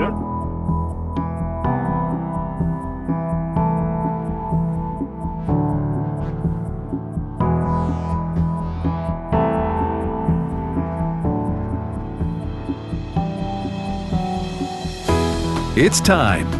Good. 0.00 0.14
It's 15.76 16.00
time. 16.00 16.59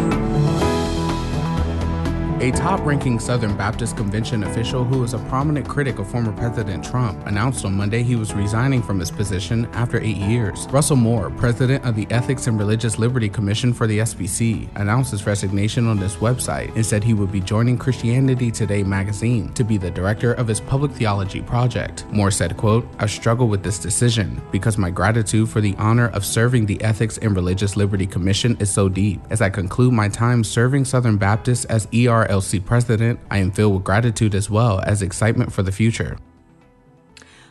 A 2.41 2.49
top 2.49 2.83
ranking 2.83 3.19
Southern 3.19 3.55
Baptist 3.55 3.95
Convention 3.95 4.45
official 4.45 4.83
who 4.83 5.03
is 5.03 5.13
a 5.13 5.19
prominent 5.29 5.69
critic 5.69 5.99
of 5.99 6.09
former 6.09 6.31
President 6.31 6.83
Trump 6.83 7.23
announced 7.27 7.63
on 7.65 7.77
Monday 7.77 8.01
he 8.01 8.15
was 8.15 8.33
resigning 8.33 8.81
from 8.81 8.99
his 8.99 9.11
position 9.11 9.67
after 9.73 9.99
eight 9.99 10.17
years. 10.17 10.65
Russell 10.71 10.95
Moore, 10.95 11.29
president 11.29 11.85
of 11.85 11.95
the 11.95 12.07
Ethics 12.09 12.47
and 12.47 12.57
Religious 12.57 12.97
Liberty 12.97 13.29
Commission 13.29 13.71
for 13.71 13.85
the 13.85 13.99
SBC, 13.99 14.67
announced 14.77 15.11
his 15.11 15.27
resignation 15.27 15.85
on 15.85 15.99
this 15.99 16.15
website 16.15 16.75
and 16.75 16.83
said 16.83 17.03
he 17.03 17.13
would 17.13 17.31
be 17.31 17.41
joining 17.41 17.77
Christianity 17.77 18.49
Today 18.49 18.81
magazine 18.81 19.53
to 19.53 19.63
be 19.63 19.77
the 19.77 19.91
director 19.91 20.33
of 20.33 20.47
his 20.47 20.59
public 20.59 20.91
theology 20.93 21.43
project. 21.43 22.07
Moore 22.09 22.31
said, 22.31 22.57
quote, 22.57 22.87
I 22.97 23.05
struggle 23.05 23.49
with 23.49 23.61
this 23.61 23.77
decision 23.77 24.41
because 24.51 24.79
my 24.79 24.89
gratitude 24.89 25.47
for 25.47 25.61
the 25.61 25.75
honor 25.77 26.07
of 26.07 26.25
serving 26.25 26.65
the 26.65 26.81
Ethics 26.81 27.19
and 27.19 27.35
Religious 27.35 27.77
Liberty 27.77 28.07
Commission 28.07 28.57
is 28.59 28.71
so 28.71 28.89
deep. 28.89 29.21
As 29.29 29.43
I 29.43 29.51
conclude 29.51 29.93
my 29.93 30.09
time 30.09 30.43
serving 30.43 30.85
Southern 30.85 31.17
Baptists 31.17 31.65
as 31.65 31.87
ER 31.93 32.30
LC 32.31 32.63
president, 32.63 33.19
I 33.29 33.37
am 33.37 33.51
filled 33.51 33.73
with 33.73 33.83
gratitude 33.83 34.33
as 34.33 34.49
well 34.49 34.79
as 34.79 35.01
excitement 35.01 35.51
for 35.51 35.61
the 35.61 35.71
future. 35.71 36.17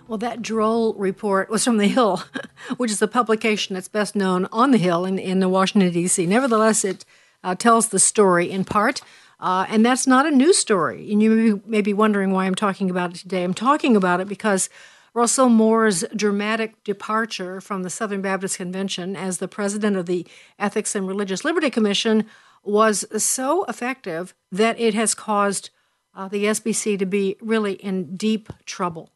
Well, 0.08 0.18
that 0.18 0.42
droll 0.42 0.94
report 0.94 1.50
was 1.50 1.62
from 1.62 1.76
The 1.76 1.86
Hill, 1.86 2.24
which 2.78 2.90
is 2.90 3.00
a 3.00 3.06
publication 3.06 3.74
that's 3.74 3.86
best 3.86 4.16
known 4.16 4.48
on 4.50 4.72
The 4.72 4.78
Hill 4.78 5.04
in, 5.04 5.18
in 5.20 5.48
Washington, 5.48 5.92
D.C. 5.92 6.26
Nevertheless, 6.26 6.84
it 6.84 7.04
uh, 7.44 7.54
tells 7.54 7.88
the 7.88 8.00
story 8.00 8.50
in 8.50 8.64
part. 8.64 9.02
Uh, 9.38 9.66
and 9.68 9.86
that's 9.86 10.06
not 10.06 10.26
a 10.26 10.30
news 10.30 10.58
story. 10.58 11.12
And 11.12 11.22
you 11.22 11.30
may 11.30 11.52
be, 11.52 11.62
may 11.66 11.80
be 11.80 11.92
wondering 11.94 12.32
why 12.32 12.46
I'm 12.46 12.54
talking 12.54 12.90
about 12.90 13.10
it 13.10 13.18
today. 13.18 13.44
I'm 13.44 13.54
talking 13.54 13.96
about 13.96 14.20
it 14.20 14.28
because 14.28 14.68
Russell 15.14 15.48
Moore's 15.48 16.04
dramatic 16.14 16.82
departure 16.84 17.60
from 17.60 17.82
the 17.82 17.90
Southern 17.90 18.20
Baptist 18.20 18.58
Convention 18.58 19.16
as 19.16 19.38
the 19.38 19.48
president 19.48 19.96
of 19.96 20.06
the 20.06 20.26
Ethics 20.58 20.94
and 20.94 21.08
Religious 21.08 21.44
Liberty 21.44 21.70
Commission 21.70 22.26
was 22.62 23.04
so 23.22 23.64
effective 23.64 24.34
that 24.52 24.78
it 24.78 24.94
has 24.94 25.14
caused 25.14 25.70
uh, 26.14 26.28
the 26.28 26.44
SBC 26.44 26.98
to 26.98 27.06
be 27.06 27.36
really 27.40 27.74
in 27.74 28.16
deep 28.16 28.52
trouble. 28.66 29.10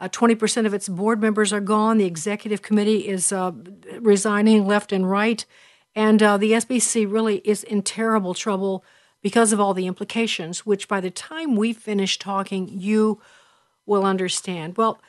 Uh, 0.00 0.08
20% 0.08 0.66
of 0.66 0.74
its 0.74 0.88
board 0.88 1.20
members 1.20 1.52
are 1.52 1.60
gone. 1.60 1.98
The 1.98 2.04
executive 2.04 2.60
committee 2.60 3.08
is 3.08 3.30
uh, 3.30 3.52
resigning 4.00 4.66
left 4.66 4.92
and 4.92 5.08
right. 5.08 5.44
And 5.94 6.22
uh, 6.22 6.36
the 6.38 6.52
SBC 6.52 7.10
really 7.10 7.36
is 7.44 7.62
in 7.62 7.82
terrible 7.82 8.34
trouble 8.34 8.84
because 9.22 9.52
of 9.52 9.60
all 9.60 9.74
the 9.74 9.86
implications, 9.86 10.66
which 10.66 10.88
by 10.88 11.00
the 11.00 11.10
time 11.10 11.54
we 11.54 11.72
finish 11.72 12.18
talking, 12.18 12.68
you 12.68 13.20
will 13.86 14.04
understand. 14.04 14.76
Well, 14.76 15.00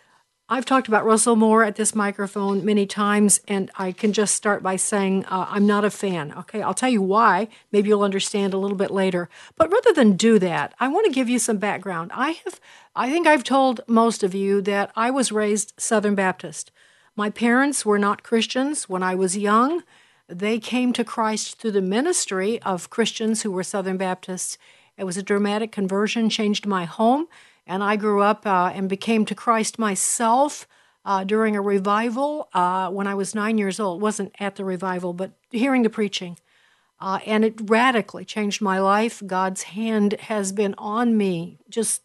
I've 0.53 0.65
talked 0.65 0.87
about 0.87 1.03
Russell 1.03 1.35
Moore 1.35 1.63
at 1.63 1.77
this 1.77 1.95
microphone 1.95 2.63
many 2.63 2.85
times, 2.85 3.41
and 3.47 3.71
I 3.75 3.91
can 3.91 4.13
just 4.13 4.35
start 4.35 4.61
by 4.61 4.75
saying 4.75 5.25
uh, 5.25 5.47
I'm 5.49 5.65
not 5.65 5.83
a 5.83 5.89
fan. 5.89 6.31
Okay, 6.37 6.61
I'll 6.61 6.75
tell 6.75 6.91
you 6.91 7.01
why. 7.01 7.47
Maybe 7.71 7.89
you'll 7.89 8.03
understand 8.03 8.53
a 8.53 8.59
little 8.59 8.77
bit 8.77 8.91
later. 8.91 9.29
But 9.55 9.71
rather 9.71 9.91
than 9.91 10.15
do 10.15 10.37
that, 10.37 10.75
I 10.79 10.89
want 10.89 11.07
to 11.07 11.11
give 11.11 11.27
you 11.27 11.39
some 11.39 11.57
background. 11.57 12.11
I 12.13 12.37
have, 12.43 12.61
I 12.95 13.09
think 13.09 13.25
I've 13.25 13.43
told 13.43 13.81
most 13.87 14.21
of 14.21 14.35
you 14.35 14.61
that 14.61 14.91
I 14.95 15.09
was 15.09 15.31
raised 15.31 15.73
Southern 15.77 16.13
Baptist. 16.13 16.71
My 17.15 17.31
parents 17.31 17.83
were 17.83 17.97
not 17.97 18.21
Christians 18.21 18.87
when 18.87 19.01
I 19.01 19.15
was 19.15 19.35
young. 19.35 19.81
They 20.27 20.59
came 20.59 20.93
to 20.93 21.03
Christ 21.03 21.57
through 21.57 21.71
the 21.71 21.81
ministry 21.81 22.61
of 22.61 22.91
Christians 22.91 23.41
who 23.41 23.51
were 23.51 23.63
Southern 23.63 23.97
Baptists. 23.97 24.59
It 24.97 25.05
was 25.05 25.17
a 25.17 25.23
dramatic 25.23 25.71
conversion, 25.71 26.29
changed 26.29 26.67
my 26.67 26.85
home 26.85 27.27
and 27.65 27.83
I 27.83 27.95
grew 27.95 28.21
up 28.21 28.45
uh, 28.45 28.71
and 28.73 28.89
became 28.89 29.25
to 29.25 29.35
Christ 29.35 29.79
myself 29.79 30.67
uh, 31.05 31.23
during 31.23 31.55
a 31.55 31.61
revival 31.61 32.49
uh, 32.53 32.89
when 32.89 33.07
I 33.07 33.15
was 33.15 33.35
nine 33.35 33.57
years 33.57 33.79
old. 33.79 34.01
It 34.01 34.03
wasn't 34.03 34.35
at 34.39 34.55
the 34.55 34.65
revival, 34.65 35.13
but 35.13 35.31
hearing 35.51 35.83
the 35.83 35.89
preaching. 35.89 36.37
Uh, 36.99 37.19
and 37.25 37.43
it 37.43 37.69
radically 37.69 38.23
changed 38.23 38.61
my 38.61 38.79
life. 38.79 39.21
God's 39.25 39.63
hand 39.63 40.13
has 40.13 40.51
been 40.51 40.73
on 40.77 41.17
me 41.17 41.59
just 41.69 42.01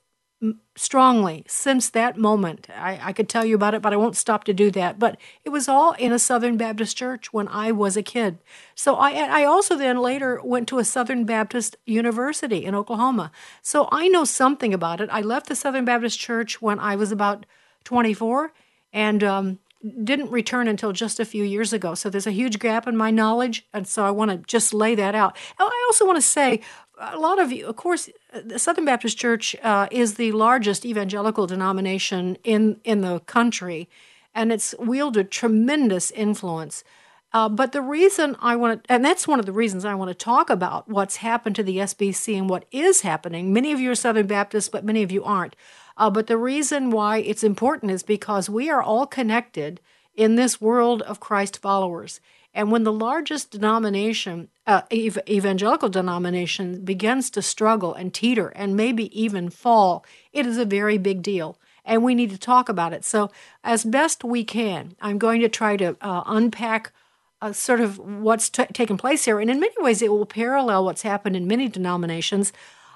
strongly 0.76 1.44
since 1.48 1.90
that 1.90 2.16
moment. 2.16 2.68
I, 2.70 3.00
I, 3.02 3.12
could 3.12 3.28
tell 3.28 3.44
you 3.44 3.56
about 3.56 3.74
it, 3.74 3.82
but 3.82 3.92
I 3.92 3.96
won't 3.96 4.16
stop 4.16 4.44
to 4.44 4.54
do 4.54 4.70
that. 4.70 4.98
But 4.98 5.16
it 5.44 5.48
was 5.48 5.68
all 5.68 5.92
in 5.94 6.12
a 6.12 6.18
Southern 6.18 6.56
Baptist 6.56 6.96
church 6.96 7.32
when 7.32 7.48
I 7.48 7.72
was 7.72 7.96
a 7.96 8.04
kid. 8.04 8.38
So 8.76 8.94
I, 8.94 9.10
I 9.14 9.44
also 9.44 9.76
then 9.76 9.98
later 9.98 10.40
went 10.44 10.68
to 10.68 10.78
a 10.78 10.84
Southern 10.84 11.24
Baptist 11.24 11.76
university 11.86 12.64
in 12.64 12.76
Oklahoma. 12.76 13.32
So 13.62 13.88
I 13.90 14.06
know 14.06 14.24
something 14.24 14.72
about 14.72 15.00
it. 15.00 15.08
I 15.10 15.22
left 15.22 15.48
the 15.48 15.56
Southern 15.56 15.84
Baptist 15.84 16.20
church 16.20 16.62
when 16.62 16.78
I 16.78 16.94
was 16.94 17.10
about 17.10 17.44
24 17.82 18.52
and 18.92 19.24
um, 19.24 19.58
didn't 20.04 20.30
return 20.30 20.68
until 20.68 20.92
just 20.92 21.18
a 21.18 21.24
few 21.24 21.44
years 21.44 21.72
ago. 21.72 21.94
So 21.94 22.10
there's 22.10 22.26
a 22.26 22.32
huge 22.32 22.58
gap 22.58 22.86
in 22.86 22.96
my 22.96 23.10
knowledge. 23.10 23.66
And 23.72 23.86
so 23.86 24.04
I 24.04 24.10
want 24.12 24.30
to 24.30 24.38
just 24.38 24.72
lay 24.72 24.94
that 24.94 25.14
out. 25.14 25.36
I 25.58 25.86
also 25.88 26.06
want 26.06 26.16
to 26.16 26.22
say, 26.22 26.60
a 27.00 27.18
lot 27.18 27.40
of 27.40 27.52
you, 27.52 27.66
of 27.66 27.76
course, 27.76 28.08
the 28.32 28.58
Southern 28.58 28.84
Baptist 28.84 29.18
Church 29.18 29.54
uh, 29.62 29.88
is 29.90 30.14
the 30.14 30.32
largest 30.32 30.84
evangelical 30.84 31.46
denomination 31.46 32.36
in 32.44 32.80
in 32.84 33.00
the 33.00 33.20
country, 33.20 33.88
and 34.34 34.52
it's 34.52 34.74
wielded 34.78 35.30
tremendous 35.30 36.10
influence. 36.10 36.84
Uh, 37.32 37.48
but 37.48 37.72
the 37.72 37.82
reason 37.82 38.36
I 38.40 38.56
want 38.56 38.84
to, 38.84 38.92
and 38.92 39.04
that's 39.04 39.28
one 39.28 39.38
of 39.38 39.46
the 39.46 39.52
reasons 39.52 39.84
I 39.84 39.94
want 39.94 40.08
to 40.08 40.14
talk 40.14 40.48
about 40.48 40.88
what's 40.88 41.16
happened 41.16 41.56
to 41.56 41.62
the 41.62 41.78
SBC 41.78 42.38
and 42.38 42.48
what 42.48 42.64
is 42.70 43.02
happening. 43.02 43.52
Many 43.52 43.70
of 43.72 43.80
you 43.80 43.90
are 43.90 43.94
Southern 43.94 44.26
Baptists, 44.26 44.70
but 44.70 44.84
many 44.84 45.02
of 45.02 45.12
you 45.12 45.22
aren't. 45.24 45.54
Uh, 45.98 46.08
but 46.08 46.26
the 46.26 46.38
reason 46.38 46.90
why 46.90 47.18
it's 47.18 47.44
important 47.44 47.92
is 47.92 48.02
because 48.02 48.48
we 48.48 48.70
are 48.70 48.82
all 48.82 49.06
connected 49.06 49.80
in 50.16 50.36
this 50.36 50.60
world 50.60 51.02
of 51.02 51.20
Christ 51.20 51.58
followers. 51.58 52.20
And 52.54 52.72
when 52.72 52.84
the 52.84 52.92
largest 52.92 53.50
denomination, 53.50 54.48
uh, 54.66 54.82
ev- 54.90 55.18
evangelical 55.28 55.88
denomination, 55.88 56.84
begins 56.84 57.30
to 57.30 57.42
struggle 57.42 57.94
and 57.94 58.12
teeter 58.12 58.48
and 58.48 58.76
maybe 58.76 59.20
even 59.20 59.50
fall, 59.50 60.04
it 60.32 60.46
is 60.46 60.58
a 60.58 60.64
very 60.64 60.98
big 60.98 61.22
deal. 61.22 61.58
And 61.84 62.02
we 62.02 62.14
need 62.14 62.30
to 62.30 62.38
talk 62.38 62.68
about 62.68 62.92
it. 62.92 63.04
So, 63.04 63.30
as 63.64 63.84
best 63.84 64.24
we 64.24 64.44
can, 64.44 64.94
I'm 65.00 65.18
going 65.18 65.40
to 65.40 65.48
try 65.48 65.76
to 65.76 65.96
uh, 66.00 66.22
unpack 66.26 66.92
uh, 67.40 67.52
sort 67.52 67.80
of 67.80 67.98
what's 67.98 68.50
t- 68.50 68.66
taken 68.66 68.96
place 68.96 69.24
here. 69.24 69.40
And 69.40 69.50
in 69.50 69.60
many 69.60 69.74
ways, 69.78 70.02
it 70.02 70.10
will 70.10 70.26
parallel 70.26 70.84
what's 70.84 71.02
happened 71.02 71.36
in 71.36 71.46
many 71.46 71.68
denominations. 71.68 72.52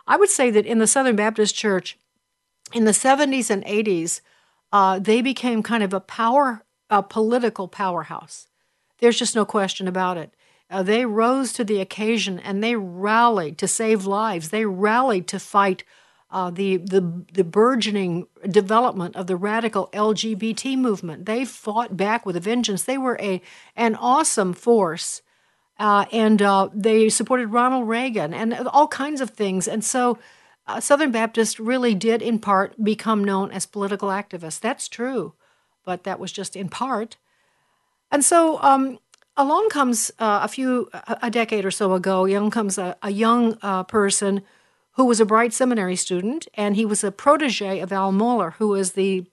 I 0.06 0.16
would 0.16 0.28
say 0.28 0.50
that 0.50 0.66
in 0.66 0.78
the 0.78 0.86
Southern 0.86 1.16
Baptist 1.16 1.54
Church, 1.54 1.96
in 2.72 2.84
the 2.84 2.90
70s 2.92 3.50
and 3.50 3.64
80s, 3.64 4.20
uh, 4.72 4.98
they 4.98 5.22
became 5.22 5.62
kind 5.62 5.82
of 5.82 5.92
a 5.92 6.00
power, 6.00 6.64
a 6.90 7.02
political 7.02 7.68
powerhouse. 7.68 8.48
There's 9.02 9.18
just 9.18 9.34
no 9.34 9.44
question 9.44 9.88
about 9.88 10.16
it. 10.16 10.32
Uh, 10.70 10.84
they 10.84 11.04
rose 11.04 11.52
to 11.54 11.64
the 11.64 11.80
occasion 11.80 12.38
and 12.38 12.62
they 12.62 12.76
rallied 12.76 13.58
to 13.58 13.66
save 13.66 14.06
lives. 14.06 14.50
They 14.50 14.64
rallied 14.64 15.26
to 15.26 15.40
fight 15.40 15.82
uh, 16.30 16.50
the, 16.50 16.76
the, 16.76 17.24
the 17.32 17.42
burgeoning 17.42 18.28
development 18.48 19.16
of 19.16 19.26
the 19.26 19.34
radical 19.34 19.88
LGBT 19.92 20.78
movement. 20.78 21.26
They 21.26 21.44
fought 21.44 21.96
back 21.96 22.24
with 22.24 22.36
a 22.36 22.40
vengeance. 22.40 22.84
They 22.84 22.96
were 22.96 23.18
a, 23.20 23.42
an 23.74 23.96
awesome 23.96 24.52
force. 24.52 25.20
Uh, 25.80 26.04
and 26.12 26.40
uh, 26.40 26.68
they 26.72 27.08
supported 27.08 27.48
Ronald 27.48 27.88
Reagan 27.88 28.32
and 28.32 28.54
all 28.54 28.86
kinds 28.86 29.20
of 29.20 29.30
things. 29.30 29.66
And 29.66 29.84
so 29.84 30.20
uh, 30.68 30.78
Southern 30.78 31.10
Baptists 31.10 31.58
really 31.58 31.96
did, 31.96 32.22
in 32.22 32.38
part, 32.38 32.82
become 32.82 33.24
known 33.24 33.50
as 33.50 33.66
political 33.66 34.10
activists. 34.10 34.60
That's 34.60 34.86
true, 34.86 35.34
but 35.84 36.04
that 36.04 36.20
was 36.20 36.30
just 36.30 36.54
in 36.54 36.68
part. 36.68 37.16
And 38.12 38.24
so 38.24 38.62
um, 38.62 38.98
along 39.36 39.70
comes 39.70 40.12
uh, 40.18 40.40
a 40.42 40.48
few, 40.48 40.90
a 40.92 41.30
decade 41.30 41.64
or 41.64 41.70
so 41.70 41.94
ago, 41.94 42.26
young 42.26 42.50
comes 42.50 42.78
a, 42.78 42.96
a 43.02 43.10
young 43.10 43.58
uh, 43.62 43.82
person 43.84 44.42
who 44.92 45.06
was 45.06 45.18
a 45.20 45.24
bright 45.24 45.54
seminary 45.54 45.96
student, 45.96 46.46
and 46.54 46.76
he 46.76 46.84
was 46.84 47.02
a 47.02 47.10
protege 47.10 47.80
of 47.80 47.90
Al 47.90 48.12
Mohler, 48.12 48.52
who 48.54 48.68
was 48.68 48.92
the 48.92 49.24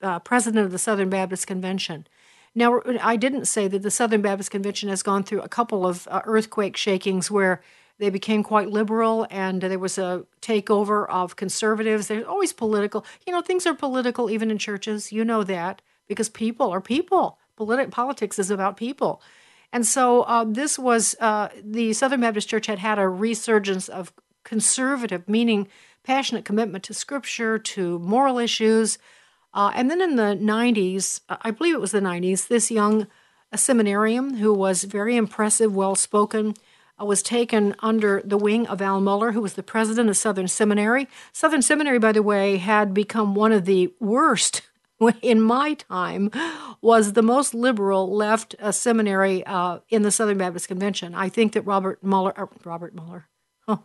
uh, 0.00 0.18
president 0.20 0.64
of 0.64 0.72
the 0.72 0.78
Southern 0.78 1.10
Baptist 1.10 1.46
Convention. 1.46 2.06
Now, 2.54 2.80
I 3.02 3.16
didn't 3.16 3.44
say 3.44 3.68
that 3.68 3.82
the 3.82 3.90
Southern 3.90 4.22
Baptist 4.22 4.50
Convention 4.50 4.88
has 4.88 5.02
gone 5.02 5.22
through 5.22 5.42
a 5.42 5.48
couple 5.48 5.86
of 5.86 6.08
uh, 6.10 6.22
earthquake 6.24 6.76
shakings 6.76 7.30
where 7.30 7.60
they 7.98 8.10
became 8.10 8.42
quite 8.42 8.70
liberal 8.70 9.26
and 9.30 9.60
there 9.60 9.78
was 9.78 9.98
a 9.98 10.24
takeover 10.40 11.08
of 11.08 11.36
conservatives. 11.36 12.08
There's 12.08 12.24
always 12.24 12.52
political. 12.52 13.04
You 13.26 13.32
know, 13.32 13.42
things 13.42 13.66
are 13.66 13.74
political 13.74 14.30
even 14.30 14.50
in 14.50 14.58
churches. 14.58 15.12
You 15.12 15.24
know 15.24 15.44
that 15.44 15.82
because 16.08 16.28
people 16.28 16.70
are 16.70 16.80
people. 16.80 17.38
Polit- 17.56 17.90
politics 17.90 18.38
is 18.38 18.50
about 18.50 18.76
people. 18.76 19.22
And 19.72 19.86
so 19.86 20.22
uh, 20.22 20.44
this 20.46 20.78
was 20.78 21.16
uh, 21.20 21.48
the 21.62 21.92
Southern 21.92 22.20
Baptist 22.20 22.48
Church 22.48 22.66
had 22.66 22.78
had 22.78 22.98
a 22.98 23.08
resurgence 23.08 23.88
of 23.88 24.12
conservative, 24.44 25.28
meaning 25.28 25.68
passionate 26.04 26.44
commitment 26.44 26.84
to 26.84 26.94
scripture, 26.94 27.58
to 27.58 27.98
moral 27.98 28.38
issues. 28.38 28.98
Uh, 29.52 29.72
and 29.74 29.90
then 29.90 30.00
in 30.00 30.16
the 30.16 30.38
90s, 30.40 31.20
I 31.28 31.50
believe 31.50 31.74
it 31.74 31.80
was 31.80 31.92
the 31.92 32.00
90s, 32.00 32.48
this 32.48 32.70
young 32.70 33.06
seminarian 33.56 34.34
who 34.34 34.52
was 34.52 34.84
very 34.84 35.16
impressive, 35.16 35.74
well 35.74 35.94
spoken, 35.94 36.54
uh, 37.00 37.04
was 37.04 37.22
taken 37.22 37.74
under 37.80 38.22
the 38.24 38.38
wing 38.38 38.66
of 38.66 38.80
Al 38.80 39.00
Mohler, 39.00 39.32
who 39.32 39.40
was 39.40 39.54
the 39.54 39.62
president 39.62 40.08
of 40.08 40.16
Southern 40.16 40.48
Seminary. 40.48 41.08
Southern 41.32 41.62
Seminary, 41.62 41.98
by 41.98 42.12
the 42.12 42.22
way, 42.22 42.58
had 42.58 42.94
become 42.94 43.34
one 43.34 43.52
of 43.52 43.64
the 43.64 43.92
worst 43.98 44.62
in 45.22 45.40
my 45.40 45.74
time 45.74 46.30
was 46.80 47.12
the 47.12 47.22
most 47.22 47.54
liberal 47.54 48.14
left 48.14 48.54
uh, 48.60 48.72
seminary 48.72 49.44
uh, 49.46 49.78
in 49.88 50.02
the 50.02 50.10
Southern 50.10 50.38
Baptist 50.38 50.68
Convention. 50.68 51.14
I 51.14 51.28
think 51.28 51.52
that 51.52 51.62
Robert 51.62 52.02
Mueller, 52.02 52.32
uh, 52.36 52.46
Robert 52.64 52.94
Mueller, 52.94 53.26
oh, 53.68 53.84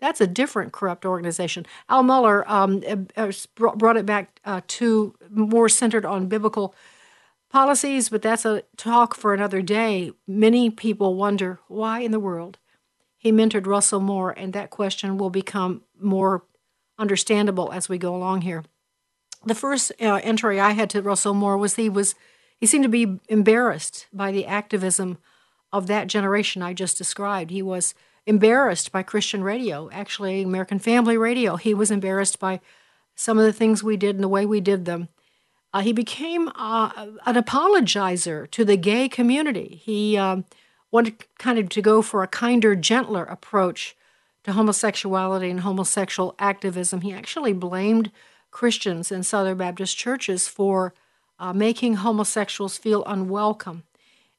that's 0.00 0.20
a 0.20 0.26
different 0.26 0.72
corrupt 0.72 1.04
organization. 1.04 1.66
Al 1.88 2.02
Mohler 2.02 2.48
um, 2.48 2.82
uh, 3.16 3.26
uh, 3.26 3.32
brought 3.76 3.96
it 3.96 4.06
back 4.06 4.40
to 4.66 5.14
more 5.30 5.68
centered 5.68 6.04
on 6.04 6.26
biblical 6.26 6.74
policies, 7.50 8.08
but 8.08 8.22
that's 8.22 8.44
a 8.44 8.62
talk 8.76 9.14
for 9.14 9.34
another 9.34 9.60
day. 9.60 10.12
Many 10.26 10.70
people 10.70 11.16
wonder 11.16 11.58
why 11.68 12.00
in 12.00 12.12
the 12.12 12.20
world 12.20 12.58
he 13.16 13.32
mentored 13.32 13.66
Russell 13.66 14.00
Moore, 14.00 14.30
and 14.30 14.52
that 14.52 14.70
question 14.70 15.18
will 15.18 15.30
become 15.30 15.82
more 16.00 16.44
understandable 16.98 17.70
as 17.72 17.88
we 17.88 17.98
go 17.98 18.14
along 18.14 18.42
here. 18.42 18.64
The 19.44 19.54
first 19.54 19.92
uh, 20.00 20.20
entry 20.22 20.60
I 20.60 20.72
had 20.72 20.90
to 20.90 21.02
Russell 21.02 21.34
Moore 21.34 21.56
was 21.56 21.76
he 21.76 21.88
was 21.88 22.14
he 22.58 22.66
seemed 22.66 22.84
to 22.84 22.90
be 22.90 23.18
embarrassed 23.28 24.06
by 24.12 24.32
the 24.32 24.46
activism 24.46 25.18
of 25.72 25.86
that 25.86 26.08
generation 26.08 26.62
I 26.62 26.74
just 26.74 26.98
described. 26.98 27.50
He 27.50 27.62
was 27.62 27.94
embarrassed 28.26 28.92
by 28.92 29.02
Christian 29.02 29.42
radio, 29.42 29.88
actually 29.92 30.42
American 30.42 30.78
Family 30.78 31.16
Radio. 31.16 31.56
He 31.56 31.72
was 31.72 31.90
embarrassed 31.90 32.38
by 32.38 32.60
some 33.14 33.38
of 33.38 33.44
the 33.44 33.52
things 33.52 33.82
we 33.82 33.96
did 33.96 34.14
and 34.14 34.24
the 34.24 34.28
way 34.28 34.44
we 34.44 34.60
did 34.60 34.84
them. 34.84 35.08
Uh, 35.72 35.80
he 35.80 35.92
became 35.92 36.48
uh, 36.54 36.90
an 37.26 37.36
apologizer 37.36 38.50
to 38.50 38.64
the 38.64 38.76
gay 38.76 39.08
community. 39.08 39.80
He 39.82 40.16
um, 40.16 40.44
wanted 40.90 41.24
kind 41.38 41.58
of 41.58 41.68
to 41.70 41.82
go 41.82 42.02
for 42.02 42.22
a 42.22 42.28
kinder, 42.28 42.74
gentler 42.74 43.24
approach 43.24 43.96
to 44.44 44.52
homosexuality 44.52 45.50
and 45.50 45.60
homosexual 45.60 46.34
activism. 46.38 47.02
He 47.02 47.12
actually 47.12 47.52
blamed 47.52 48.10
Christians 48.50 49.12
in 49.12 49.22
Southern 49.22 49.58
Baptist 49.58 49.96
churches 49.96 50.48
for 50.48 50.94
uh, 51.38 51.52
making 51.52 51.94
homosexuals 51.94 52.78
feel 52.78 53.04
unwelcome. 53.04 53.84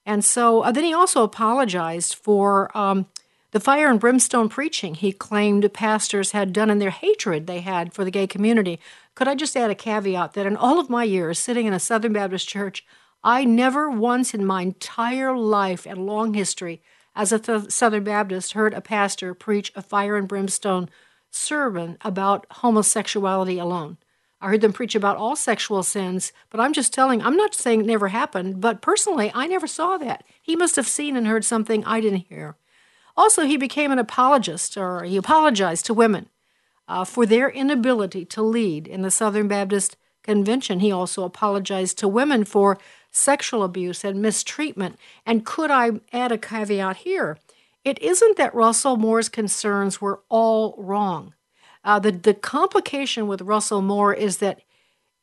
And 0.05 0.23
so 0.23 0.61
uh, 0.61 0.71
then 0.71 0.83
he 0.83 0.93
also 0.93 1.23
apologized 1.23 2.15
for 2.15 2.75
um, 2.77 3.07
the 3.51 3.59
fire 3.59 3.89
and 3.89 3.99
brimstone 3.99 4.49
preaching 4.49 4.95
he 4.95 5.11
claimed 5.11 5.73
pastors 5.73 6.31
had 6.31 6.53
done 6.53 6.69
in 6.69 6.79
their 6.79 6.89
hatred 6.89 7.47
they 7.47 7.61
had 7.61 7.93
for 7.93 8.03
the 8.03 8.11
gay 8.11 8.27
community. 8.27 8.79
Could 9.15 9.27
I 9.27 9.35
just 9.35 9.57
add 9.57 9.71
a 9.71 9.75
caveat 9.75 10.33
that 10.33 10.45
in 10.45 10.55
all 10.55 10.79
of 10.79 10.89
my 10.89 11.03
years 11.03 11.37
sitting 11.37 11.65
in 11.65 11.73
a 11.73 11.79
Southern 11.79 12.13
Baptist 12.13 12.47
church, 12.47 12.85
I 13.23 13.43
never 13.43 13.89
once 13.89 14.33
in 14.33 14.45
my 14.45 14.63
entire 14.63 15.35
life 15.35 15.85
and 15.85 16.05
long 16.05 16.33
history 16.33 16.81
as 17.15 17.31
a 17.31 17.39
th- 17.39 17.71
Southern 17.71 18.03
Baptist 18.03 18.53
heard 18.53 18.73
a 18.73 18.81
pastor 18.81 19.33
preach 19.33 19.71
a 19.75 19.81
fire 19.81 20.15
and 20.15 20.27
brimstone 20.27 20.89
sermon 21.29 21.97
about 22.01 22.45
homosexuality 22.49 23.59
alone. 23.59 23.97
I 24.41 24.47
heard 24.47 24.61
them 24.61 24.73
preach 24.73 24.95
about 24.95 25.17
all 25.17 25.35
sexual 25.35 25.83
sins, 25.83 26.33
but 26.49 26.59
I'm 26.59 26.73
just 26.73 26.93
telling, 26.93 27.21
I'm 27.21 27.37
not 27.37 27.53
saying 27.53 27.81
it 27.81 27.85
never 27.85 28.07
happened, 28.07 28.59
but 28.59 28.81
personally, 28.81 29.31
I 29.35 29.45
never 29.45 29.67
saw 29.67 29.97
that. 29.97 30.23
He 30.41 30.55
must 30.55 30.75
have 30.77 30.87
seen 30.87 31.15
and 31.15 31.27
heard 31.27 31.45
something 31.45 31.85
I 31.85 32.01
didn't 32.01 32.27
hear. 32.27 32.55
Also, 33.15 33.43
he 33.43 33.55
became 33.55 33.91
an 33.91 33.99
apologist, 33.99 34.77
or 34.77 35.03
he 35.03 35.15
apologized 35.15 35.85
to 35.85 35.93
women 35.93 36.27
uh, 36.87 37.05
for 37.05 37.25
their 37.25 37.49
inability 37.49 38.25
to 38.25 38.41
lead 38.41 38.87
in 38.87 39.03
the 39.03 39.11
Southern 39.11 39.47
Baptist 39.47 39.95
Convention. 40.23 40.79
He 40.79 40.91
also 40.91 41.23
apologized 41.23 41.99
to 41.99 42.07
women 42.07 42.43
for 42.43 42.79
sexual 43.11 43.63
abuse 43.63 44.03
and 44.03 44.21
mistreatment. 44.21 44.97
And 45.25 45.45
could 45.45 45.69
I 45.69 45.91
add 46.11 46.31
a 46.31 46.37
caveat 46.37 46.97
here? 46.97 47.37
It 47.83 48.01
isn't 48.01 48.37
that 48.37 48.55
Russell 48.55 48.97
Moore's 48.97 49.29
concerns 49.29 50.01
were 50.01 50.21
all 50.29 50.75
wrong. 50.77 51.33
Uh, 51.83 51.99
the, 51.99 52.11
the 52.11 52.33
complication 52.33 53.27
with 53.27 53.41
Russell 53.41 53.81
Moore 53.81 54.13
is 54.13 54.37
that 54.37 54.61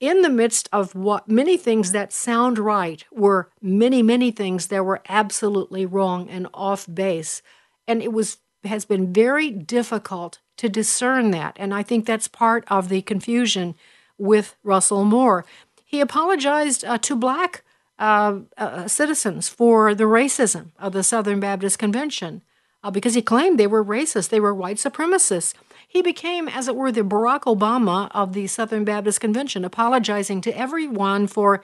in 0.00 0.22
the 0.22 0.28
midst 0.28 0.69
of 0.72 0.94
what 0.94 1.28
many 1.28 1.56
things 1.56 1.93
that 1.93 2.12
sound 2.12 2.58
right 2.58 3.05
were 3.12 3.49
many, 3.60 4.02
many 4.02 4.31
things 4.31 4.69
that 4.69 4.84
were 4.84 5.02
absolutely 5.08 5.84
wrong 5.84 6.28
and 6.28 6.46
off 6.55 6.87
base. 6.93 7.43
And 7.87 8.02
it 8.02 8.12
was 8.12 8.38
has 8.64 8.84
been 8.84 9.12
very 9.12 9.50
difficult 9.50 10.40
to 10.56 10.69
discern 10.69 11.31
that. 11.31 11.56
And 11.58 11.72
I 11.72 11.82
think 11.82 12.05
that's 12.05 12.28
part 12.28 12.64
of 12.69 12.88
the 12.88 13.02
confusion 13.02 13.76
with 14.19 14.56
Russell 14.64 15.04
Moore. 15.04 15.44
He 15.84 16.00
apologized 16.00 16.84
uh, 16.84 16.99
to 16.99 17.16
black 17.16 17.62
uh, 17.99 18.40
uh, 18.56 18.88
citizens 18.88 19.49
for 19.49 19.94
the 19.94 20.04
racism 20.04 20.72
of 20.78 20.93
the 20.93 21.02
Southern 21.02 21.40
Baptist 21.40 21.78
Convention 21.78 22.43
uh, 22.82 22.90
because 22.90 23.14
he 23.14 23.22
claimed 23.22 23.58
they 23.58 23.66
were 23.66 23.84
racist, 23.84 24.28
they 24.28 24.40
were 24.40 24.54
white 24.54 24.76
supremacists. 24.76 25.54
He 25.88 26.02
became, 26.02 26.49
as 26.49 26.69
it 26.69 26.76
were, 26.76 26.93
the 26.93 27.00
Barack 27.00 27.43
Obama 27.43 28.11
of 28.12 28.35
the 28.35 28.46
Southern 28.46 28.85
Baptist 28.85 29.20
Convention, 29.20 29.64
apologizing 29.64 30.43
to 30.43 30.56
everyone 30.56 31.26
for 31.26 31.62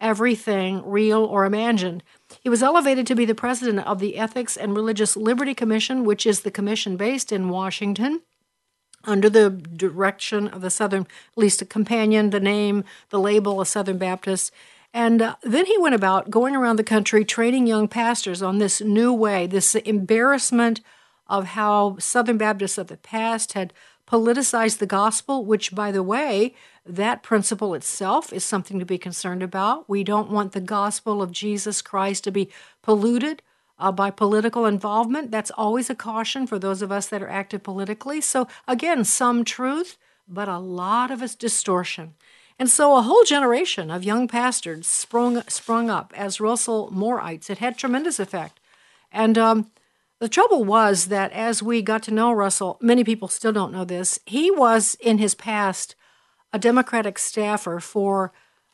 everything 0.00 0.80
real 0.84 1.24
or 1.24 1.44
imagined. 1.44 2.04
He 2.40 2.48
was 2.48 2.62
elevated 2.62 3.04
to 3.08 3.16
be 3.16 3.24
the 3.24 3.34
president 3.34 3.84
of 3.86 3.98
the 3.98 4.16
Ethics 4.16 4.56
and 4.56 4.76
Religious 4.76 5.16
Liberty 5.16 5.54
Commission, 5.54 6.04
which 6.04 6.24
is 6.24 6.40
the 6.40 6.52
commission 6.52 6.96
based 6.96 7.32
in 7.32 7.48
Washington 7.48 8.22
under 9.06 9.28
the 9.28 9.50
direction 9.50 10.48
of 10.48 10.60
the 10.60 10.70
Southern, 10.70 11.02
at 11.02 11.38
least 11.38 11.60
a 11.60 11.66
companion, 11.66 12.30
the 12.30 12.40
name, 12.40 12.84
the 13.10 13.20
label, 13.20 13.60
a 13.60 13.66
Southern 13.66 13.98
Baptist. 13.98 14.52
And 14.92 15.20
uh, 15.20 15.34
then 15.42 15.66
he 15.66 15.76
went 15.78 15.96
about 15.96 16.30
going 16.30 16.54
around 16.54 16.76
the 16.76 16.84
country 16.84 17.24
training 17.24 17.66
young 17.66 17.88
pastors 17.88 18.40
on 18.40 18.58
this 18.58 18.80
new 18.80 19.12
way, 19.12 19.46
this 19.46 19.74
embarrassment 19.74 20.80
of 21.26 21.46
how 21.46 21.96
Southern 21.98 22.38
Baptists 22.38 22.78
of 22.78 22.88
the 22.88 22.96
past 22.96 23.54
had 23.54 23.72
politicized 24.06 24.78
the 24.78 24.86
gospel, 24.86 25.44
which, 25.44 25.74
by 25.74 25.90
the 25.90 26.02
way, 26.02 26.54
that 26.84 27.22
principle 27.22 27.74
itself 27.74 28.32
is 28.32 28.44
something 28.44 28.78
to 28.78 28.84
be 28.84 28.98
concerned 28.98 29.42
about. 29.42 29.88
We 29.88 30.04
don't 30.04 30.30
want 30.30 30.52
the 30.52 30.60
gospel 30.60 31.22
of 31.22 31.32
Jesus 31.32 31.80
Christ 31.80 32.24
to 32.24 32.30
be 32.30 32.50
polluted 32.82 33.42
uh, 33.78 33.90
by 33.92 34.10
political 34.10 34.66
involvement. 34.66 35.30
That's 35.30 35.50
always 35.52 35.88
a 35.88 35.94
caution 35.94 36.46
for 36.46 36.58
those 36.58 36.82
of 36.82 36.92
us 36.92 37.06
that 37.08 37.22
are 37.22 37.28
active 37.28 37.62
politically. 37.62 38.20
So, 38.20 38.46
again, 38.68 39.04
some 39.04 39.44
truth, 39.44 39.96
but 40.28 40.48
a 40.48 40.58
lot 40.58 41.10
of 41.10 41.22
it's 41.22 41.34
distortion. 41.34 42.14
And 42.58 42.70
so 42.70 42.96
a 42.96 43.02
whole 43.02 43.24
generation 43.24 43.90
of 43.90 44.04
young 44.04 44.28
pastors 44.28 44.86
sprung, 44.86 45.42
sprung 45.48 45.90
up 45.90 46.12
as 46.16 46.40
Russell 46.40 46.90
Mooreites. 46.92 47.50
It 47.50 47.58
had 47.58 47.76
tremendous 47.76 48.20
effect. 48.20 48.60
And 49.10 49.36
um, 49.36 49.70
the 50.24 50.28
trouble 50.30 50.64
was 50.64 51.08
that 51.08 51.30
as 51.32 51.62
we 51.62 51.82
got 51.82 52.02
to 52.04 52.10
know 52.10 52.32
Russell, 52.32 52.78
many 52.80 53.04
people 53.04 53.28
still 53.28 53.52
don't 53.52 53.70
know 53.70 53.84
this, 53.84 54.18
he 54.24 54.50
was 54.50 54.94
in 54.98 55.18
his 55.18 55.34
past 55.34 55.96
a 56.50 56.58
Democratic 56.58 57.18
staffer 57.18 57.78
for 57.78 58.32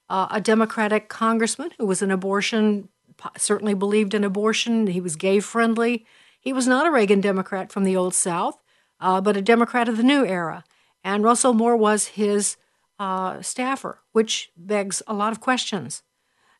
uh, 0.08 0.28
a 0.30 0.40
Democratic 0.40 1.08
congressman 1.08 1.72
who 1.76 1.86
was 1.86 2.02
an 2.02 2.12
abortion, 2.12 2.88
certainly 3.36 3.74
believed 3.74 4.14
in 4.14 4.22
abortion. 4.22 4.86
He 4.86 5.00
was 5.00 5.16
gay 5.16 5.40
friendly. 5.40 6.06
He 6.38 6.52
was 6.52 6.68
not 6.68 6.86
a 6.86 6.90
Reagan 6.92 7.20
Democrat 7.20 7.72
from 7.72 7.82
the 7.82 7.96
Old 7.96 8.14
South, 8.14 8.62
uh, 9.00 9.20
but 9.20 9.36
a 9.36 9.42
Democrat 9.42 9.88
of 9.88 9.96
the 9.96 10.04
new 10.04 10.24
era. 10.24 10.62
And 11.02 11.24
Russell 11.24 11.52
Moore 11.52 11.76
was 11.76 12.14
his 12.14 12.58
uh, 13.00 13.42
staffer, 13.42 13.98
which 14.12 14.52
begs 14.56 15.02
a 15.08 15.14
lot 15.14 15.32
of 15.32 15.40
questions. 15.40 16.04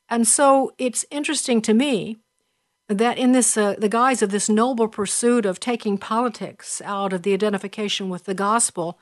And 0.09 0.27
so 0.27 0.73
it's 0.79 1.05
interesting 1.13 1.63
to 1.63 1.75
me 1.75 2.17
that 2.99 3.19
in 3.19 3.33
this 3.33 3.57
uh, 3.57 3.75
the 3.79 3.89
guise 3.89 4.23
of 4.23 4.31
this 4.31 4.49
noble 4.49 4.89
pursuit 4.89 5.47
of 5.47 5.61
taking 5.61 5.97
politics 5.97 6.83
out 6.85 7.13
of 7.13 7.23
the 7.23 7.33
identification 7.33 8.09
with 8.09 8.25
the 8.25 8.35
gospel 8.35 8.99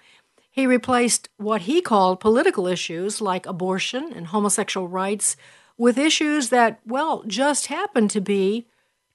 he 0.51 0.67
replaced 0.67 1.29
what 1.37 1.63
he 1.63 1.81
called 1.81 2.21
political 2.21 2.67
issues 2.67 3.21
like 3.21 3.47
abortion 3.47 4.13
and 4.15 4.29
homosexual 4.29 4.89
rights 4.89 5.37
with 5.77 5.97
issues 5.97 6.51
that 6.51 6.81
well 6.87 7.23
just 7.27 7.67
happened 7.67 8.11
to 8.11 8.21
be 8.21 8.67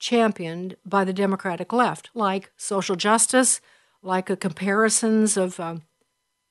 championed 0.03 0.75
by 0.85 1.05
the 1.05 1.13
Democratic 1.13 1.71
left, 1.71 2.09
like 2.13 2.51
social 2.57 2.97
justice, 2.97 3.61
like 4.01 4.37
comparisons 4.41 5.37
of 5.37 5.59
um, 5.61 5.83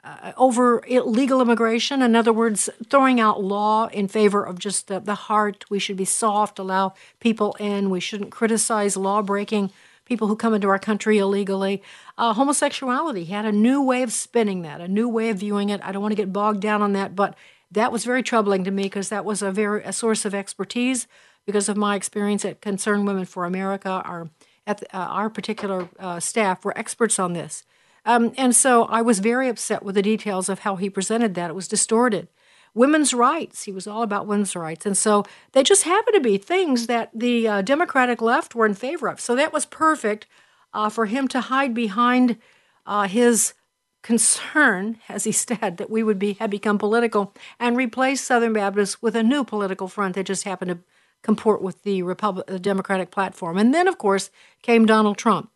uh, 0.04 0.32
over 0.36 0.82
illegal 0.86 1.40
immigration. 1.40 2.02
In 2.02 2.16
other 2.16 2.32
words, 2.32 2.68
throwing 2.90 3.20
out 3.20 3.42
law 3.42 3.86
in 3.86 4.08
favor 4.08 4.44
of 4.44 4.58
just 4.58 4.88
the, 4.88 5.00
the 5.00 5.14
heart. 5.14 5.64
We 5.70 5.78
should 5.78 5.96
be 5.96 6.04
soft, 6.04 6.58
allow 6.58 6.94
people 7.20 7.56
in. 7.60 7.90
We 7.90 8.00
shouldn't 8.00 8.32
criticize 8.32 8.96
law 8.96 9.22
breaking 9.22 9.70
people 10.04 10.28
who 10.28 10.36
come 10.36 10.54
into 10.54 10.68
our 10.68 10.78
country 10.78 11.18
illegally. 11.18 11.82
Uh, 12.18 12.34
homosexuality 12.34 13.26
had 13.26 13.44
a 13.44 13.52
new 13.52 13.80
way 13.80 14.02
of 14.02 14.12
spinning 14.12 14.62
that, 14.62 14.80
a 14.80 14.88
new 14.88 15.08
way 15.08 15.30
of 15.30 15.38
viewing 15.38 15.68
it. 15.68 15.80
I 15.82 15.92
don't 15.92 16.02
want 16.02 16.12
to 16.12 16.16
get 16.16 16.32
bogged 16.32 16.60
down 16.60 16.82
on 16.82 16.92
that, 16.94 17.14
but 17.14 17.36
that 17.70 17.92
was 17.92 18.04
very 18.04 18.22
troubling 18.22 18.64
to 18.64 18.70
me 18.70 18.84
because 18.84 19.08
that 19.08 19.24
was 19.24 19.40
a 19.40 19.50
very 19.50 19.82
a 19.84 19.92
source 19.92 20.24
of 20.24 20.34
expertise 20.34 21.06
because 21.46 21.68
of 21.68 21.76
my 21.76 21.96
experience 21.96 22.44
at 22.44 22.60
Concerned 22.60 23.06
Women 23.06 23.24
for 23.24 23.44
America. 23.44 24.02
Our 24.04 24.28
at 24.66 24.82
uh, 24.92 24.98
our 24.98 25.30
particular 25.30 25.88
uh, 25.98 26.20
staff 26.20 26.64
were 26.64 26.76
experts 26.76 27.18
on 27.18 27.32
this. 27.32 27.64
Um, 28.04 28.32
and 28.36 28.54
so 28.54 28.84
I 28.84 29.02
was 29.02 29.20
very 29.20 29.48
upset 29.48 29.82
with 29.82 29.94
the 29.94 30.02
details 30.02 30.48
of 30.48 30.60
how 30.60 30.76
he 30.76 30.90
presented 30.90 31.34
that. 31.34 31.50
It 31.50 31.54
was 31.54 31.68
distorted. 31.68 32.28
Women's 32.74 33.12
rights, 33.12 33.64
he 33.64 33.72
was 33.72 33.86
all 33.86 34.02
about 34.02 34.26
women's 34.26 34.56
rights. 34.56 34.86
And 34.86 34.96
so 34.96 35.24
they 35.52 35.62
just 35.62 35.82
happened 35.82 36.14
to 36.14 36.20
be 36.20 36.38
things 36.38 36.86
that 36.86 37.10
the 37.14 37.46
uh, 37.46 37.62
Democratic 37.62 38.22
left 38.22 38.54
were 38.54 38.66
in 38.66 38.74
favor 38.74 39.08
of. 39.08 39.20
So 39.20 39.36
that 39.36 39.52
was 39.52 39.66
perfect 39.66 40.26
uh, 40.72 40.88
for 40.88 41.06
him 41.06 41.28
to 41.28 41.42
hide 41.42 41.74
behind 41.74 42.38
uh, 42.86 43.06
his 43.06 43.54
concern, 44.02 44.98
as 45.08 45.24
he 45.24 45.32
said, 45.32 45.76
that 45.76 45.90
we 45.90 46.02
would 46.02 46.18
be 46.18 46.34
have 46.34 46.50
become 46.50 46.78
political 46.78 47.34
and 47.60 47.76
replace 47.76 48.22
Southern 48.22 48.52
Baptists 48.52 49.00
with 49.02 49.14
a 49.14 49.22
new 49.22 49.44
political 49.44 49.86
front 49.86 50.14
that 50.14 50.26
just 50.26 50.44
happened 50.44 50.70
to 50.70 50.78
comport 51.22 51.62
with 51.62 51.82
the 51.82 52.02
Republic, 52.02 52.46
the 52.46 52.58
Democratic 52.58 53.10
platform. 53.10 53.56
And 53.56 53.72
then, 53.72 53.86
of 53.86 53.98
course, 53.98 54.30
came 54.60 54.86
Donald 54.86 55.18
Trump, 55.18 55.50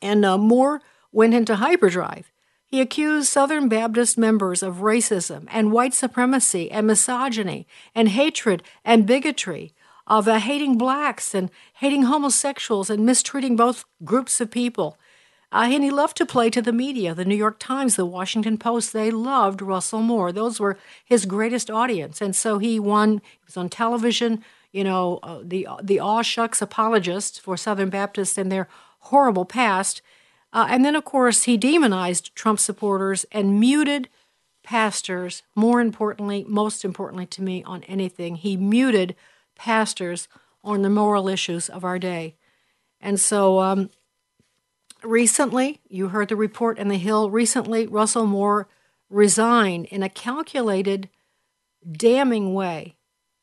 and 0.00 0.24
uh, 0.24 0.36
Moore 0.36 0.82
went 1.12 1.34
into 1.34 1.56
hyperdrive. 1.56 2.32
He 2.66 2.80
accused 2.80 3.28
Southern 3.28 3.68
Baptist 3.68 4.16
members 4.16 4.62
of 4.62 4.76
racism 4.76 5.46
and 5.50 5.72
white 5.72 5.92
supremacy 5.92 6.70
and 6.70 6.86
misogyny 6.86 7.66
and 7.94 8.08
hatred 8.08 8.62
and 8.84 9.06
bigotry, 9.06 9.74
of 10.06 10.26
uh, 10.26 10.38
hating 10.38 10.76
blacks 10.78 11.34
and 11.34 11.50
hating 11.74 12.04
homosexuals 12.04 12.90
and 12.90 13.06
mistreating 13.06 13.56
both 13.56 13.84
groups 14.04 14.40
of 14.40 14.50
people. 14.50 14.98
Uh, 15.52 15.68
and 15.70 15.84
he 15.84 15.90
loved 15.90 16.16
to 16.16 16.26
play 16.26 16.48
to 16.48 16.62
the 16.62 16.72
media, 16.72 17.14
the 17.14 17.26
New 17.26 17.36
York 17.36 17.58
Times, 17.58 17.96
the 17.96 18.06
Washington 18.06 18.56
Post. 18.56 18.92
They 18.92 19.10
loved 19.10 19.60
Russell 19.60 20.00
Moore. 20.00 20.32
Those 20.32 20.58
were 20.58 20.78
his 21.04 21.26
greatest 21.26 21.70
audience. 21.70 22.22
And 22.22 22.34
so 22.34 22.58
he 22.58 22.80
won, 22.80 23.18
he 23.18 23.44
was 23.46 23.56
on 23.56 23.68
television, 23.68 24.42
you 24.72 24.82
know, 24.82 25.20
uh, 25.22 25.40
the, 25.44 25.68
the 25.82 26.00
aw 26.00 26.22
shucks 26.22 26.62
apologist 26.62 27.40
for 27.40 27.56
Southern 27.56 27.90
Baptists 27.90 28.38
and 28.38 28.50
their 28.50 28.66
horrible 29.00 29.44
past. 29.44 30.00
Uh, 30.52 30.66
and 30.68 30.84
then, 30.84 30.94
of 30.94 31.04
course, 31.04 31.44
he 31.44 31.56
demonized 31.56 32.34
Trump 32.34 32.58
supporters 32.58 33.24
and 33.32 33.58
muted 33.58 34.08
pastors. 34.62 35.42
More 35.54 35.80
importantly, 35.80 36.44
most 36.46 36.84
importantly 36.84 37.26
to 37.26 37.42
me, 37.42 37.62
on 37.64 37.82
anything, 37.84 38.36
he 38.36 38.56
muted 38.56 39.16
pastors 39.56 40.28
on 40.62 40.82
the 40.82 40.90
moral 40.90 41.28
issues 41.28 41.68
of 41.68 41.84
our 41.84 41.98
day. 41.98 42.36
And 43.00 43.18
so, 43.18 43.60
um, 43.60 43.90
recently, 45.02 45.80
you 45.88 46.08
heard 46.08 46.28
the 46.28 46.36
report 46.36 46.78
in 46.78 46.88
the 46.88 46.98
Hill. 46.98 47.30
Recently, 47.30 47.86
Russell 47.86 48.26
Moore 48.26 48.68
resigned 49.08 49.86
in 49.86 50.02
a 50.02 50.08
calculated, 50.08 51.08
damning 51.90 52.54
way. 52.54 52.96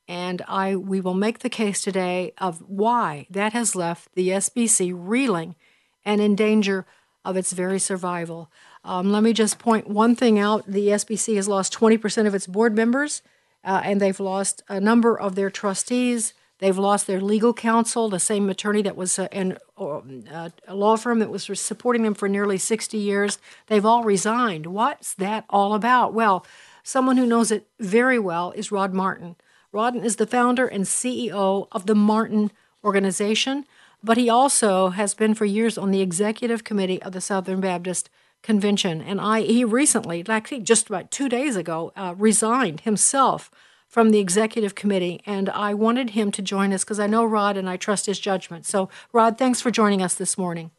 And 0.07 0.41
I, 0.47 0.75
we 0.75 1.01
will 1.01 1.13
make 1.13 1.39
the 1.39 1.49
case 1.49 1.81
today 1.81 2.33
of 2.39 2.63
why 2.67 3.27
that 3.29 3.53
has 3.53 3.75
left 3.75 4.15
the 4.15 4.29
SBC 4.29 4.91
reeling 4.95 5.55
and 6.03 6.19
in 6.19 6.35
danger 6.35 6.87
of 7.25 7.37
its 7.37 7.51
very 7.51 7.79
survival. 7.79 8.49
Um, 8.83 9.11
let 9.11 9.23
me 9.23 9.33
just 9.33 9.59
point 9.59 9.87
one 9.87 10.15
thing 10.15 10.39
out 10.39 10.65
the 10.65 10.87
SBC 10.87 11.35
has 11.35 11.47
lost 11.47 11.77
20% 11.77 12.27
of 12.27 12.33
its 12.33 12.47
board 12.47 12.75
members, 12.75 13.21
uh, 13.63 13.81
and 13.83 13.99
they've 13.99 14.19
lost 14.19 14.63
a 14.69 14.79
number 14.79 15.19
of 15.19 15.35
their 15.35 15.49
trustees. 15.49 16.33
They've 16.59 16.77
lost 16.77 17.07
their 17.07 17.21
legal 17.21 17.53
counsel, 17.53 18.09
the 18.09 18.19
same 18.19 18.49
attorney 18.49 18.81
that 18.81 18.97
was 18.97 19.17
uh, 19.17 19.27
in 19.31 19.57
uh, 19.77 20.49
a 20.67 20.75
law 20.75 20.97
firm 20.97 21.19
that 21.19 21.29
was 21.29 21.45
supporting 21.59 22.03
them 22.03 22.13
for 22.13 22.27
nearly 22.27 22.57
60 22.57 22.97
years. 22.97 23.37
They've 23.67 23.85
all 23.85 24.03
resigned. 24.03 24.65
What's 24.65 25.13
that 25.15 25.45
all 25.49 25.73
about? 25.73 26.13
Well, 26.13 26.45
someone 26.83 27.17
who 27.17 27.25
knows 27.25 27.51
it 27.51 27.67
very 27.79 28.19
well 28.19 28.51
is 28.51 28.71
Rod 28.71 28.93
Martin. 28.93 29.35
Rod 29.71 29.95
is 29.95 30.17
the 30.17 30.27
founder 30.27 30.67
and 30.67 30.83
CEO 30.83 31.67
of 31.71 31.85
the 31.85 31.95
Martin 31.95 32.51
Organization 32.83 33.65
but 34.03 34.17
he 34.17 34.29
also 34.29 34.89
has 34.89 35.13
been 35.13 35.33
for 35.33 35.45
years 35.45 35.77
on 35.77 35.91
the 35.91 36.01
executive 36.01 36.63
committee 36.63 37.01
of 37.01 37.11
the 37.11 37.21
Southern 37.21 37.59
Baptist 37.59 38.09
Convention. 38.41 39.01
And 39.01 39.19
I, 39.19 39.41
he 39.41 39.65
recently, 39.65 40.23
like 40.23 40.63
just 40.63 40.89
about 40.89 41.11
two 41.11 41.27
days 41.27 41.55
ago, 41.55 41.91
uh, 41.95 42.15
resigned 42.17 42.81
himself 42.81 43.51
from 43.87 44.11
the 44.11 44.19
executive 44.19 44.75
committee. 44.75 45.21
And 45.25 45.49
I 45.49 45.73
wanted 45.73 46.11
him 46.11 46.31
to 46.31 46.41
join 46.41 46.71
us 46.71 46.83
because 46.83 46.99
I 46.99 47.07
know 47.07 47.25
Rod 47.25 47.57
and 47.57 47.69
I 47.69 47.75
trust 47.75 48.05
his 48.05 48.19
judgment. 48.19 48.65
So, 48.65 48.89
Rod, 49.11 49.37
thanks 49.37 49.59
for 49.59 49.71
joining 49.71 50.01
us 50.01 50.15
this 50.15 50.37
morning. 50.37 50.71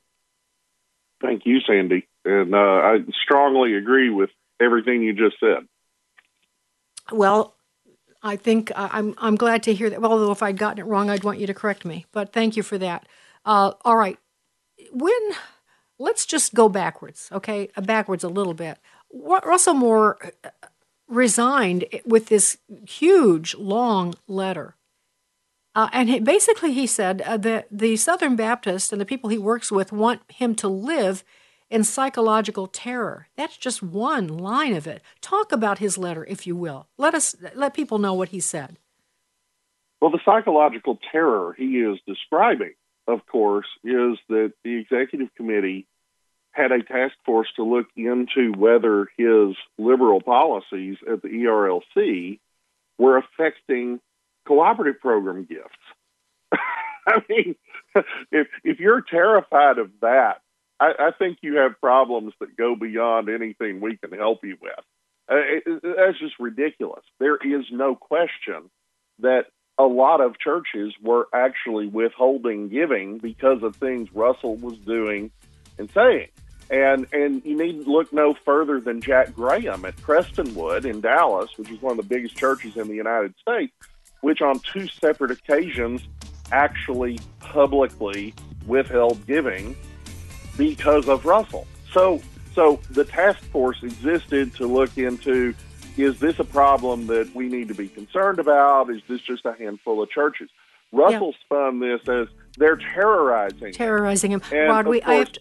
Thank 1.20 1.44
you, 1.44 1.58
Sandy. 1.60 2.08
And 2.24 2.54
uh, 2.54 2.58
I 2.58 2.98
strongly 3.22 3.74
agree 3.74 4.10
with 4.10 4.30
everything 4.60 5.02
you 5.02 5.12
just 5.12 5.36
said. 5.40 5.66
Well, 7.12 7.54
I 8.22 8.36
think 8.36 8.70
uh, 8.74 8.88
I'm 8.92 9.14
I'm 9.18 9.36
glad 9.36 9.62
to 9.64 9.74
hear 9.74 9.90
that. 9.90 10.02
Although 10.02 10.32
if 10.32 10.42
I'd 10.42 10.58
gotten 10.58 10.78
it 10.78 10.88
wrong, 10.88 11.10
I'd 11.10 11.24
want 11.24 11.38
you 11.38 11.46
to 11.46 11.54
correct 11.54 11.84
me. 11.84 12.06
But 12.12 12.32
thank 12.32 12.56
you 12.56 12.62
for 12.62 12.78
that. 12.78 13.06
Uh, 13.44 13.72
all 13.84 13.96
right, 13.96 14.18
when 14.92 15.12
let's 15.98 16.26
just 16.26 16.54
go 16.54 16.68
backwards, 16.68 17.28
okay, 17.32 17.70
uh, 17.76 17.80
backwards 17.80 18.24
a 18.24 18.28
little 18.28 18.54
bit. 18.54 18.78
What 19.08 19.46
Russell 19.46 19.74
Moore 19.74 20.18
uh, 20.44 20.50
resigned 21.08 21.84
with 22.06 22.26
this 22.26 22.58
huge 22.86 23.54
long 23.56 24.14
letter. 24.26 24.76
Uh, 25.74 25.88
and 25.92 26.08
he, 26.08 26.18
basically, 26.20 26.72
he 26.72 26.86
said 26.86 27.22
uh, 27.22 27.36
that 27.36 27.66
the 27.70 27.96
Southern 27.96 28.36
Baptists 28.36 28.92
and 28.92 29.00
the 29.00 29.06
people 29.06 29.30
he 29.30 29.38
works 29.38 29.70
with 29.70 29.92
want 29.92 30.20
him 30.28 30.54
to 30.56 30.68
live 30.68 31.22
and 31.70 31.86
psychological 31.86 32.66
terror. 32.66 33.28
That's 33.36 33.56
just 33.56 33.82
one 33.82 34.26
line 34.26 34.74
of 34.74 34.86
it. 34.86 35.02
Talk 35.20 35.52
about 35.52 35.78
his 35.78 35.96
letter, 35.96 36.24
if 36.24 36.46
you 36.46 36.56
will. 36.56 36.88
Let 36.98 37.14
us 37.14 37.36
let 37.54 37.74
people 37.74 37.98
know 37.98 38.14
what 38.14 38.30
he 38.30 38.40
said. 38.40 38.78
Well, 40.00 40.10
the 40.10 40.20
psychological 40.24 40.98
terror 41.12 41.54
he 41.56 41.78
is 41.78 41.98
describing, 42.06 42.74
of 43.06 43.26
course, 43.26 43.66
is 43.84 44.18
that 44.28 44.52
the 44.64 44.76
executive 44.78 45.28
committee 45.36 45.86
had 46.52 46.72
a 46.72 46.82
task 46.82 47.14
force 47.24 47.48
to 47.56 47.62
look 47.62 47.86
into 47.96 48.52
whether 48.56 49.08
his 49.16 49.56
liberal 49.78 50.20
policies 50.20 50.96
at 51.10 51.22
the 51.22 51.28
ERLC 51.28 52.40
were 52.98 53.18
affecting 53.18 54.00
cooperative 54.46 55.00
program 55.00 55.44
gifts. 55.44 55.68
I 57.06 57.22
mean, 57.28 57.54
if 58.32 58.46
if 58.64 58.80
you're 58.80 59.02
terrified 59.02 59.78
of 59.78 59.90
that, 60.00 60.40
I, 60.80 60.92
I 60.98 61.10
think 61.16 61.38
you 61.42 61.56
have 61.56 61.80
problems 61.80 62.32
that 62.40 62.56
go 62.56 62.74
beyond 62.74 63.28
anything 63.28 63.80
we 63.80 63.96
can 63.98 64.18
help 64.18 64.40
you 64.42 64.56
with. 64.60 64.72
Uh, 65.30 65.34
it, 65.36 65.82
that's 65.82 66.18
just 66.18 66.40
ridiculous. 66.40 67.04
There 67.20 67.36
is 67.36 67.66
no 67.70 67.94
question 67.94 68.70
that 69.20 69.44
a 69.78 69.84
lot 69.84 70.20
of 70.20 70.38
churches 70.38 70.94
were 71.02 71.28
actually 71.34 71.86
withholding 71.86 72.68
giving 72.68 73.18
because 73.18 73.62
of 73.62 73.76
things 73.76 74.08
Russell 74.12 74.56
was 74.56 74.78
doing 74.78 75.30
and 75.78 75.90
saying. 75.90 76.28
And 76.70 77.06
and 77.12 77.44
you 77.44 77.56
need 77.56 77.86
look 77.86 78.12
no 78.12 78.32
further 78.32 78.80
than 78.80 79.00
Jack 79.00 79.34
Graham 79.34 79.84
at 79.84 79.96
Prestonwood 79.96 80.84
in 80.84 81.00
Dallas, 81.00 81.50
which 81.56 81.70
is 81.70 81.82
one 81.82 81.92
of 81.92 81.96
the 81.96 82.14
biggest 82.14 82.36
churches 82.36 82.76
in 82.76 82.86
the 82.88 82.94
United 82.94 83.34
States, 83.40 83.72
which 84.20 84.40
on 84.40 84.60
two 84.60 84.86
separate 84.86 85.32
occasions 85.32 86.02
actually 86.52 87.18
publicly 87.40 88.34
withheld 88.66 89.26
giving 89.26 89.74
because 90.56 91.08
of 91.08 91.24
Russell. 91.24 91.66
So, 91.92 92.20
so 92.54 92.80
the 92.90 93.04
task 93.04 93.40
force 93.50 93.82
existed 93.82 94.54
to 94.56 94.66
look 94.66 94.96
into 94.98 95.54
is 95.96 96.18
this 96.18 96.38
a 96.38 96.44
problem 96.44 97.06
that 97.08 97.34
we 97.34 97.48
need 97.48 97.68
to 97.68 97.74
be 97.74 97.88
concerned 97.88 98.38
about? 98.38 98.90
Is 98.90 99.02
this 99.08 99.20
just 99.20 99.44
a 99.44 99.52
handful 99.52 100.02
of 100.02 100.10
churches? 100.10 100.48
Russell 100.92 101.32
yeah. 101.32 101.44
spun 101.44 101.80
this 101.80 102.00
as 102.08 102.28
they're 102.56 102.76
terrorizing 102.76 103.72
terrorizing 103.72 104.32
him. 104.32 104.40
him. 104.40 104.68
Rod, 104.68 104.86
we, 104.86 105.02
I 105.02 105.14
have 105.14 105.32
to, 105.32 105.40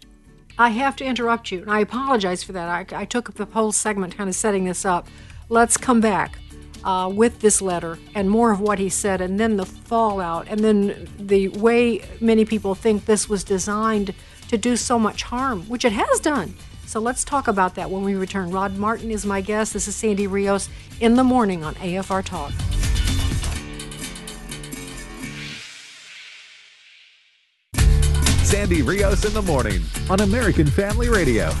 I 0.58 0.68
have 0.70 0.96
to 0.96 1.04
interrupt 1.04 1.50
you, 1.50 1.62
and 1.62 1.70
I 1.70 1.80
apologize 1.80 2.42
for 2.42 2.52
that. 2.52 2.92
I, 2.92 3.00
I 3.00 3.04
took 3.04 3.28
up 3.28 3.36
the 3.36 3.46
whole 3.46 3.72
segment 3.72 4.16
kind 4.16 4.28
of 4.28 4.34
setting 4.34 4.64
this 4.64 4.84
up. 4.84 5.08
Let's 5.48 5.76
come 5.76 6.00
back 6.00 6.38
uh, 6.84 7.10
with 7.12 7.40
this 7.40 7.60
letter 7.60 7.98
and 8.14 8.30
more 8.30 8.52
of 8.52 8.60
what 8.60 8.78
he 8.78 8.88
said, 8.88 9.20
and 9.20 9.40
then 9.40 9.56
the 9.56 9.66
fallout, 9.66 10.46
and 10.48 10.60
then 10.60 11.08
the 11.18 11.48
way 11.48 12.02
many 12.20 12.44
people 12.44 12.74
think 12.74 13.06
this 13.06 13.28
was 13.28 13.42
designed 13.42 14.14
to 14.50 14.58
do 14.58 14.76
so 14.76 14.98
much 14.98 15.22
harm, 15.22 15.62
which 15.68 15.84
it 15.84 15.92
has 15.92 16.18
done. 16.18 16.52
So 16.84 16.98
let's 16.98 17.22
talk 17.22 17.46
about 17.46 17.76
that 17.76 17.88
when 17.88 18.02
we 18.02 18.16
return. 18.16 18.50
Rod 18.50 18.76
Martin 18.76 19.12
is 19.12 19.24
my 19.24 19.40
guest. 19.40 19.74
This 19.74 19.86
is 19.86 19.94
Sandy 19.94 20.26
Rios 20.26 20.68
in 20.98 21.14
the 21.14 21.22
morning 21.22 21.62
on 21.62 21.76
AFR 21.76 22.24
Talk. 22.24 22.50
Sandy 28.42 28.82
Rios 28.82 29.24
in 29.24 29.32
the 29.34 29.42
morning 29.42 29.82
on 30.10 30.18
American 30.18 30.66
Family 30.66 31.08
Radio. 31.08 31.52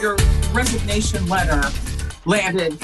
Your 0.00 0.16
resignation 0.52 1.28
letter 1.28 1.62
landed 2.24 2.76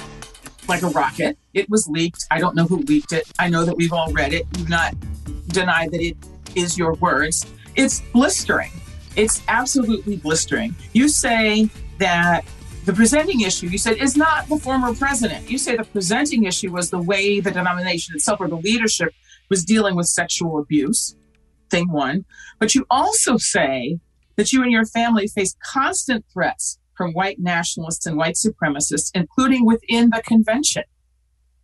like 0.69 0.83
a 0.83 0.89
rocket. 0.91 1.37
It 1.53 1.69
was 1.69 1.89
leaked. 1.89 2.27
I 2.31 2.39
don't 2.39 2.55
know 2.55 2.67
who 2.67 2.77
leaked 2.77 3.11
it. 3.11 3.25
I 3.41 3.49
know 3.49 3.65
that 3.65 3.77
we've 3.77 3.93
all 3.93 4.13
read 4.13 4.33
it. 4.33 4.47
You've 4.57 4.69
not 4.69 4.95
denied 5.49 5.91
that 5.91 6.01
it 6.01 6.17
is 6.55 6.79
your 6.79 6.95
words. 6.95 7.45
It's 7.81 8.01
blistering. 8.13 8.73
It's 9.17 9.43
absolutely 9.49 10.17
blistering. 10.19 10.77
You 10.93 11.09
say 11.09 11.71
that 11.97 12.45
the 12.85 12.93
presenting 12.93 13.41
issue, 13.41 13.69
you 13.69 13.79
said, 13.79 13.97
is 13.97 14.19
not 14.19 14.47
the 14.51 14.59
former 14.59 14.95
president. 14.95 15.51
You 15.51 15.57
say 15.57 15.77
the 15.77 15.85
presenting 15.85 16.45
issue 16.45 16.71
was 16.71 16.91
the 16.91 17.01
way 17.01 17.41
the 17.41 17.51
denomination 17.51 18.15
itself 18.15 18.39
or 18.39 18.49
the 18.49 18.57
leadership 18.57 19.15
was 19.49 19.65
dealing 19.65 19.97
with 19.97 20.09
sexual 20.09 20.59
abuse, 20.59 21.17
thing 21.71 21.91
one. 21.91 22.27
But 22.59 22.75
you 22.75 22.85
also 22.91 23.39
say 23.39 23.99
that 24.37 24.53
you 24.53 24.63
and 24.63 24.71
your 24.71 24.85
family 24.85 25.27
face 25.27 25.57
constant 25.65 26.27
threats 26.31 26.79
from 26.99 27.15
white 27.15 27.39
nationalists 27.39 28.05
and 28.05 28.19
white 28.19 28.35
supremacists, 28.35 29.11
including 29.15 29.65
within 29.65 30.11
the 30.11 30.21
convention. 30.27 30.83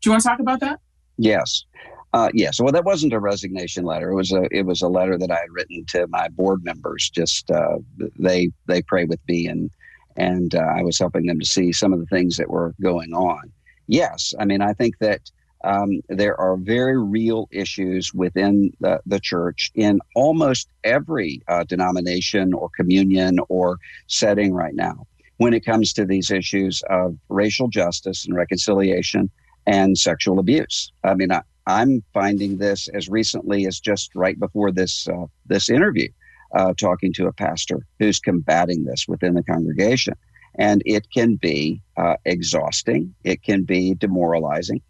Do 0.01 0.09
you 0.09 0.13
want 0.13 0.23
to 0.23 0.29
talk 0.31 0.41
about 0.41 0.61
that? 0.61 0.81
Yes. 1.19 1.67
Uh, 2.13 2.31
yes. 2.33 2.61
Well, 2.61 2.73
that 2.73 2.85
wasn't 2.85 3.13
a 3.13 3.21
resignation 3.21 3.85
letter. 3.85 4.11
It 4.11 4.15
was 4.15 4.33
a 4.33 4.49
it 4.51 4.65
was 4.65 4.83
a 4.83 4.89
letter 4.89 5.19
that 5.19 5.31
I 5.31 5.41
had 5.41 5.51
written 5.51 5.85
to 5.89 6.07
my 6.09 6.29
board 6.29 6.65
members. 6.65 7.11
Just 7.11 7.51
uh, 7.51 7.79
they 8.19 8.51
they 8.67 8.83
pray 8.83 9.05
with 9.05 9.21
me, 9.29 9.47
and 9.47 9.71
and 10.17 10.55
uh, 10.55 10.61
I 10.61 10.83
was 10.83 10.99
helping 10.99 11.27
them 11.27 11.39
to 11.41 11.47
see 11.47 11.73
some 11.73 11.93
of 11.93 11.99
the 12.01 12.07
things 12.07 12.37
that 12.37 12.49
were 12.49 12.75
going 12.81 13.13
on. 13.13 13.53
Yes, 13.87 14.33
I 14.39 14.45
mean 14.45 14.63
I 14.63 14.73
think 14.73 14.99
that 14.99 15.21
um, 15.65 16.01
there 16.09 16.39
are 16.41 16.57
very 16.57 16.99
real 16.99 17.49
issues 17.51 18.15
within 18.15 18.73
the, 18.81 19.01
the 19.07 19.19
church 19.19 19.73
in 19.75 20.01
almost 20.15 20.69
every 20.85 21.43
uh, 21.49 21.65
denomination 21.65 22.55
or 22.55 22.69
communion 22.77 23.39
or 23.49 23.79
setting 24.07 24.55
right 24.55 24.75
now 24.75 25.07
when 25.39 25.53
it 25.53 25.65
comes 25.65 25.93
to 25.95 26.05
these 26.05 26.31
issues 26.31 26.83
of 26.89 27.17
racial 27.29 27.69
justice 27.69 28.27
and 28.27 28.37
reconciliation 28.37 29.31
and 29.67 29.99
sexual 29.99 30.39
abuse. 30.39 30.93
I 31.05 31.15
mean, 31.15 31.33
I, 31.33 31.43
am 31.67 32.03
finding 32.13 32.59
this 32.59 32.89
as 32.89 33.09
recently 33.09 33.67
as 33.67 33.81
just 33.81 34.15
right 34.15 34.39
before 34.39 34.71
this 34.73 35.09
uh, 35.09 35.27
this 35.47 35.69
interview, 35.69 36.09
uh, 36.55 36.75
talking 36.75 37.13
to 37.15 37.27
a 37.27 37.33
pastor 37.33 37.87
who's 37.99 38.19
combating 38.19 38.85
this 38.85 39.07
within 39.09 39.35
the 39.35 39.43
congregation, 39.43 40.15
and 40.59 40.83
it 40.87 41.11
can 41.13 41.37
be 41.37 41.83
uh, 41.97 42.17
exhausting. 42.25 43.15
It 43.25 43.43
can 43.43 43.65
be 43.65 43.95
demoralizing, 43.95 44.81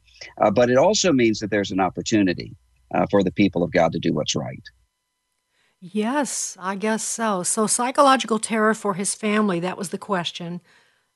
uh, 0.41 0.51
but 0.51 0.71
it 0.71 0.77
also 0.77 1.13
means 1.13 1.41
that 1.41 1.51
there's 1.51 1.71
an 1.71 1.81
opportunity 1.81 2.57
uh, 2.95 3.07
for 3.11 3.23
the 3.23 3.33
people 3.33 3.63
of 3.63 3.73
God 3.73 3.93
to 3.93 3.99
do 3.99 4.13
what's 4.13 4.37
right. 4.37 4.63
Yes, 5.81 6.57
I 6.59 6.75
guess 6.75 7.03
so. 7.03 7.43
So, 7.43 7.67
psychological 7.67 8.39
terror 8.39 8.75
for 8.75 8.95
his 8.95 9.15
family, 9.15 9.61
that 9.61 9.77
was 9.77 9.91
the 9.91 9.99
question. 9.99 10.61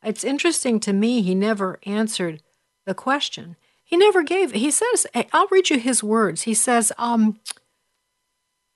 It's 0.02 0.24
interesting 0.24 0.80
to 0.80 0.92
me, 0.92 1.22
he 1.22 1.34
never 1.34 1.78
answered 1.84 2.42
the 2.86 2.94
question. 2.94 3.56
He 3.90 3.96
never 3.96 4.22
gave, 4.22 4.52
he 4.52 4.70
says, 4.70 5.04
I'll 5.32 5.48
read 5.48 5.68
you 5.68 5.80
his 5.80 6.00
words. 6.00 6.42
He 6.42 6.54
says, 6.54 6.92
um, 6.96 7.40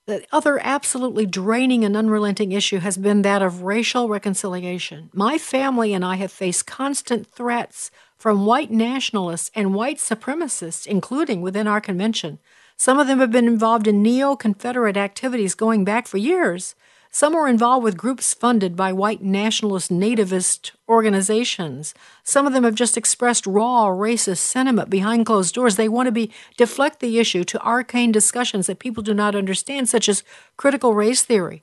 the 0.09 0.27
other 0.33 0.59
absolutely 0.61 1.25
draining 1.25 1.85
and 1.85 1.97
unrelenting 1.97 2.51
issue 2.51 2.79
has 2.81 2.97
been 2.97 3.23
that 3.23 3.41
of 3.41 3.63
racial 3.63 4.09
reconciliation. 4.09 5.11
My 5.15 5.39
family 5.39 5.95
and 5.95 6.05
I 6.05 6.17
have 6.17 6.33
faced 6.33 6.67
constant 6.67 7.29
threats 7.29 7.93
from 8.17 8.45
white 8.45 8.73
nationalists 8.73 9.53
and 9.55 9.73
white 9.73 9.99
supremacists, 9.99 10.85
including 10.85 11.43
within 11.43 11.69
our 11.69 11.81
convention. 11.81 12.41
Some 12.77 12.99
of 12.99 13.07
them 13.07 13.21
have 13.21 13.31
been 13.31 13.47
involved 13.47 13.87
in 13.87 14.03
neo 14.03 14.35
Confederate 14.35 14.97
activities 14.97 15.55
going 15.55 15.85
back 15.85 16.09
for 16.09 16.19
years. 16.19 16.75
Some 17.15 17.37
are 17.37 17.47
involved 17.47 17.85
with 17.85 17.97
groups 17.97 18.35
funded 18.35 18.75
by 18.75 18.93
white 18.93 19.23
nationalist 19.23 19.89
nativist 19.89 20.73
organizations. 20.89 21.95
Some 22.25 22.45
of 22.45 22.53
them 22.53 22.65
have 22.65 22.75
just 22.75 22.97
expressed 22.97 23.47
raw 23.47 23.87
racist 23.87 24.39
sentiment 24.39 24.91
behind 24.91 25.25
closed 25.25 25.55
doors. 25.55 25.77
They 25.77 25.89
want 25.89 26.09
to 26.09 26.13
be 26.13 26.33
deflect 26.57 26.99
the 26.99 27.21
issue 27.21 27.45
to 27.45 27.65
arcane 27.65 28.11
discussions 28.11 28.67
that 28.67 28.81
people 28.81 29.01
do 29.01 29.15
not 29.15 29.37
understand, 29.37 29.89
such 29.89 30.09
as 30.09 30.25
critical 30.57 30.93
race 30.93 31.23
theory. 31.23 31.63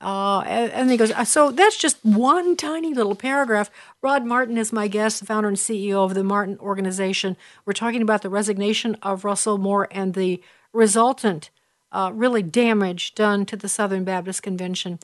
Uh, 0.00 0.42
and, 0.46 0.70
and 0.70 0.90
he 0.92 0.96
goes, 0.96 1.10
uh, 1.10 1.24
so 1.24 1.50
that's 1.50 1.76
just 1.76 1.98
one 2.04 2.54
tiny 2.54 2.94
little 2.94 3.16
paragraph. 3.16 3.72
Rod 4.00 4.24
Martin 4.24 4.56
is 4.56 4.72
my 4.72 4.86
guest, 4.86 5.26
founder 5.26 5.48
and 5.48 5.56
CEO 5.56 6.04
of 6.04 6.14
the 6.14 6.22
Martin 6.22 6.56
Organization. 6.60 7.36
We're 7.66 7.72
talking 7.72 8.00
about 8.00 8.22
the 8.22 8.30
resignation 8.30 8.94
of 9.02 9.24
Russell 9.24 9.58
Moore 9.58 9.88
and 9.90 10.14
the 10.14 10.40
resultant, 10.72 11.50
uh, 11.92 12.10
really 12.14 12.42
damage 12.42 13.14
done 13.14 13.46
to 13.46 13.56
the 13.56 13.68
Southern 13.68 14.04
Baptist 14.04 14.42
Convention. 14.42 14.98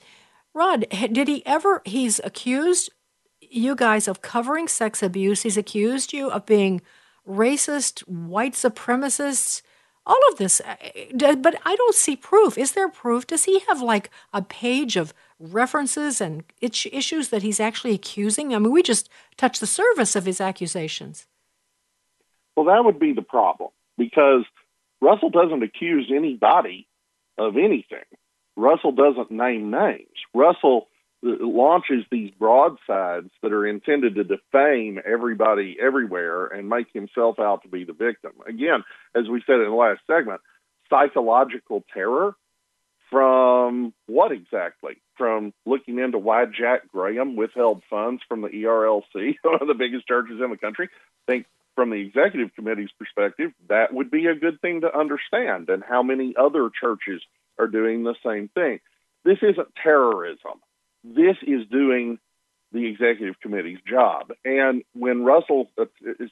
Rod, 0.53 0.87
did 0.91 1.29
he 1.29 1.45
ever? 1.47 1.83
He's 1.85 2.21
accused 2.23 2.91
you 3.41 3.75
guys 3.75 4.09
of 4.09 4.23
covering 4.23 4.69
sex 4.69 5.03
abuse. 5.03 5.43
He's 5.43 5.57
accused 5.57 6.13
you 6.13 6.31
of 6.31 6.47
being 6.47 6.81
racist, 7.27 8.01
white 8.01 8.55
supremacists 8.55 9.63
all 10.07 10.21
of 10.31 10.39
this. 10.39 10.61
Uh, 10.61 11.37
but 11.37 11.61
I 11.65 11.77
don't 11.77 11.95
see 11.95 12.17
proof. 12.17 12.59
Is 12.59 12.73
there 12.73 12.89
proof? 12.89 13.27
Does 13.27 13.45
he 13.45 13.61
have 13.69 13.81
like 13.81 14.11
a 14.33 14.43
page 14.43 14.97
of 14.97 15.15
references 15.39 16.21
and 16.21 16.45
issues 16.61 17.29
that 17.29 17.43
he's 17.43 17.61
actually 17.61 17.95
accusing? 17.95 18.55
I 18.55 18.59
mean, 18.59 18.73
we 18.73 18.83
just 18.83 19.09
touched 19.37 19.61
the 19.61 19.67
surface 19.67 20.17
of 20.17 20.27
his 20.27 20.41
accusations. 20.41 21.27
Well, 22.57 22.67
that 22.67 22.85
would 22.85 22.99
be 22.99 23.13
the 23.13 23.23
problem 23.23 23.71
because 23.99 24.45
Russell 25.01 25.31
doesn't 25.31 25.63
accuse 25.63 26.11
anybody 26.15 26.87
of 27.39 27.57
anything. 27.57 28.05
Russell 28.57 28.93
doesn't 28.93 29.31
name 29.31 29.71
names. 29.71 30.07
Russell 30.33 30.89
uh, 31.25 31.31
launches 31.41 32.05
these 32.11 32.31
broadsides 32.39 33.31
that 33.43 33.53
are 33.53 33.67
intended 33.67 34.15
to 34.15 34.25
defame 34.25 35.01
everybody 35.05 35.77
everywhere 35.81 36.47
and 36.47 36.69
make 36.69 36.87
himself 36.93 37.39
out 37.39 37.63
to 37.63 37.69
be 37.69 37.85
the 37.85 37.93
victim. 37.93 38.33
Again, 38.47 38.85
as 39.15 39.29
we 39.29 39.43
said 39.47 39.57
in 39.57 39.65
the 39.65 39.75
last 39.75 40.01
segment, 40.07 40.41
psychological 40.89 41.85
terror 41.93 42.35
from 43.11 43.93
what 44.07 44.33
exactly? 44.33 44.95
From 45.17 45.53
looking 45.65 45.99
into 45.99 46.19
why 46.19 46.47
Jack 46.47 46.89
Graham 46.93 47.37
withheld 47.37 47.83
funds 47.89 48.23
from 48.29 48.41
the 48.41 48.49
ERLC, 48.49 49.37
one 49.43 49.59
of 49.61 49.69
the 49.69 49.75
biggest 49.75 50.07
churches 50.07 50.41
in 50.43 50.51
the 50.51 50.57
country. 50.57 50.89
Think 51.27 51.47
from 51.75 51.91
the 51.91 51.97
executive 51.97 52.55
committee's 52.55 52.93
perspective, 52.99 53.53
that 53.69 53.93
would 53.93 54.11
be 54.11 54.27
a 54.27 54.35
good 54.35 54.61
thing 54.61 54.83
to 54.83 54.97
understand, 54.97 55.69
and 55.69 55.83
how 55.83 56.03
many 56.03 56.35
other 56.37 56.71
churches 56.81 57.23
are 57.59 57.67
doing 57.67 58.05
the 58.05 58.15
same 58.25 58.49
thing. 58.49 58.81
This 59.25 59.39
isn't 59.43 59.75
terrorism 59.83 60.61
this 61.05 61.37
is 61.43 61.67
doing 61.71 62.19
the 62.73 62.87
executive 62.87 63.39
committee's 63.41 63.79
job. 63.87 64.33
And 64.45 64.83
when 64.95 65.25
Russell 65.25 65.71
uh, 65.79 65.85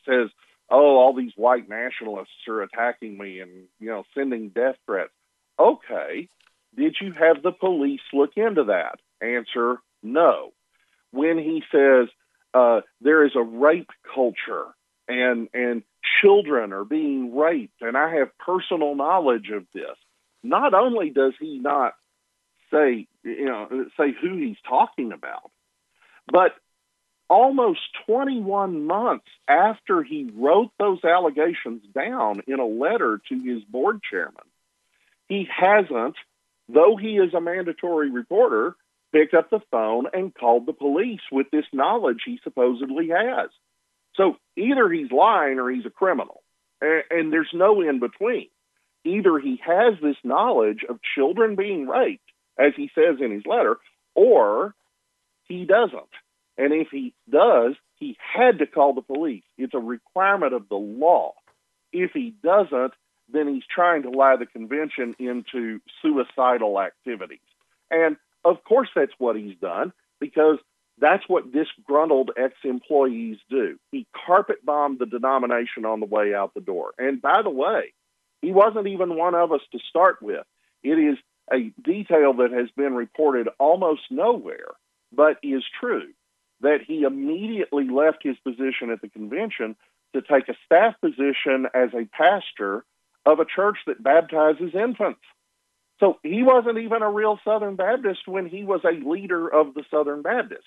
says, 0.07 0.31
"Oh, 0.71 0.97
all 0.97 1.15
these 1.15 1.33
white 1.37 1.69
nationalists 1.69 2.49
are 2.49 2.63
attacking 2.63 3.19
me 3.19 3.41
and 3.41 3.51
you 3.79 3.89
know 3.89 4.05
sending 4.15 4.49
death 4.49 4.77
threats," 4.87 5.13
okay, 5.59 6.29
did 6.75 6.97
you 7.01 7.13
have 7.13 7.43
the 7.43 7.53
police 7.53 8.01
look 8.13 8.33
into 8.37 8.65
that? 8.65 8.99
Answer: 9.21 9.77
No. 10.03 10.53
When 11.13 11.37
he 11.37 11.63
says 11.71 12.09
uh, 12.55 12.81
there 13.03 13.27
is 13.27 13.33
a 13.37 13.43
rape 13.43 13.91
culture 14.15 14.75
and 15.13 15.49
and 15.55 15.83
children 16.21 16.73
are 16.73 16.85
being 16.85 17.37
raped, 17.37 17.83
and 17.83 17.97
I 17.97 18.15
have 18.17 18.37
personal 18.39 18.95
knowledge 18.95 19.51
of 19.51 19.67
this. 19.75 19.97
Not 20.43 20.75
only 20.75 21.11
does 21.11 21.35
he 21.39 21.59
not 21.59 21.95
say 22.73 23.07
you 23.23 23.45
know 23.45 23.87
say 23.97 24.15
who 24.21 24.37
he's 24.37 24.57
talking 24.69 25.13
about. 25.13 25.51
But 26.31 26.53
almost 27.29 27.81
21 28.07 28.87
months 28.87 29.27
after 29.49 30.03
he 30.03 30.31
wrote 30.35 30.71
those 30.79 31.03
allegations 31.05 31.83
down 31.95 32.43
in 32.47 32.61
a 32.61 32.67
letter 32.67 33.21
to 33.29 33.41
his 33.41 33.65
board 33.65 34.01
chairman, 34.09 34.45
he 35.29 35.49
hasn't, 35.51 36.17
though 36.69 36.97
he 36.97 37.17
is 37.17 37.33
a 37.35 37.41
mandatory 37.41 38.11
reporter, 38.11 38.77
picked 39.13 39.35
up 39.35 39.51
the 39.51 39.61
phone 39.71 40.07
and 40.13 40.35
called 40.35 40.67
the 40.67 40.73
police 40.73 41.23
with 41.31 41.47
this 41.51 41.65
knowledge 41.73 42.21
he 42.25 42.39
supposedly 42.45 43.09
has. 43.09 43.51
So 44.15 44.37
either 44.57 44.89
he's 44.91 45.11
lying 45.11 45.59
or 45.59 45.71
he's 45.71 45.87
a 45.87 45.91
criminal, 45.91 46.43
and, 46.81 47.03
and 47.11 47.33
there's 47.33 47.51
no 47.53 47.81
in 47.81 48.01
between. 48.01 48.49
Either 49.05 49.39
he 49.39 49.61
has 49.65 49.95
this 50.01 50.17
knowledge 50.23 50.85
of 50.89 51.01
children 51.15 51.57
being 51.57 51.89
raped 51.89 52.23
as 52.59 52.73
he 52.77 52.91
says 52.95 53.17
in 53.21 53.33
his 53.33 53.47
letter, 53.47 53.79
or 54.15 54.75
he 55.45 55.65
doesn't. 55.65 56.03
And 56.59 56.73
if 56.73 56.89
he 56.91 57.15
does, 57.31 57.75
he 57.97 58.17
had 58.19 58.59
to 58.59 58.67
call 58.67 58.95
the 58.95 59.03
police. 59.03 59.45
It's 59.57 59.75
a 59.75 59.79
requirement 59.79 60.53
of 60.53 60.69
the 60.69 60.77
law. 60.77 61.33
If 61.93 62.13
he 62.13 62.35
doesn't, 62.43 62.93
then 63.33 63.49
he's 63.49 63.65
trying 63.73 64.03
to 64.03 64.11
lie 64.11 64.37
the 64.37 64.47
convention 64.47 65.15
into 65.19 65.81
suicidal 66.03 66.81
activities. 66.81 67.39
And 67.91 68.17
of 68.45 68.63
course, 68.65 68.89
that's 68.95 69.13
what 69.19 69.37
he's 69.37 69.57
done 69.61 69.93
because 70.21 70.59
that's 70.99 71.25
what 71.27 71.53
disgruntled 71.53 72.31
ex 72.37 72.55
employees 72.65 73.39
do. 73.51 73.79
He 73.91 74.07
carpet 74.27 74.65
bombed 74.65 74.99
the 74.99 75.07
denomination 75.07 75.85
on 75.85 76.01
the 76.01 76.07
way 76.07 76.35
out 76.35 76.55
the 76.55 76.61
door. 76.61 76.93
And 76.99 77.21
by 77.21 77.43
the 77.43 77.51
way, 77.51 77.93
he 78.41 78.53
wasn't 78.53 78.89
even 78.89 79.17
one 79.17 79.35
of 79.35 79.53
us 79.53 79.63
to 79.73 79.79
start 79.89 80.21
with. 80.21 80.45
It 80.83 80.99
is 80.99 81.17
a 81.53 81.73
detail 81.83 82.35
that 82.35 82.53
has 82.53 82.71
been 82.77 82.95
reported 82.95 83.49
almost 83.59 84.03
nowhere, 84.11 84.73
but 85.13 85.39
is 85.43 85.65
true, 85.81 86.09
that 86.61 86.81
he 86.87 87.03
immediately 87.03 87.89
left 87.89 88.19
his 88.23 88.37
position 88.45 88.91
at 88.91 89.01
the 89.01 89.09
convention 89.09 89.77
to 90.15 90.23
take 90.23 90.49
a 90.49 90.57
staff 90.65 90.95
position 91.01 91.67
as 91.75 91.91
a 91.95 92.05
pastor 92.17 92.85
of 93.25 93.41
a 93.41 93.45
church 93.45 93.79
that 93.87 94.03
baptizes 94.03 94.75
infants. 94.75 95.21
So 96.01 96.19
he 96.23 96.43
wasn't 96.43 96.79
even 96.79 97.03
a 97.03 97.11
real 97.11 97.39
Southern 97.45 97.77
Baptist 97.77 98.27
when 98.27 98.47
he 98.47 98.65
was 98.65 98.81
a 98.85 99.09
leader 99.09 99.49
of 99.49 99.75
the 99.75 99.85
Southern 99.91 100.23
Baptists. 100.23 100.65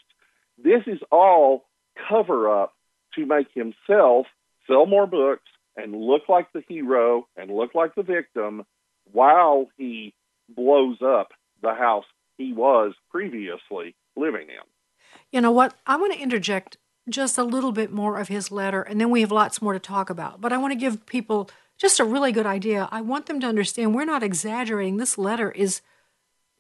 This 0.58 0.84
is 0.88 1.00
all 1.12 1.66
cover 2.10 2.62
up 2.62 2.74
to 3.16 3.26
make 3.26 3.48
himself 3.54 4.28
sell 4.68 4.86
more 4.86 5.08
books 5.08 5.44
and 5.76 5.96
look 5.96 6.30
like 6.30 6.52
the 6.54 6.64
hero 6.68 7.28
and 7.36 7.52
look 7.52 7.76
like 7.76 7.96
the 7.96 8.04
victim 8.04 8.64
while 9.12 9.68
he 9.78 10.14
blows 10.50 10.98
up 11.02 11.30
the 11.62 11.74
house 11.74 12.06
he 12.38 12.54
was 12.54 12.94
previously 13.12 13.96
living 14.16 14.48
in. 14.50 15.20
You 15.32 15.42
know 15.42 15.52
what? 15.52 15.76
I 15.86 15.96
want 15.98 16.14
to 16.14 16.20
interject 16.20 16.78
just 17.10 17.38
a 17.38 17.44
little 17.44 17.72
bit 17.72 17.92
more 17.92 18.20
of 18.20 18.30
his 18.30 18.52
letter, 18.52 18.82
and 18.82 19.00
then 19.00 19.10
we 19.10 19.22
have 19.22 19.32
lots 19.32 19.62
more 19.62 19.74
to 19.74 19.80
talk 19.80 20.10
about. 20.10 20.42
But 20.42 20.52
I 20.52 20.58
want 20.58 20.72
to 20.72 20.80
give 20.80 21.06
people 21.06 21.50
just 21.78 22.00
a 22.00 22.06
really 22.06 22.32
good 22.32 22.46
idea. 22.46 22.90
I 22.92 23.02
want 23.02 23.26
them 23.26 23.40
to 23.42 23.48
understand 23.48 23.94
we're 23.94 24.06
not 24.06 24.24
exaggerating. 24.24 24.98
This 24.98 25.18
letter 25.18 25.52
is 25.52 25.82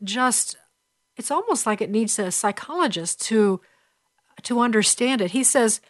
just, 0.04 0.58
it's 1.18 1.32
almost 1.32 1.66
like 1.66 1.82
it 1.82 1.90
needs 1.90 2.20
a 2.20 2.32
psychologist 2.32 3.22
to 3.28 3.62
to 4.44 4.60
understand 4.60 5.22
it. 5.22 5.32
He 5.32 5.44
says 5.44 5.82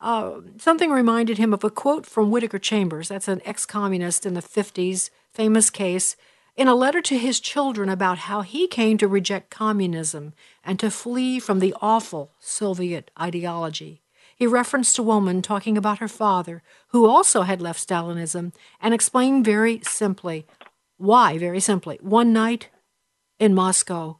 uh, 0.00 0.40
something 0.58 0.90
reminded 0.90 1.38
him 1.38 1.52
of 1.52 1.64
a 1.64 1.70
quote 1.70 2.06
from 2.06 2.30
Whittaker 2.30 2.58
Chambers. 2.58 3.08
That's 3.08 3.28
an 3.28 3.42
ex-communist 3.44 4.24
in 4.24 4.34
the 4.34 4.42
50s, 4.42 5.10
famous 5.32 5.70
case 5.70 6.16
in 6.58 6.66
a 6.66 6.74
letter 6.74 7.00
to 7.00 7.16
his 7.16 7.38
children 7.38 7.88
about 7.88 8.18
how 8.18 8.40
he 8.40 8.66
came 8.66 8.98
to 8.98 9.06
reject 9.06 9.48
communism 9.48 10.34
and 10.64 10.78
to 10.80 10.90
flee 10.90 11.38
from 11.38 11.60
the 11.60 11.72
awful 11.80 12.32
Soviet 12.40 13.12
ideology. 13.18 14.02
He 14.34 14.44
referenced 14.44 14.98
a 14.98 15.02
woman 15.04 15.40
talking 15.40 15.78
about 15.78 16.00
her 16.00 16.08
father, 16.08 16.64
who 16.88 17.06
also 17.06 17.42
had 17.42 17.62
left 17.62 17.86
Stalinism, 17.86 18.52
and 18.80 18.92
explained 18.92 19.44
very 19.44 19.80
simply 19.84 20.46
why, 20.96 21.38
very 21.38 21.60
simply. 21.60 21.98
One 22.02 22.32
night 22.32 22.70
in 23.38 23.54
Moscow, 23.54 24.18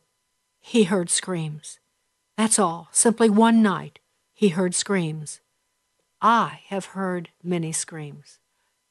he 0.61 0.85
heard 0.85 1.11
screams. 1.11 1.81
That's 2.39 2.61
all. 2.61 2.89
Simply 2.93 3.29
one 3.29 3.63
night, 3.63 3.99
he 4.33 4.51
heard 4.51 4.73
screams. 4.73 5.41
I 6.23 6.61
have 6.69 6.95
heard 6.95 7.31
many 7.43 7.73
screams. 7.73 8.39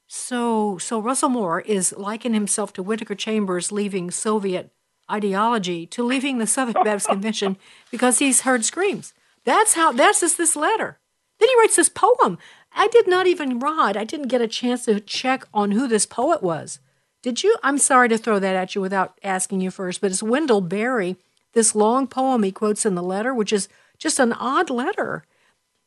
So, 0.05 0.77
so 0.79 0.99
Russell 0.99 1.29
Moore 1.29 1.61
is 1.61 1.93
likening 1.97 2.33
himself 2.33 2.73
to 2.73 2.83
Whittaker 2.83 3.15
Chambers 3.15 3.71
leaving 3.71 4.11
Soviet 4.11 4.73
ideology 5.09 5.85
to 5.87 6.03
leaving 6.03 6.39
the 6.39 6.45
Southern 6.45 6.73
Baptist 6.83 7.07
Convention 7.07 7.55
because 7.89 8.19
he's 8.19 8.41
heard 8.41 8.65
screams. 8.65 9.13
That's 9.45 9.75
how. 9.75 9.93
That's 9.93 10.19
just 10.19 10.37
this 10.37 10.57
letter. 10.57 10.99
Then 11.39 11.47
he 11.47 11.57
writes 11.57 11.77
this 11.77 11.87
poem. 11.87 12.37
I 12.75 12.89
did 12.89 13.07
not 13.07 13.27
even 13.27 13.59
read. 13.59 13.95
I 13.95 14.03
didn't 14.03 14.27
get 14.27 14.41
a 14.41 14.47
chance 14.49 14.83
to 14.85 14.99
check 14.99 15.45
on 15.53 15.71
who 15.71 15.87
this 15.87 16.05
poet 16.05 16.43
was. 16.43 16.79
Did 17.23 17.43
you? 17.43 17.55
I'm 17.63 17.77
sorry 17.77 18.09
to 18.09 18.17
throw 18.17 18.39
that 18.39 18.57
at 18.57 18.75
you 18.75 18.81
without 18.81 19.17
asking 19.23 19.61
you 19.61 19.71
first, 19.71 20.01
but 20.01 20.11
it's 20.11 20.21
Wendell 20.21 20.59
Berry. 20.59 21.15
This 21.53 21.75
long 21.75 22.07
poem 22.07 22.43
he 22.43 22.51
quotes 22.51 22.85
in 22.85 22.95
the 22.95 23.03
letter, 23.03 23.33
which 23.33 23.53
is 23.53 23.67
just 23.97 24.19
an 24.19 24.33
odd 24.33 24.69
letter. 24.69 25.23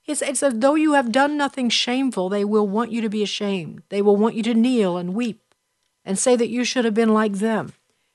It's, 0.07 0.23
it's 0.23 0.43
as 0.43 0.59
though 0.59 0.75
you 0.75 0.95
have 0.95 1.13
done 1.13 1.37
nothing 1.37 1.69
shameful, 1.69 2.29
they 2.29 2.45
will 2.45 2.67
want 2.67 2.91
you 2.91 3.01
to 3.01 3.09
be 3.09 3.23
ashamed. 3.23 3.83
They 3.91 4.03
will 4.03 4.17
want 4.17 4.35
you 4.35 4.43
to 4.45 4.55
kneel 4.55 4.97
and 4.97 5.15
weep 5.15 5.55
and 6.05 6.19
say 6.19 6.35
that 6.37 6.49
you 6.49 6.65
should 6.65 6.85
have 6.85 6.95
been 6.95 7.15
like 7.15 7.35
them. 7.35 7.75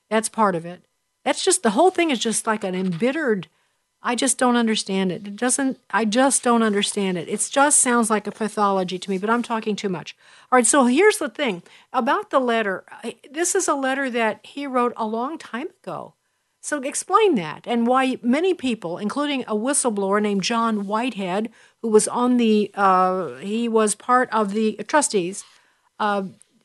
That's 0.10 0.28
part 0.28 0.56
of 0.56 0.66
it. 0.66 0.84
That's 1.24 1.44
just 1.44 1.64
the 1.64 1.72
whole 1.72 1.92
thing 1.92 2.12
is 2.12 2.20
just 2.20 2.46
like 2.46 2.64
an 2.64 2.76
embittered. 2.76 3.48
I 4.02 4.16
just 4.16 4.38
don't 4.38 4.56
understand 4.56 5.12
it. 5.12 5.28
It 5.28 5.36
doesn't, 5.36 5.80
I 5.90 6.06
just 6.06 6.44
don't 6.44 6.62
understand 6.62 7.18
it. 7.18 7.30
It 7.30 7.48
just 7.52 7.80
sounds 7.80 8.10
like 8.10 8.28
a 8.28 8.32
pathology 8.32 9.00
to 9.00 9.10
me, 9.10 9.18
but 9.18 9.30
I'm 9.30 9.42
talking 9.42 9.76
too 9.76 9.90
much. 9.90 10.16
All 10.52 10.58
right, 10.58 10.66
so 10.66 10.86
here's 10.86 11.18
the 11.18 11.30
thing 11.30 11.64
about 11.94 12.30
the 12.30 12.40
letter. 12.40 12.84
This 13.32 13.56
is 13.56 13.68
a 13.68 13.74
letter 13.74 14.10
that 14.12 14.42
he 14.46 14.68
wrote 14.68 14.94
a 14.98 15.08
long 15.08 15.38
time 15.38 15.68
ago. 15.82 16.15
So 16.66 16.82
explain 16.82 17.36
that 17.36 17.68
and 17.68 17.86
why 17.86 18.18
many 18.24 18.56
people, 18.56 18.98
including 18.98 19.44
a 19.44 19.54
whistleblower 19.54 20.20
named 20.20 20.42
John 20.42 20.88
Whitehead, 20.88 21.52
who 21.84 21.90
was 21.90 22.08
on 22.08 22.38
the, 22.38 22.72
uh, 22.74 23.36
he 23.36 23.70
was 23.70 23.94
part 23.94 24.30
of 24.32 24.52
the 24.54 24.74
trustees, 24.88 25.44
uh, 26.00 26.24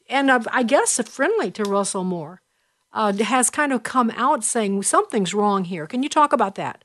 and 0.09 0.31
uh, 0.31 0.41
I 0.51 0.63
guess 0.63 0.99
friendly 1.07 1.51
to 1.51 1.65
Russell 1.65 2.05
Moore, 2.05 2.41
uh, 2.95 3.13
has 3.13 3.51
kind 3.51 3.75
of 3.75 3.83
come 3.83 4.11
out 4.17 4.43
saying 4.43 4.85
something's 4.85 5.35
wrong 5.35 5.65
here. 5.65 5.87
Can 5.87 6.03
you 6.03 6.09
talk 6.09 6.33
about 6.33 6.55
that? 6.55 6.83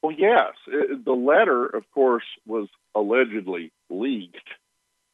Well, 0.00 0.16
yes. 0.16 0.54
It, 0.66 1.04
the 1.04 1.12
letter, 1.12 1.66
of 1.66 1.84
course, 1.90 2.24
was 2.46 2.68
allegedly 2.94 3.70
leaked 3.90 4.48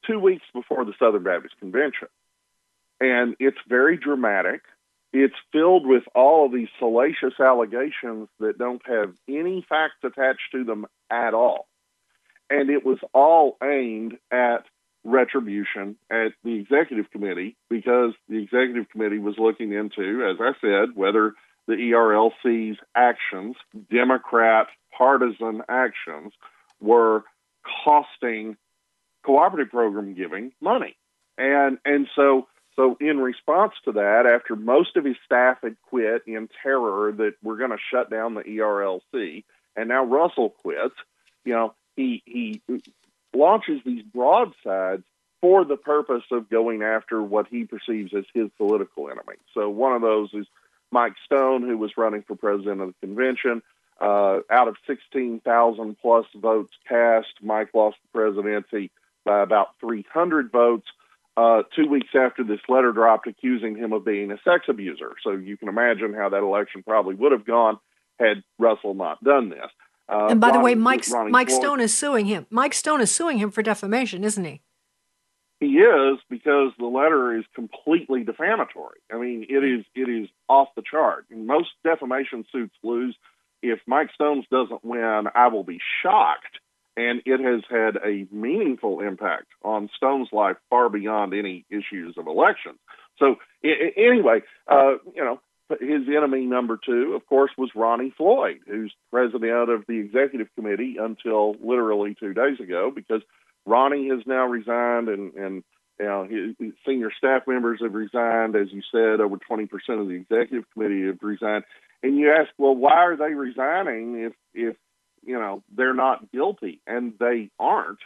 two 0.07 0.21
weeks 0.21 0.45
before 0.55 0.85
the 0.85 0.95
Southern 0.97 1.25
Baptist 1.25 1.59
Convention. 1.59 2.07
And 3.01 3.35
it's 3.41 3.59
very 3.69 3.97
dramatic 3.97 4.63
it's 5.19 5.35
filled 5.51 5.87
with 5.87 6.03
all 6.15 6.45
of 6.45 6.53
these 6.53 6.69
salacious 6.79 7.41
allegations 7.41 8.29
that 8.39 8.59
don't 8.59 8.83
have 8.87 9.15
any 9.27 9.65
facts 9.67 9.97
attached 10.05 10.53
to 10.53 10.63
them 10.63 10.85
at 11.11 11.33
all. 11.33 11.69
And 12.51 12.69
it 12.69 12.85
was 12.85 12.99
all 13.15 13.57
aimed 13.63 14.19
at 14.31 14.67
retribution 15.05 15.97
at 16.11 16.33
the 16.45 16.57
executive 16.57 17.11
committee 17.11 17.57
because 17.71 18.13
the 18.29 18.43
executive 18.43 18.91
committee 18.91 19.19
was 19.19 19.37
looking 19.39 19.73
into, 19.73 20.23
as 20.31 20.37
I 20.39 20.53
said, 20.61 20.95
whether 20.95 21.33
the 21.67 21.75
ERLC's 21.75 22.79
actions, 22.95 23.57
Democrat 23.91 24.67
partisan 24.97 25.63
actions, 25.67 26.35
were 26.79 27.25
costing 27.85 28.57
cooperative 29.25 29.71
program 29.71 30.15
giving 30.15 30.53
money. 30.61 30.95
And 31.39 31.79
and 31.87 32.07
so 32.15 32.49
so, 32.77 32.97
in 33.01 33.19
response 33.19 33.73
to 33.87 33.93
that, 33.93 34.27
after 34.27 34.55
most 34.55 34.97
of 34.97 35.05
his 35.05 35.17
staff 35.25 35.59
had 35.63 35.77
quit 35.89 36.23
in 36.27 36.49
terror 36.63 37.11
that 37.11 37.35
we're 37.43 37.57
going 37.57 37.71
to 37.71 37.79
shut 37.91 38.11
down 38.11 38.35
the 38.35 38.43
ERLC, 38.43 39.45
and 39.75 39.89
now 39.89 40.05
Russell 40.05 40.51
quits, 40.51 40.95
you 41.45 41.55
know, 41.55 41.75
he 41.97 42.23
he 42.27 42.61
launches 43.35 43.81
these 43.85 44.03
broadsides 44.03 45.05
for 45.41 45.65
the 45.65 45.77
purpose 45.77 46.25
of 46.31 46.51
going 46.51 46.83
after 46.83 47.23
what 47.23 47.47
he 47.49 47.65
perceives 47.65 48.13
as 48.15 48.25
his 48.35 48.51
political 48.59 49.07
enemy. 49.07 49.37
So, 49.55 49.71
one 49.71 49.95
of 49.95 50.03
those 50.03 50.29
is 50.35 50.47
Mike 50.93 51.15
Stone, 51.25 51.63
who 51.63 51.79
was 51.79 51.97
running 51.97 52.23
for 52.23 52.37
president 52.37 52.83
of 52.83 52.89
the 52.89 53.07
convention. 53.07 53.63
Uh, 53.99 54.41
out 54.51 54.69
of 54.69 54.77
16,000 54.87 55.97
plus 56.03 56.27
votes 56.35 56.75
cast, 56.87 57.29
Mike 57.41 57.71
lost 57.73 57.97
the 58.03 58.19
presidency 58.19 58.91
by 59.25 59.41
about 59.41 59.69
300 59.81 60.53
votes 60.53 60.87
uh, 61.37 61.63
two 61.75 61.87
weeks 61.87 62.09
after 62.15 62.43
this 62.43 62.61
letter 62.69 62.93
dropped 62.93 63.27
accusing 63.27 63.77
him 63.77 63.93
of 63.93 64.05
being 64.05 64.31
a 64.31 64.39
sex 64.39 64.65
abuser. 64.69 65.13
So 65.23 65.33
you 65.33 65.57
can 65.57 65.69
imagine 65.69 66.15
how 66.15 66.31
that 66.31 66.43
election 66.43 66.83
probably 66.83 67.15
would 67.15 67.33
have 67.33 67.45
gone 67.45 67.79
had 68.19 68.43
Russell 68.59 68.95
not 68.95 69.23
done 69.23 69.51
this. 69.51 69.71
Uh, 70.09 70.29
and 70.31 70.41
by 70.41 70.49
Ronnie, 70.49 70.59
the 70.59 70.65
way, 70.65 70.75
Mike 70.75 71.05
Mike 71.31 71.49
Floyd, 71.49 71.61
Stone 71.61 71.81
is 71.81 71.97
suing 71.97 72.27
him. 72.27 72.47
Mike 72.49 72.75
Stone 72.75 73.01
is 73.01 73.15
suing 73.15 73.39
him 73.39 73.51
for 73.51 73.63
defamation, 73.63 74.25
isn't 74.25 74.45
he? 74.45 74.63
He 75.61 75.79
is 75.79 76.19
because 76.31 76.73
the 76.79 76.87
letter 76.87 77.37
is 77.37 77.45
completely 77.55 78.23
defamatory. 78.23 79.01
I 79.13 79.19
mean, 79.19 79.47
it 79.49 79.65
is 79.65 79.85
it 79.95 80.09
is 80.09 80.29
off 80.49 80.69
the 80.77 80.83
chart. 80.89 81.27
Most 81.31 81.71
defamation 81.83 82.45
suits 82.53 82.75
lose. 82.83 83.17
If 83.63 83.81
Mike 83.87 84.11
Stones 84.15 84.45
doesn't 84.51 84.85
win, 84.85 85.25
I 85.35 85.49
will 85.49 85.65
be 85.65 85.81
shocked 86.03 86.61
and 86.97 87.23
it 87.27 87.41
has 87.41 87.63
had 87.69 87.97
a 88.05 88.27
meaningful 88.31 89.01
impact 89.01 89.47
on 89.63 89.91
Stone's 89.97 90.29
life 90.33 90.57
far 90.71 90.89
beyond 90.89 91.35
any 91.35 91.65
issues 91.71 92.17
of 92.17 92.27
elections. 92.27 92.79
So 93.19 93.37
I- 93.65 93.93
anyway, 93.97 94.43
uh, 94.69 94.97
you 95.15 95.25
know, 95.25 95.41
his 95.81 96.09
enemy 96.09 96.47
number 96.47 96.79
two, 96.83 97.15
of 97.15 97.27
course, 97.27 97.51
was 97.59 97.71
Ronnie 97.75 98.15
Floyd, 98.17 98.61
who's 98.67 98.95
president 99.11 99.71
of 99.71 99.85
the 99.87 99.99
executive 99.99 100.49
committee 100.55 100.97
until 100.99 101.57
literally 101.61 102.15
two 102.15 102.35
days 102.35 102.61
ago, 102.61 102.93
because 102.95 103.23
Ronnie 103.67 104.09
has 104.09 104.21
now 104.27 104.47
resigned, 104.47 105.09
and 105.09 105.35
and 105.35 105.65
you 105.99 106.07
know 106.07 106.25
his, 106.25 106.73
senior 106.87 107.11
staff 107.11 107.43
members 107.49 107.81
have 107.83 107.95
resigned. 107.95 108.55
As 108.55 108.73
you 108.73 108.83
said, 108.93 109.21
over 109.21 109.39
twenty 109.39 109.67
percent 109.67 110.01
of 110.01 110.09
the 110.09 110.15
executive 110.15 110.71
committee 110.73 111.07
have 111.07 111.19
resigned. 111.21 111.65
And 112.03 112.17
you 112.17 112.31
ask, 112.31 112.51
well, 112.59 112.77
why 112.77 112.93
are 112.93 113.17
they 113.17 113.35
resigning 113.35 114.21
if 114.21 114.33
if 114.55 114.77
you 115.27 115.39
know 115.39 115.63
they're 115.75 115.95
not 115.95 116.31
guilty, 116.33 116.81
and 116.87 117.15
they 117.19 117.51
aren't. 117.59 117.99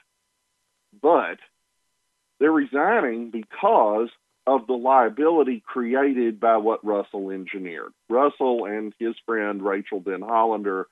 But 1.00 1.38
they're 2.40 2.50
resigning 2.50 3.30
because 3.30 4.08
of 4.46 4.66
the 4.66 4.72
liability 4.72 5.62
created 5.64 6.40
by 6.40 6.56
what 6.56 6.84
Russell 6.84 7.30
engineered. 7.30 7.92
Russell 8.08 8.64
and 8.64 8.92
his 8.98 9.14
friend 9.26 9.62
Rachael 9.62 10.00
Denhollander 10.00 10.84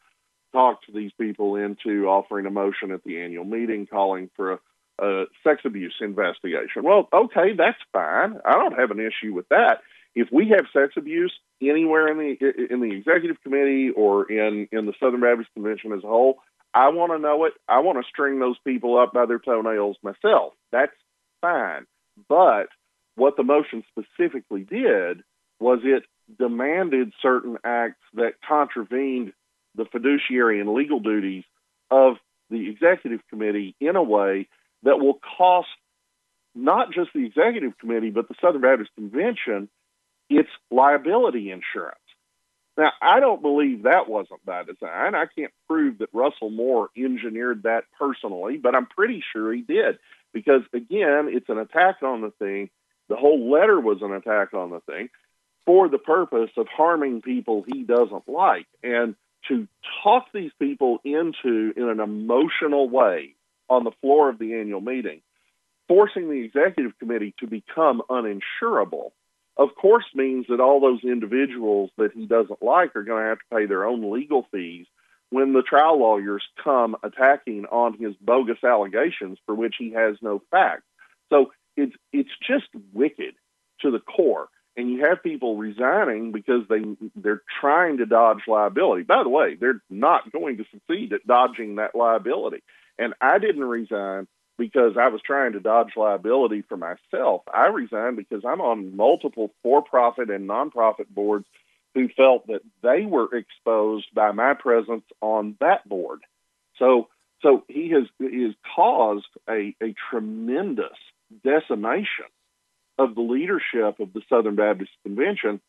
talked 0.53 0.85
these 0.93 1.11
people 1.19 1.57
into 1.57 2.07
offering 2.07 2.47
a 2.47 2.51
motion 2.51 2.93
at 2.93 3.03
the 3.05 3.21
annual 3.21 3.45
meeting 3.45 3.87
calling 3.87 4.31
for 4.37 4.53
a, 4.53 4.59
a 5.01 5.25
sex 5.43 5.63
abuse 5.65 5.97
investigation. 6.01 6.85
Well, 6.85 7.09
okay, 7.13 7.55
that's 7.57 7.79
fine. 7.93 8.39
I 8.45 8.53
don't 8.53 8.79
have 8.79 8.91
an 8.91 9.01
issue 9.01 9.35
with 9.35 9.49
that. 9.49 9.81
If 10.15 10.29
we 10.33 10.49
have 10.49 10.67
sex 10.73 10.95
abuse 10.97 11.33
anywhere 11.61 12.09
in 12.09 12.19
the 12.19 12.73
in 12.73 12.81
the 12.81 12.93
executive 12.93 13.41
committee 13.43 13.91
or 13.91 14.31
in 14.31 14.69
in 14.73 14.87
the 14.87 14.95
Southern 15.01 15.21
Baptist 15.21 15.51
Convention 15.55 15.93
as 15.93 16.03
a 16.05 16.09
whole, 16.09 16.39
I 16.75 16.89
want 16.89 17.13
to 17.13 17.19
know 17.19 17.45
it. 17.45 17.55
I 17.69 17.81
want 17.81 17.99
to 17.99 18.09
string 18.09 18.39
those 18.39 18.57
people 18.67 18.99
up 18.99 19.13
by 19.13 19.27
their 19.27 19.39
toenails 19.39 19.97
myself. 20.03 20.55
That's 20.73 20.93
fine. 21.41 21.87
But 22.29 22.69
what 23.15 23.37
the 23.37 23.43
motion 23.43 23.85
specifically 23.91 24.63
did 24.63 25.23
was 25.61 25.81
it 25.83 26.05
demanded 26.39 27.13
certain 27.23 27.57
acts 27.65 28.01
that 28.15 28.35
contravened 28.47 29.33
the 29.75 29.87
fiduciary 29.87 30.61
and 30.61 30.73
legal 30.73 31.01
duties 31.01 31.45
of 31.91 32.17
the 32.51 32.69
executive 32.69 33.21
committee 33.31 33.75
in 33.81 33.97
a 33.97 34.03
way 34.03 34.49
that 34.83 34.99
will 34.99 35.19
cost 35.37 35.69
not 36.55 36.93
just 36.93 37.11
the 37.15 37.25
executive 37.25 37.77
committee, 37.79 38.11
but 38.11 38.29
the 38.29 38.35
Southern 38.41 38.63
Baptist 38.63 38.91
Convention 38.95 39.69
its 40.29 40.49
liability 40.71 41.51
insurance. 41.51 41.99
Now, 42.77 42.93
I 43.03 43.19
don't 43.19 43.43
believe 43.43 43.83
that 43.83 44.09
wasn't 44.09 44.45
by 44.45 44.63
design. 44.63 45.17
I 45.17 45.25
can't 45.37 45.53
prove 45.69 45.99
that 45.99 46.11
Russell 46.13 46.51
Moore 46.51 46.91
engineered 46.97 47.65
that 47.65 47.85
personally, 47.99 48.57
but 48.57 48.77
I'm 48.77 48.87
pretty 48.87 49.23
sure 49.33 49.53
he 49.53 49.63
did 49.63 49.99
because, 50.33 50.63
again, 50.73 51.29
it's 51.29 51.49
an 51.49 51.59
attack 51.59 52.03
on 52.03 52.21
the 52.21 52.31
thing. 52.39 52.71
The 53.09 53.17
whole 53.17 53.51
letter 53.51 53.81
was 53.81 53.99
an 54.03 54.13
attack 54.13 54.55
on 54.55 54.71
the 54.71 54.81
thing 54.81 55.09
for 55.67 55.89
the 55.89 55.99
purpose 55.99 56.51
of 56.57 56.69
harming 56.69 57.23
people 57.23 57.65
he 57.67 57.83
doesn't 57.83 58.29
like. 58.29 58.67
And 58.85 59.17
to 59.49 59.67
talk 60.05 60.27
these 60.33 60.53
people 60.61 61.01
into, 61.05 61.73
in 61.77 61.89
an 61.89 61.99
emotional 62.01 62.89
way, 62.89 63.35
on 63.69 63.85
the 63.85 63.93
floor 64.01 64.29
of 64.29 64.39
the 64.39 64.55
annual 64.55 64.81
meeting, 64.81 65.21
forcing 65.89 66.31
the 66.31 66.45
executive 66.45 66.99
committee 66.99 67.35
to 67.41 67.47
become 67.47 68.03
uninsurable 68.09 69.11
of 69.59 69.75
course 69.75 70.05
means 70.15 70.47
that 70.49 70.61
all 70.61 70.81
those 70.81 71.03
individuals 71.03 71.91
that 71.99 72.13
he 72.13 72.27
doesn't 72.27 72.63
like 72.63 72.95
are 72.95 73.03
going 73.03 73.23
to 73.23 73.29
have 73.29 73.39
to 73.39 73.57
pay 73.57 73.67
their 73.67 73.85
own 73.85 74.13
legal 74.13 74.47
fees 74.53 74.87
when 75.31 75.53
the 75.53 75.63
trial 75.63 75.99
lawyers 75.99 76.45
come 76.63 76.97
attacking 77.03 77.67
on 77.67 77.99
his 77.99 78.15
bogus 78.21 78.63
allegations 78.65 79.39
for 79.45 79.55
which 79.55 79.75
he 79.79 79.93
has 79.93 80.17
no 80.23 80.41
facts. 80.51 80.85
So 81.31 81.53
it's 81.77 81.95
it's 82.13 82.31
just 82.47 82.69
wicked 82.93 83.35
to 83.81 83.91
the 83.91 84.01
core. 84.01 84.49
And 84.77 84.89
you 84.91 85.05
have 85.07 85.25
people 85.25 85.57
resigning 85.57 86.31
because 86.31 86.63
they 86.69 86.83
they're 87.17 87.43
trying 87.61 87.99
to 87.99 88.07
dodge 88.07 88.43
liability. 88.47 89.03
By 89.03 89.25
the 89.25 89.29
way, 89.29 89.57
they're 89.57 89.83
not 89.91 90.31
going 90.33 90.59
to 90.59 90.65
succeed 90.73 91.13
at 91.13 91.27
dodging 91.27 91.77
that 91.77 91.97
liability. 91.97 92.63
And 92.97 93.15
I 93.21 93.39
didn't 93.39 93.65
resign 93.65 94.29
because 94.59 94.97
I 94.99 95.09
was 95.09 95.23
trying 95.25 95.53
to 95.53 95.61
dodge 95.61 95.93
liability 95.97 96.63
for 96.69 96.77
myself. 96.77 97.43
I 97.53 97.67
resigned 97.67 98.17
because 98.17 98.45
I'm 98.45 98.61
on 98.61 98.97
multiple 98.97 99.53
for 99.63 99.83
profit 99.83 100.31
and 100.31 100.49
nonprofit 100.49 101.09
boards 101.09 101.47
who 101.95 102.09
felt 102.09 102.47
that 102.49 102.61
they 102.83 103.07
were 103.07 103.35
exposed 103.35 104.07
by 104.15 104.33
my 104.33 104.55
presence 104.55 105.05
on 105.21 105.57
that 105.61 105.89
board. 105.89 106.21
So 106.79 107.09
so 107.43 107.65
he 107.69 107.91
has 107.91 108.05
he 108.19 108.43
has 108.45 108.55
caused 108.75 109.29
a, 109.49 109.75
a 109.83 109.95
tremendous 110.11 110.99
decimation 111.45 112.27
of 112.99 113.15
the 113.15 113.21
leadership 113.21 114.01
of 114.01 114.13
the 114.13 114.23
Southern 114.29 114.57
Baptist 114.57 114.91
Convention, 115.05 115.61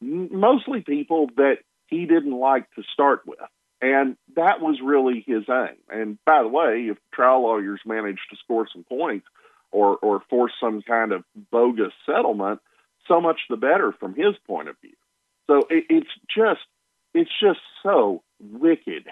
mostly 0.00 0.82
people 0.82 1.28
that 1.36 1.58
he 1.86 2.04
didn't 2.06 2.38
like 2.38 2.70
to 2.74 2.82
start 2.92 3.22
with. 3.26 3.38
And 3.84 4.16
that 4.34 4.62
was 4.62 4.80
really 4.82 5.22
his 5.26 5.44
aim. 5.46 5.76
And 5.90 6.18
by 6.24 6.42
the 6.42 6.48
way, 6.48 6.88
if 6.90 6.96
trial 7.12 7.42
lawyers 7.42 7.80
manage 7.84 8.18
to 8.30 8.36
score 8.36 8.66
some 8.72 8.82
points 8.84 9.26
or, 9.72 9.98
or 9.98 10.22
force 10.30 10.52
some 10.58 10.80
kind 10.80 11.12
of 11.12 11.22
bogus 11.52 11.92
settlement, 12.06 12.60
so 13.06 13.20
much 13.20 13.40
the 13.50 13.58
better 13.58 13.92
from 13.92 14.14
his 14.14 14.36
point 14.46 14.70
of 14.70 14.76
view. 14.80 14.96
So 15.48 15.66
it, 15.68 15.84
it's 15.90 16.08
just 16.34 16.62
it's 17.12 17.30
just 17.38 17.60
so 17.82 18.22
wicked 18.40 19.04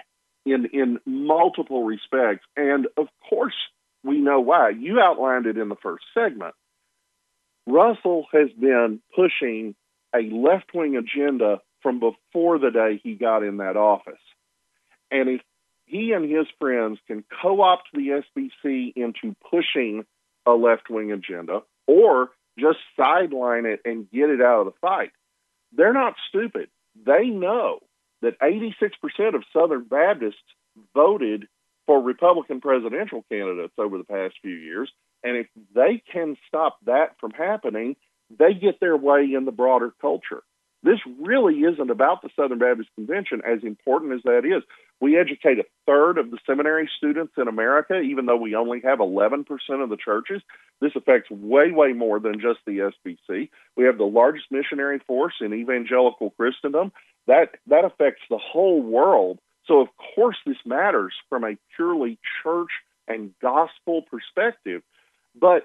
in 0.43 0.65
in 0.73 0.99
multiple 1.05 1.83
respects. 1.83 2.43
And 2.57 2.87
of 2.97 3.09
course 3.29 3.53
we 4.03 4.17
know 4.17 4.39
why. 4.39 4.69
You 4.71 4.99
outlined 4.99 5.45
it 5.45 5.59
in 5.59 5.69
the 5.69 5.75
first 5.75 6.05
segment. 6.15 6.55
Russell 7.67 8.25
has 8.33 8.49
been 8.59 9.01
pushing 9.15 9.75
a 10.15 10.21
left 10.31 10.73
wing 10.73 10.97
agenda 10.97 11.61
from 11.83 11.99
before 11.99 12.57
the 12.57 12.71
day 12.71 12.99
he 13.03 13.13
got 13.13 13.43
in 13.43 13.57
that 13.57 13.77
office. 13.77 14.15
And 15.13 15.29
if 15.29 15.41
he 15.85 16.11
and 16.11 16.29
his 16.29 16.47
friends 16.59 16.97
can 17.07 17.23
co 17.41 17.61
opt 17.61 17.89
the 17.93 18.23
SBC 18.35 18.93
into 18.95 19.35
pushing 19.49 20.05
a 20.45 20.51
left 20.51 20.89
wing 20.89 21.11
agenda 21.11 21.61
or 21.87 22.31
just 22.59 22.79
sideline 22.99 23.65
it 23.65 23.81
and 23.85 24.09
get 24.11 24.31
it 24.31 24.41
out 24.41 24.61
of 24.61 24.65
the 24.65 24.79
fight, 24.81 25.11
they're 25.71 25.93
not 25.93 26.15
stupid. 26.27 26.69
They 27.05 27.27
know 27.27 27.79
that 28.23 28.39
86% 28.39 29.35
of 29.35 29.43
Southern 29.53 29.83
Baptists 29.83 30.37
voted 30.95 31.47
for 31.85 32.01
Republican 32.01 32.59
presidential 32.59 33.23
candidates 33.29 33.73
over 33.77 33.97
the 33.97 34.03
past 34.03 34.35
few 34.41 34.55
years. 34.55 34.91
And 35.23 35.37
if 35.37 35.47
they 35.75 36.01
can 36.11 36.37
stop 36.47 36.77
that 36.85 37.19
from 37.19 37.31
happening, 37.31 37.97
they 38.35 38.53
get 38.53 38.79
their 38.79 38.97
way 38.97 39.33
in 39.33 39.45
the 39.45 39.51
broader 39.51 39.93
culture. 40.01 40.41
This 40.83 40.99
really 41.21 41.55
isn't 41.61 41.89
about 41.89 42.21
the 42.21 42.29
Southern 42.35 42.59
Baptist 42.59 42.89
Convention, 42.95 43.41
as 43.45 43.63
important 43.63 44.13
as 44.13 44.21
that 44.23 44.45
is. 44.45 44.63
We 44.99 45.17
educate 45.17 45.59
a 45.59 45.65
third 45.87 46.17
of 46.17 46.29
the 46.29 46.37
seminary 46.45 46.89
students 46.97 47.33
in 47.37 47.47
America, 47.47 47.99
even 47.99 48.25
though 48.25 48.37
we 48.37 48.55
only 48.55 48.81
have 48.81 48.99
11% 48.99 49.45
of 49.81 49.89
the 49.89 49.97
churches. 49.97 50.41
This 50.81 50.91
affects 50.95 51.31
way, 51.31 51.71
way 51.71 51.93
more 51.93 52.19
than 52.19 52.41
just 52.41 52.59
the 52.65 52.91
SBC. 53.07 53.49
We 53.77 53.85
have 53.85 53.97
the 53.97 54.03
largest 54.03 54.47
missionary 54.51 54.99
force 55.07 55.35
in 55.39 55.53
evangelical 55.53 56.31
Christendom. 56.31 56.91
That, 57.27 57.51
that 57.67 57.85
affects 57.85 58.21
the 58.29 58.37
whole 58.37 58.81
world. 58.81 59.39
So, 59.65 59.79
of 59.79 59.87
course, 60.15 60.37
this 60.45 60.57
matters 60.65 61.13
from 61.29 61.45
a 61.45 61.57
purely 61.77 62.19
church 62.43 62.71
and 63.07 63.33
gospel 63.41 64.01
perspective. 64.01 64.81
But 65.39 65.63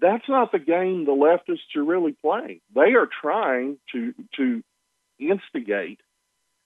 that's 0.00 0.28
not 0.28 0.52
the 0.52 0.58
game 0.58 1.04
the 1.04 1.12
leftists 1.12 1.76
are 1.76 1.84
really 1.84 2.12
playing. 2.12 2.60
They 2.74 2.94
are 2.94 3.08
trying 3.20 3.78
to 3.92 4.14
to 4.36 4.62
instigate 5.18 6.00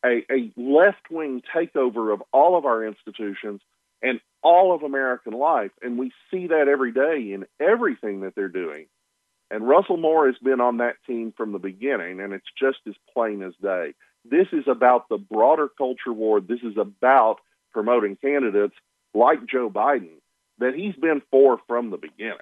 a, 0.04 0.24
a 0.30 0.52
left 0.56 1.10
wing 1.10 1.42
takeover 1.54 2.12
of 2.12 2.22
all 2.32 2.56
of 2.56 2.64
our 2.64 2.84
institutions 2.84 3.60
and 4.02 4.20
all 4.42 4.74
of 4.74 4.82
American 4.82 5.32
life, 5.32 5.70
and 5.82 5.98
we 5.98 6.12
see 6.30 6.48
that 6.48 6.68
every 6.68 6.92
day 6.92 7.32
in 7.32 7.46
everything 7.58 8.20
that 8.20 8.34
they're 8.34 8.48
doing. 8.48 8.86
And 9.50 9.66
Russell 9.66 9.96
Moore 9.96 10.26
has 10.26 10.36
been 10.42 10.60
on 10.60 10.78
that 10.78 10.96
team 11.06 11.32
from 11.36 11.52
the 11.52 11.58
beginning, 11.58 12.20
and 12.20 12.32
it's 12.32 12.48
just 12.58 12.78
as 12.86 12.94
plain 13.14 13.42
as 13.42 13.54
day. 13.62 13.94
This 14.24 14.48
is 14.52 14.64
about 14.66 15.08
the 15.08 15.18
broader 15.18 15.68
culture 15.68 16.12
war. 16.12 16.40
This 16.40 16.60
is 16.62 16.76
about 16.76 17.36
promoting 17.72 18.16
candidates 18.16 18.74
like 19.14 19.46
Joe 19.46 19.70
Biden 19.70 20.16
that 20.58 20.74
he's 20.74 20.96
been 20.96 21.22
for 21.30 21.58
from 21.66 21.90
the 21.90 21.96
beginning. 21.96 22.38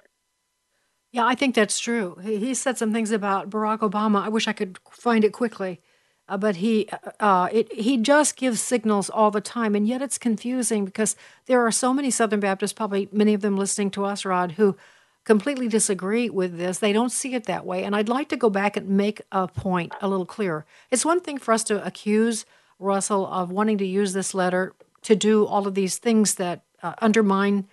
Yeah, 1.13 1.27
I 1.27 1.35
think 1.35 1.53
that's 1.53 1.79
true. 1.79 2.17
He, 2.23 2.55
said 2.55 2.79
some 2.79 2.91
things 2.91 3.11
about 3.11 3.47
Barack 3.51 3.79
Obama. 3.79 4.23
I 4.23 4.29
wish 4.29 4.47
I 4.47 4.53
could 4.53 4.79
find 4.89 5.23
it 5.23 5.31
quickly. 5.31 5.79
Uh, 6.27 6.37
but 6.37 6.55
he 6.55 6.89
uh, 6.91 7.11
uh, 7.19 7.49
it, 7.51 7.71
he 7.71 7.97
just 7.97 8.35
gives 8.35 8.59
signals 8.61 9.11
all 9.11 9.29
the 9.29 9.41
time, 9.41 9.75
and 9.75 9.87
yet 9.87 10.01
it's 10.01 10.17
confusing 10.17 10.85
because 10.85 11.15
there 11.45 11.61
are 11.63 11.71
so 11.71 11.93
many 11.93 12.09
Southern 12.09 12.39
Baptists, 12.39 12.73
probably 12.73 13.09
many 13.11 13.35
of 13.35 13.41
them 13.41 13.57
listening 13.57 13.91
to 13.91 14.05
us, 14.05 14.25
Rod, 14.25 14.53
who 14.53 14.75
completely 15.23 15.67
disagree 15.67 16.29
with 16.31 16.57
this. 16.57 16.79
They 16.79 16.93
don't 16.93 17.11
see 17.11 17.35
it 17.35 17.43
that 17.43 17.65
way, 17.65 17.83
and 17.83 17.95
I'd 17.95 18.09
like 18.09 18.29
to 18.29 18.37
go 18.37 18.49
back 18.49 18.75
and 18.75 18.89
make 18.89 19.21
a 19.31 19.47
point 19.47 19.93
a 20.01 20.07
little 20.07 20.25
clearer. 20.25 20.65
It's 20.89 21.05
one 21.05 21.19
thing 21.19 21.37
for 21.37 21.53
us 21.53 21.63
to 21.65 21.85
accuse 21.85 22.45
Russell 22.79 23.27
of 23.27 23.51
wanting 23.51 23.77
to 23.79 23.85
use 23.85 24.13
this 24.13 24.33
letter 24.33 24.73
to 25.03 25.15
do 25.15 25.45
all 25.45 25.67
of 25.67 25.75
these 25.75 25.97
things 25.97 26.35
that 26.35 26.63
uh, 26.81 26.93
undermine 26.99 27.67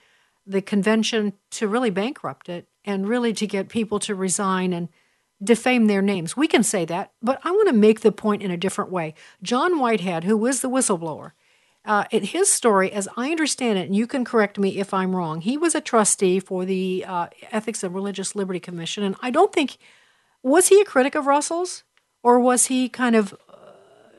the 0.44 0.60
convention 0.60 1.34
to 1.52 1.68
really 1.68 1.90
bankrupt 1.90 2.48
it 2.48 2.66
and 2.84 3.08
really 3.08 3.32
to 3.34 3.46
get 3.46 3.68
people 3.68 3.98
to 4.00 4.14
resign 4.14 4.72
and 4.72 4.88
defame 5.42 5.86
their 5.86 6.02
names. 6.02 6.36
We 6.36 6.46
can 6.46 6.62
say 6.62 6.84
that, 6.86 7.12
but 7.22 7.40
I 7.44 7.50
want 7.50 7.68
to 7.68 7.74
make 7.74 8.00
the 8.00 8.12
point 8.12 8.42
in 8.42 8.50
a 8.50 8.56
different 8.56 8.90
way. 8.90 9.14
John 9.42 9.78
Whitehead, 9.78 10.24
who 10.24 10.36
was 10.36 10.60
the 10.60 10.68
whistleblower, 10.68 11.32
uh, 11.84 12.04
his 12.10 12.52
story, 12.52 12.92
as 12.92 13.08
I 13.16 13.30
understand 13.30 13.78
it, 13.78 13.86
and 13.86 13.96
you 13.96 14.06
can 14.06 14.24
correct 14.24 14.58
me 14.58 14.78
if 14.78 14.92
I'm 14.92 15.16
wrong, 15.16 15.40
he 15.40 15.56
was 15.56 15.74
a 15.74 15.80
trustee 15.80 16.38
for 16.38 16.66
the 16.66 17.04
uh, 17.06 17.28
Ethics 17.50 17.82
and 17.82 17.94
Religious 17.94 18.36
Liberty 18.36 18.60
Commission, 18.60 19.02
and 19.02 19.16
I 19.22 19.30
don't 19.30 19.52
think 19.52 19.78
was 20.42 20.68
he 20.68 20.80
a 20.80 20.84
critic 20.84 21.14
of 21.14 21.26
Russell's, 21.26 21.84
or 22.22 22.38
was 22.38 22.66
he 22.66 22.88
kind 22.90 23.16
of 23.16 23.34
uh, 23.48 23.54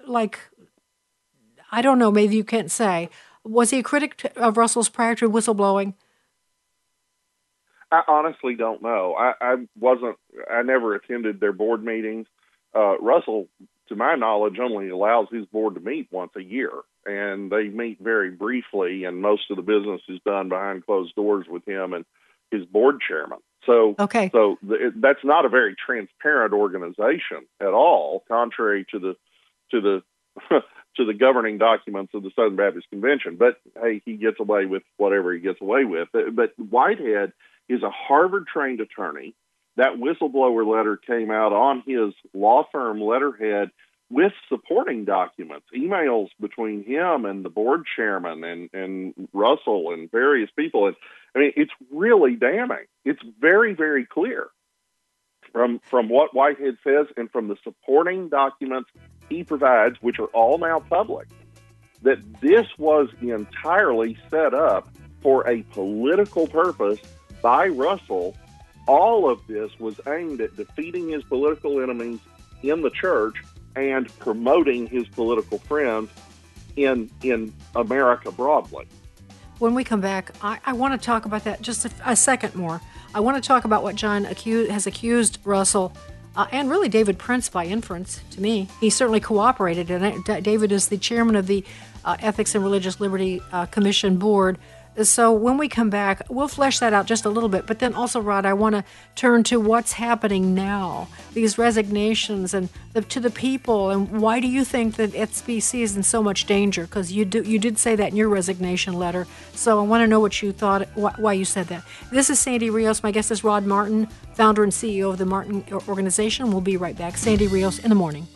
like 0.08 0.40
I 1.72 1.82
don't 1.82 2.00
know, 2.00 2.12
maybe 2.12 2.36
you 2.36 2.44
can't 2.44 2.70
say. 2.70 3.10
Was 3.44 3.70
he 3.70 3.80
a 3.80 3.84
critic 3.84 4.32
of 4.36 4.58
Russell's 4.58 4.90
prior 4.90 5.16
to 5.16 5.30
whistleblowing? 5.30 5.94
I 7.92 8.02
honestly 8.08 8.56
don't 8.56 8.82
know. 8.82 9.16
I, 9.18 9.34
I 9.42 9.56
wasn't. 9.80 10.18
I 10.50 10.62
never 10.64 10.96
attended 10.96 11.40
their 11.40 11.54
board 11.54 11.84
meetings. 11.84 12.28
Uh, 12.74 12.98
Russell, 13.00 13.48
to 13.90 13.96
my 13.96 14.16
knowledge, 14.16 14.58
only 14.60 14.90
allows 14.90 15.28
his 15.32 15.46
board 15.48 15.76
to 15.76 15.82
meet 15.82 16.08
once 16.10 16.32
a 16.38 16.42
year, 16.42 16.72
and 17.06 17.52
they 17.52 17.64
meet 17.64 18.00
very 18.00 18.32
briefly. 18.32 19.04
And 19.04 19.22
most 19.22 19.52
of 19.52 19.58
the 19.58 19.64
business 19.64 20.02
is 20.08 20.20
done 20.26 20.48
behind 20.48 20.86
closed 20.86 21.16
doors 21.16 21.48
with 21.50 21.68
him 21.68 21.94
and 21.94 22.06
his 22.50 22.66
board 22.66 23.00
chairman. 23.06 23.40
So, 23.66 23.96
okay. 24.00 24.30
so 24.32 24.58
the, 24.64 24.92
that's 24.96 25.24
not 25.24 25.46
a 25.46 25.50
very 25.50 25.76
transparent 25.76 26.54
organization 26.54 27.46
at 27.60 27.68
all, 27.68 28.24
contrary 28.28 28.86
to 28.92 29.00
the 29.00 29.16
to 29.72 29.82
the 29.82 30.04
to 30.98 31.06
the 31.06 31.14
governing 31.14 31.58
documents 31.58 32.14
of 32.14 32.24
the 32.24 32.32
Southern 32.36 32.56
Baptist 32.56 32.90
Convention. 32.90 33.36
But 33.38 33.60
hey, 33.82 34.02
he 34.06 34.16
gets 34.16 34.40
away 34.40 34.66
with 34.66 34.84
whatever 34.98 35.34
he 35.34 35.40
gets 35.40 35.62
away 35.62 35.84
with. 35.86 36.08
But 36.12 36.54
Whitehead 36.58 37.34
is 37.72 37.84
a 37.84 37.90
Harvard 37.90 38.48
trained 38.48 38.82
attorney. 38.82 39.34
That 39.78 39.94
whistleblower 39.94 40.66
letter 40.68 40.98
came 40.98 41.32
out 41.32 41.54
on 41.54 41.84
his 41.88 42.14
law 42.34 42.68
firm 42.72 43.00
letterhead 43.00 43.70
with 44.10 44.34
supporting 44.50 45.06
documents, 45.06 45.68
emails 45.74 46.28
between 46.40 46.84
him 46.84 47.24
and 47.24 47.46
the 47.46 47.50
board 47.50 47.84
chairman 47.96 48.44
and, 48.44 48.70
and 48.74 49.30
Russell 49.32 49.94
and 49.94 50.12
various 50.12 50.50
people. 50.58 50.88
And 50.88 50.96
I 51.34 51.40
mean, 51.40 51.54
it's 51.56 51.72
really 51.90 52.36
damning. 52.36 52.88
It's 53.06 53.22
very, 53.40 53.74
very 53.74 54.06
clear 54.06 54.48
from 55.54 55.80
from 55.90 56.10
what 56.10 56.34
Whitehead 56.34 56.78
says 56.84 57.08
and 57.16 57.32
from 57.32 57.48
the 57.48 57.56
supporting 57.64 58.28
documents 58.28 58.90
he 59.30 59.46
provides, 59.46 59.96
which 60.02 60.20
are 60.20 60.28
all 60.28 60.58
now 60.58 60.82
public, 60.82 61.30
that 62.02 62.20
this 62.42 62.68
was 62.78 63.08
entirely 63.22 64.18
set 64.30 64.54
up 64.54 64.90
for 65.22 65.48
a 65.48 65.64
political 65.64 66.48
purpose 66.48 67.00
by 67.42 67.68
Russell. 67.68 68.36
All 68.88 69.30
of 69.30 69.46
this 69.48 69.72
was 69.80 70.00
aimed 70.08 70.42
at 70.42 70.56
defeating 70.56 71.10
his 71.10 71.24
political 71.24 71.82
enemies 71.82 72.20
in 72.64 72.82
the 72.82 72.90
church 72.90 73.36
and 73.76 74.08
promoting 74.20 74.88
his 74.88 75.08
political 75.08 75.60
friends 75.60 76.10
in 76.76 77.10
in 77.22 77.54
America 77.76 78.32
broadly. 78.32 78.88
When 79.60 79.76
we 79.76 79.84
come 79.84 80.02
back, 80.02 80.32
I, 80.42 80.60
I 80.66 80.74
want 80.74 81.00
to 81.00 81.06
talk 81.06 81.26
about 81.26 81.44
that 81.44 81.62
just 81.62 81.86
a, 81.86 81.92
a, 82.06 82.16
second 82.16 82.56
more. 82.56 82.82
I 83.14 83.20
want 83.20 83.42
to 83.42 83.48
talk 83.48 83.64
about 83.64 83.84
what 83.84 83.96
John 83.96 84.24
has 84.24 84.88
accused 84.88 85.38
Russell 85.44 85.94
uh, 86.36 86.48
and 86.52 86.70
really 86.70 86.90
David 86.90 87.20
Prince 87.20 87.50
by 87.50 87.66
inference 87.66 88.22
to 88.32 88.42
me. 88.42 88.70
He 88.80 88.90
certainly 88.90 89.20
cooperated, 89.20 89.92
and 89.92 90.24
David 90.26 90.72
is 90.72 90.88
the 90.88 90.98
chairman 90.98 91.36
of 91.36 91.46
the 91.46 91.64
uh, 92.04 92.18
Ethics 92.20 92.56
and 92.56 92.64
Religious 92.64 93.00
Liberty 93.00 93.42
uh, 93.52 93.68
Commission 93.68 94.18
board. 94.18 94.58
So 95.00 95.32
when 95.32 95.58
we 95.58 95.70
come 95.70 95.90
back, 95.90 96.22
we'll 96.30 96.50
flesh 96.50 96.80
that 96.80 96.92
out 96.92 97.06
just 97.06 97.24
a 97.24 97.30
little 97.30 97.48
bit. 97.48 97.66
But 97.66 97.80
then 97.80 97.94
also, 97.94 98.20
Rod, 98.20 98.46
I 98.46 98.54
want 98.54 98.76
to 98.76 98.84
turn 99.16 99.44
to 99.46 99.58
what's 99.58 99.94
happening 99.94 100.54
now, 100.54 101.08
these 101.34 101.58
resignations, 101.58 102.54
and 102.54 102.68
the, 102.92 103.02
to 103.04 103.22
the 103.22 103.30
people. 103.30 103.90
And 103.90 104.22
why 104.22 104.42
do 104.42 104.48
you 104.48 104.66
think 104.66 104.98
that 104.98 105.12
SBC 105.12 105.82
is 105.82 105.96
in 105.96 106.04
so 106.04 106.22
much 106.22 106.46
danger? 106.46 106.84
Because 106.84 107.12
you 107.12 107.24
do, 107.24 107.42
you 107.42 107.58
did 107.58 107.78
say 107.78 107.96
that 107.96 108.10
in 108.10 108.18
your 108.18 108.28
resignation 108.28 108.94
letter. 108.94 109.28
So 109.54 109.80
I 109.80 109.84
want 109.84 110.02
to 110.02 110.08
know 110.08 110.20
what 110.20 110.42
you 110.42 110.52
thought, 110.52 110.88
wh- 110.90 111.18
why 111.18 111.34
you 111.34 111.46
said 111.46 111.68
that. 111.68 111.84
This 112.12 112.30
is 112.30 112.40
Sandy 112.40 112.70
Rios. 112.70 113.02
My 113.02 113.12
guest 113.12 113.32
is 113.32 113.46
Rod 113.46 113.66
Martin, 113.66 114.08
founder 114.34 114.62
and 114.64 114.74
CEO 114.74 115.10
of 115.10 115.18
the 115.18 115.26
Martin 115.26 115.64
Organization. 115.88 116.52
We'll 116.52 116.60
be 116.60 116.76
right 116.76 116.98
back. 116.98 117.18
Sandy 117.18 117.48
Rios 117.48 117.80
in 117.80 117.90
the 117.90 117.96
morning. 117.96 118.28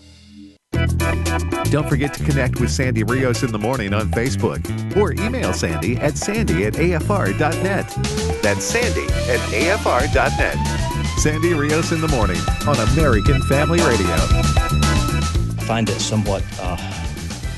Don't 1.72 1.90
forget 1.90 2.14
to 2.14 2.24
connect 2.24 2.60
with 2.60 2.72
Sandy 2.72 3.04
Rios 3.04 3.44
in 3.44 3.52
the 3.52 3.60
morning 3.60 3.94
on 3.94 4.10
Facebook 4.12 4.64
or 4.96 5.12
email 5.14 5.52
Sandy 5.52 5.98
at 5.98 6.18
sandy 6.18 6.66
at 6.66 6.74
afr.net. 6.74 7.90
That's 8.42 8.64
sandy 8.64 9.06
at 9.30 9.40
afr.net. 9.52 11.18
Sandy 11.18 11.54
Rios 11.54 11.92
in 11.92 12.02
the 12.02 12.08
morning 12.08 12.38
on 12.68 12.76
American 12.94 13.42
Family 13.44 13.80
Radio. 13.80 14.06
I 14.06 15.64
find 15.66 15.90
it 15.90 16.00
somewhat 16.00 16.44
uh, 16.62 16.78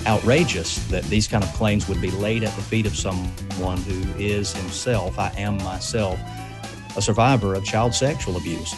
outrageous 0.07 0.77
that 0.87 1.03
these 1.05 1.27
kind 1.27 1.43
of 1.43 1.53
claims 1.53 1.87
would 1.89 2.01
be 2.01 2.11
laid 2.11 2.43
at 2.43 2.55
the 2.55 2.61
feet 2.61 2.85
of 2.85 2.95
someone 2.95 3.77
who 3.79 4.01
is 4.17 4.53
himself, 4.55 5.19
I 5.19 5.31
am 5.37 5.57
myself, 5.57 6.19
a 6.95 7.01
survivor 7.01 7.53
of 7.53 7.65
child 7.65 7.93
sexual 7.93 8.37
abuse. 8.37 8.73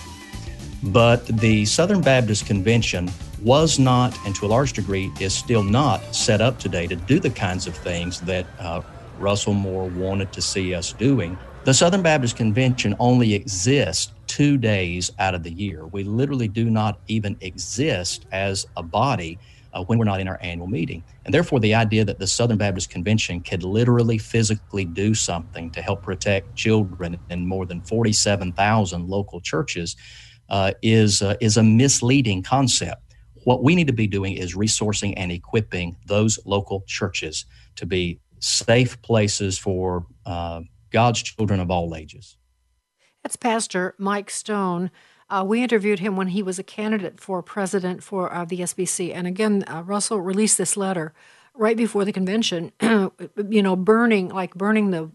But 0.81 1.27
the 1.27 1.65
Southern 1.65 2.01
Baptist 2.01 2.45
Convention 2.45 3.09
was 3.41 3.79
not, 3.79 4.17
and 4.25 4.35
to 4.35 4.45
a 4.45 4.47
large 4.47 4.73
degree 4.73 5.11
is 5.19 5.33
still 5.33 5.63
not, 5.63 6.15
set 6.15 6.41
up 6.41 6.59
today 6.59 6.87
to 6.87 6.95
do 6.95 7.19
the 7.19 7.29
kinds 7.29 7.67
of 7.67 7.75
things 7.75 8.21
that 8.21 8.45
uh, 8.59 8.81
Russell 9.17 9.53
Moore 9.53 9.89
wanted 9.89 10.31
to 10.33 10.41
see 10.41 10.73
us 10.73 10.93
doing. 10.93 11.37
The 11.65 11.73
Southern 11.73 12.01
Baptist 12.01 12.37
Convention 12.37 12.95
only 12.99 13.33
exists 13.33 14.13
two 14.27 14.57
days 14.57 15.11
out 15.19 15.35
of 15.35 15.43
the 15.43 15.51
year. 15.51 15.85
We 15.85 16.03
literally 16.03 16.47
do 16.47 16.69
not 16.69 16.99
even 17.07 17.35
exist 17.41 18.25
as 18.31 18.65
a 18.77 18.83
body 18.83 19.37
uh, 19.73 19.83
when 19.83 19.99
we're 19.99 20.05
not 20.05 20.19
in 20.19 20.27
our 20.27 20.39
annual 20.41 20.67
meeting. 20.67 21.03
And 21.25 21.33
therefore, 21.33 21.59
the 21.59 21.75
idea 21.75 22.05
that 22.05 22.19
the 22.19 22.27
Southern 22.27 22.57
Baptist 22.57 22.89
Convention 22.89 23.41
could 23.41 23.63
literally 23.63 24.17
physically 24.17 24.85
do 24.85 25.13
something 25.13 25.69
to 25.71 25.81
help 25.81 26.01
protect 26.01 26.55
children 26.55 27.19
in 27.29 27.45
more 27.45 27.65
than 27.65 27.81
47,000 27.81 29.07
local 29.07 29.41
churches 29.41 29.95
uh, 30.49 30.71
is, 30.81 31.21
uh, 31.21 31.35
is 31.41 31.57
a 31.57 31.63
misleading 31.63 32.41
concept. 32.41 33.08
What 33.43 33.63
we 33.63 33.75
need 33.75 33.87
to 33.87 33.93
be 33.93 34.07
doing 34.07 34.33
is 34.33 34.55
resourcing 34.55 35.13
and 35.17 35.31
equipping 35.31 35.97
those 36.05 36.39
local 36.45 36.83
churches 36.87 37.45
to 37.75 37.85
be 37.85 38.19
safe 38.39 39.01
places 39.01 39.57
for 39.57 40.05
uh, 40.25 40.61
God's 40.91 41.21
children 41.21 41.59
of 41.59 41.71
all 41.71 41.95
ages. 41.95 42.37
That's 43.23 43.35
Pastor 43.35 43.95
Mike 43.97 44.29
Stone. 44.29 44.91
Uh, 45.29 45.43
we 45.45 45.61
interviewed 45.61 45.99
him 45.99 46.15
when 46.15 46.29
he 46.29 46.41
was 46.41 46.57
a 46.57 46.63
candidate 46.63 47.19
for 47.19 47.43
president 47.43 48.03
for 48.03 48.33
uh, 48.33 48.45
the 48.45 48.59
SBC. 48.59 49.13
And 49.13 49.27
again, 49.27 49.63
uh, 49.67 49.83
Russell 49.85 50.21
released 50.21 50.57
this 50.57 50.75
letter 50.75 51.13
right 51.53 51.77
before 51.77 52.05
the 52.05 52.13
convention, 52.13 52.71
you 52.81 53.61
know, 53.61 53.75
burning, 53.75 54.29
like 54.29 54.55
burning 54.55 54.91
the 54.91 55.11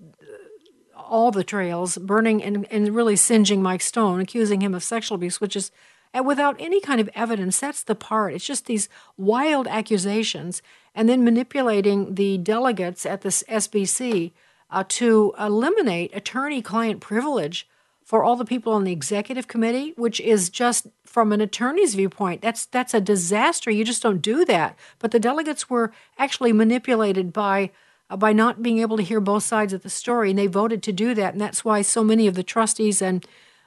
all 0.96 1.30
the 1.30 1.44
trails, 1.44 1.98
burning 1.98 2.42
and, 2.42 2.66
and 2.70 2.94
really 2.94 3.16
singeing 3.16 3.62
Mike 3.62 3.82
Stone, 3.82 4.20
accusing 4.20 4.60
him 4.60 4.74
of 4.74 4.82
sexual 4.82 5.16
abuse, 5.16 5.40
which 5.40 5.54
is 5.54 5.70
and 6.14 6.24
without 6.24 6.56
any 6.58 6.80
kind 6.80 7.00
of 7.00 7.10
evidence. 7.14 7.60
That's 7.60 7.82
the 7.82 7.96
part. 7.96 8.32
It's 8.32 8.46
just 8.46 8.66
these 8.66 8.88
wild 9.18 9.66
accusations 9.66 10.62
and 10.94 11.08
then 11.08 11.24
manipulating 11.24 12.14
the 12.14 12.38
delegates 12.38 13.04
at 13.04 13.22
the 13.22 13.28
SBC 13.28 14.32
uh, 14.70 14.84
to 14.88 15.34
eliminate 15.38 16.14
attorney 16.14 16.62
client 16.62 17.00
privilege 17.00 17.68
for 18.04 18.22
all 18.22 18.36
the 18.36 18.44
people 18.44 18.72
on 18.72 18.84
the 18.84 18.92
executive 18.92 19.48
committee, 19.48 19.94
which 19.96 20.20
is 20.20 20.50
just 20.50 20.86
from 21.04 21.32
an 21.32 21.40
attorney's 21.40 21.94
viewpoint, 21.94 22.42
that's 22.42 22.66
that's 22.66 22.92
a 22.92 23.00
disaster. 23.00 23.70
You 23.70 23.84
just 23.84 24.02
don't 24.02 24.20
do 24.20 24.44
that. 24.44 24.76
But 24.98 25.10
the 25.10 25.18
delegates 25.18 25.70
were 25.70 25.90
actually 26.18 26.52
manipulated 26.52 27.32
by 27.32 27.70
uh, 28.10 28.16
by 28.16 28.34
not 28.34 28.62
being 28.62 28.78
able 28.78 28.98
to 28.98 29.02
hear 29.02 29.20
both 29.20 29.42
sides 29.42 29.72
of 29.72 29.82
the 29.82 29.90
story, 29.90 30.30
and 30.30 30.38
they 30.38 30.46
voted 30.46 30.82
to 30.82 30.92
do 30.92 31.14
that, 31.14 31.32
and 31.32 31.40
that's 31.40 31.64
why 31.64 31.80
so 31.80 32.04
many 32.04 32.26
of 32.26 32.34
the 32.34 32.42
trustees 32.42 33.00
and 33.00 33.26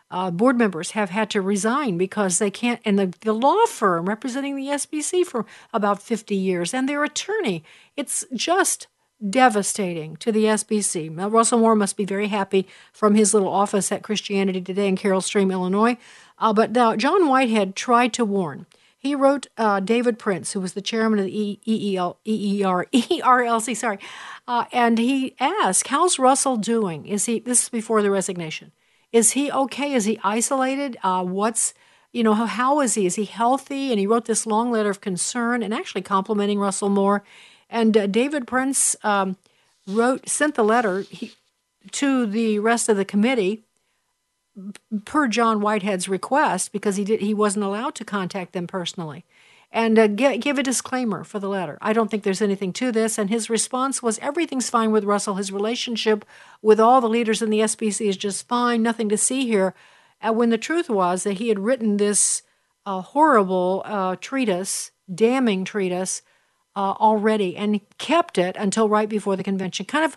uh, 0.10 0.32
board 0.32 0.58
members 0.58 0.92
have 0.92 1.10
had 1.10 1.30
to 1.32 1.42
resign 1.42 1.98
because 1.98 2.40
they 2.40 2.52
can't, 2.52 2.80
and 2.86 2.98
the, 2.98 3.14
the 3.22 3.34
law 3.34 3.66
firm 3.66 4.08
representing 4.08 4.56
the 4.56 4.68
SBC 4.68 5.26
for 5.26 5.46
about 5.74 6.02
50 6.02 6.36
years 6.36 6.74
and 6.74 6.88
their 6.88 7.04
attorney. 7.04 7.64
It's 7.96 8.26
just 8.34 8.88
devastating 9.30 10.16
to 10.18 10.32
the 10.32 10.46
SBC. 10.46 11.12
Now, 11.12 11.28
Russell 11.28 11.60
Moore 11.60 11.76
must 11.76 11.98
be 11.98 12.06
very 12.06 12.28
happy 12.28 12.68
from 12.94 13.16
his 13.16 13.34
little 13.34 13.50
office 13.50 13.92
at 13.92 14.04
Christianity 14.04 14.62
Today 14.62 14.88
in 14.88 14.96
Carol 14.96 15.22
Stream, 15.22 15.52
Illinois. 15.52 15.98
Uh, 16.38 16.54
but 16.54 16.72
now, 16.72 16.96
John 16.96 17.28
Whitehead 17.28 17.76
tried 17.76 18.14
to 18.14 18.24
warn. 18.26 18.66
He 18.98 19.16
wrote 19.16 19.48
uh, 19.58 19.80
David 19.80 20.20
Prince, 20.20 20.54
who 20.54 20.60
was 20.60 20.74
the 20.74 20.82
chairman 20.82 21.20
of 21.20 21.26
the 21.26 21.60
EEL, 21.68 22.18
EER, 22.26 23.60
sorry, 23.76 24.00
uh, 24.48 24.66
and 24.72 24.98
he 24.98 25.36
asked, 25.40 25.88
"How's 25.88 26.18
Russell 26.18 26.58
doing? 26.58 27.06
Is 27.06 27.26
he? 27.26 27.40
This 27.40 27.64
is 27.64 27.70
before 27.70 28.02
the 28.02 28.12
resignation. 28.12 28.72
Is 29.12 29.32
he 29.32 29.52
okay? 29.52 29.94
Is 29.94 30.06
he 30.06 30.20
isolated? 30.24 30.98
Uh, 31.04 31.24
what's 31.24 31.74
you 32.12 32.24
know 32.24 32.34
how, 32.34 32.46
how 32.46 32.80
is 32.82 32.96
he? 32.96 33.06
Is 33.06 33.16
he 33.16 33.26
healthy? 33.26 33.92
And 33.92 34.00
he 34.00 34.08
wrote 34.08 34.26
this 34.26 34.46
long 34.46 34.72
letter 34.72 34.90
of 34.90 35.02
concern 35.02 35.62
and 35.62 35.74
actually 35.74 36.02
complimenting 36.02 36.60
Russell 36.60 36.90
Moore. 36.90 37.24
And 37.70 37.96
uh, 37.96 38.08
David 38.08 38.48
Prince 38.48 38.96
um, 39.04 39.38
wrote 39.86 40.28
sent 40.28 40.56
the 40.56 40.64
letter 40.64 41.02
he, 41.02 41.34
to 41.92 42.26
the 42.26 42.60
rest 42.60 42.90
of 42.90 42.98
the 42.98 43.06
committee 43.06 43.64
per 45.06 45.28
John 45.28 45.62
Whitehead's 45.62 46.10
request 46.10 46.72
because 46.72 46.96
he 46.96 47.04
did 47.04 47.22
he 47.22 47.34
wasn't 47.34 47.66
allowed 47.66 47.96
to 47.96 48.06
contact 48.06 48.54
them 48.54 48.68
personally 48.68 49.24
and 49.72 50.00
uh, 50.00 50.08
give, 50.08 50.40
give 50.40 50.58
a 50.58 50.64
disclaimer 50.64 51.24
for 51.24 51.40
the 51.40 51.50
letter. 51.50 51.78
I 51.82 51.94
don't 51.94 52.10
think 52.10 52.24
there's 52.24 52.42
anything 52.42 52.74
to 52.74 52.92
this. 52.92 53.18
And 53.18 53.30
his 53.30 53.50
response 53.50 54.02
was 54.02 54.20
everything's 54.20 54.70
fine 54.70 54.92
with 54.92 55.04
Russell. 55.04 55.36
His 55.36 55.52
relationship 55.52 56.26
with 56.62 56.80
all 56.80 57.02
the 57.02 57.10
leaders 57.10 57.42
in 57.42 57.50
the 57.50 57.60
SBC 57.60 58.08
is 58.08 58.18
just 58.18 58.48
fine, 58.48 58.82
nothing 58.82 59.10
to 59.10 59.18
see 59.18 59.46
here. 59.46 59.74
And 60.22 60.36
when 60.36 60.50
the 60.50 60.58
truth 60.58 60.90
was 60.90 61.24
that 61.24 61.34
he 61.34 61.50
had 61.50 61.60
written 61.60 61.98
this 61.98 62.44
uh, 62.86 63.02
horrible 63.02 63.84
uh, 63.86 64.16
treatise, 64.20 64.92
damning 65.14 65.66
treatise, 65.66 66.22
uh, 66.78 66.94
already 67.00 67.58
and 67.58 67.82
kept 67.98 68.38
it 68.38 68.56
until 68.56 68.88
right 68.88 69.10
before 69.10 69.36
the 69.36 69.44
convention. 69.44 69.86
Kind 69.88 70.06
of 70.06 70.16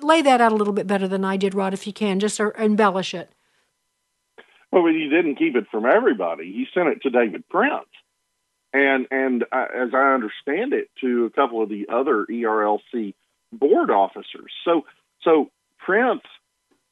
lay 0.00 0.22
that 0.22 0.40
out 0.40 0.52
a 0.52 0.54
little 0.54 0.72
bit 0.72 0.86
better 0.86 1.08
than 1.08 1.24
I 1.24 1.36
did, 1.36 1.52
Rod, 1.52 1.74
if 1.74 1.84
you 1.84 1.92
can, 1.92 2.20
just 2.20 2.38
embellish 2.40 3.12
it. 3.12 3.30
Well, 4.70 4.86
he 4.86 5.08
didn't 5.08 5.34
keep 5.34 5.56
it 5.56 5.66
from 5.70 5.84
everybody. 5.84 6.44
He 6.52 6.66
sent 6.72 6.88
it 6.88 7.02
to 7.02 7.10
David 7.10 7.48
Prince 7.48 7.88
and 8.76 9.06
and 9.10 9.44
uh, 9.50 9.66
as 9.74 9.94
I 9.94 10.14
understand 10.14 10.74
it, 10.74 10.90
to 11.00 11.24
a 11.24 11.30
couple 11.30 11.62
of 11.62 11.68
the 11.68 11.88
other 11.88 12.26
ERLC 12.30 13.14
board 13.52 13.90
officers. 13.90 14.52
So 14.64 14.82
so 15.22 15.50
Prince 15.78 16.24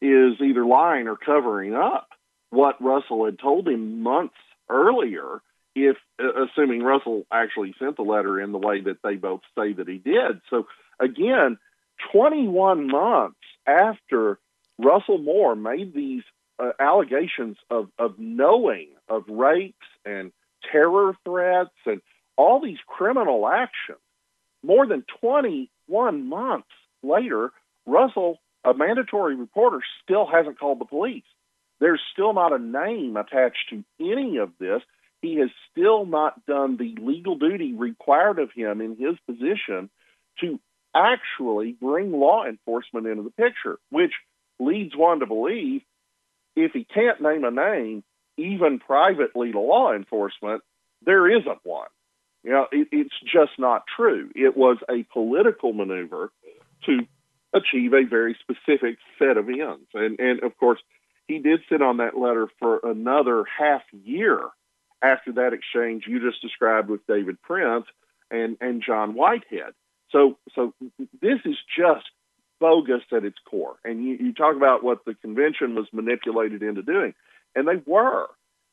is 0.01 0.41
either 0.41 0.64
lying 0.64 1.09
or 1.09 1.16
covering 1.16 1.74
up 1.74 2.09
what 2.51 2.82
Russell 2.82 3.26
had 3.26 3.39
told 3.39 3.68
him 3.68 4.03
months 4.03 4.35
earlier. 4.68 5.43
If 5.74 5.97
uh, 6.18 6.45
assuming 6.45 6.82
Russell 6.82 7.26
actually 7.30 7.74
sent 7.78 7.97
the 7.97 8.03
letter 8.03 8.41
in 8.41 8.53
the 8.53 8.59
way 8.59 8.80
that 8.80 8.99
they 9.03 9.16
both 9.16 9.41
say 9.59 9.72
that 9.74 9.89
he 9.89 9.99
did. 9.99 10.41
So 10.49 10.66
again, 11.01 11.59
21 12.12 12.87
months 12.87 13.41
after 13.66 14.39
Russell 14.78 15.18
Moore 15.18 15.57
made 15.57 15.93
these 15.93 16.22
uh, 16.59 16.70
allegations 16.78 17.57
of, 17.70 17.89
of 17.99 18.18
knowing 18.18 18.91
of 19.09 19.24
rapes 19.28 19.87
and 20.05 20.32
terror 20.71 21.17
threats 21.25 21.75
and 21.87 22.01
all 22.37 22.61
these 22.61 22.79
criminal 22.87 23.47
actions, 23.49 23.99
more 24.62 24.87
than 24.87 25.05
21 25.21 26.29
months 26.29 26.69
later, 27.03 27.51
Russell, 27.87 28.39
a 28.65 28.75
mandatory 28.75 29.37
reporter, 29.37 29.81
still 30.03 30.27
hasn't 30.27 30.59
called 30.59 30.81
the 30.81 30.87
police. 30.87 31.25
There's 31.81 32.01
still 32.12 32.33
not 32.33 32.53
a 32.53 32.59
name 32.59 33.17
attached 33.17 33.71
to 33.71 33.85
any 34.01 34.39
of 34.39 34.53
this. 34.59 34.81
He 35.21 35.37
has 35.37 35.51
still 35.71 36.07
not 36.07 36.45
done 36.47 36.77
the 36.77 36.97
legal 37.01 37.37
duty 37.37 37.75
required 37.75 38.39
of 38.39 38.51
him 38.53 38.81
in 38.81 38.97
his 38.97 39.17
position 39.27 39.91
to 40.41 40.61
actually 40.95 41.73
bring 41.73 42.12
law 42.12 42.45
enforcement 42.47 43.07
into 43.07 43.23
the 43.23 43.31
picture, 43.31 43.79
which 43.91 44.12
leads 44.59 44.97
one 44.97 45.21
to 45.21 45.27
believe 45.27 45.83
if 46.57 46.73
he 46.73 46.85
can't 46.85 47.21
name 47.21 47.45
a 47.45 47.51
name, 47.51 48.05
even 48.37 48.78
privately 48.78 49.53
to 49.53 49.61
law 49.61 49.93
enforcement, 49.93 50.62
there 51.05 51.28
isn't 51.30 51.59
one. 51.62 51.89
You 52.43 52.51
know, 52.51 52.66
it, 52.70 52.89
it's 52.93 53.14
just 53.22 53.53
not 53.59 53.85
true. 53.97 54.30
It 54.35 54.57
was 54.57 54.78
a 54.89 55.03
political 55.12 55.72
maneuver 55.72 56.30
to 56.87 57.01
achieve 57.55 57.93
a 57.95 58.05
very 58.05 58.37
specific 58.41 58.99
set 59.18 59.37
of 59.37 59.49
ends. 59.49 59.89
And, 59.95 60.18
and 60.18 60.43
of 60.43 60.57
course, 60.59 60.80
he 61.26 61.39
did 61.39 61.61
sit 61.70 61.80
on 61.80 61.99
that 61.99 62.18
letter 62.18 62.49
for 62.59 62.80
another 62.82 63.45
half 63.45 63.82
year 63.93 64.41
after 65.03 65.32
that 65.32 65.53
exchange 65.53 66.05
you 66.07 66.20
just 66.20 66.43
described 66.43 66.89
with 66.89 67.07
David 67.07 67.41
Prince 67.43 67.87
and, 68.30 68.57
and 68.61 68.82
John 68.85 69.14
Whitehead. 69.14 69.72
So, 70.11 70.39
so 70.55 70.74
this 71.20 71.41
is 71.45 71.57
just 71.76 72.05
bogus 72.61 73.03
at 73.12 73.24
its 73.24 73.39
core. 73.49 73.76
And 73.85 74.05
you, 74.05 74.16
you 74.20 74.32
talk 74.32 74.57
about 74.57 74.82
what 74.85 75.05
the 75.05 75.14
convention 75.14 75.74
was 75.74 75.87
manipulated 75.93 76.62
into 76.62 76.82
doing, 76.82 77.14
and 77.55 77.67
they 77.67 77.83
were. 77.87 78.27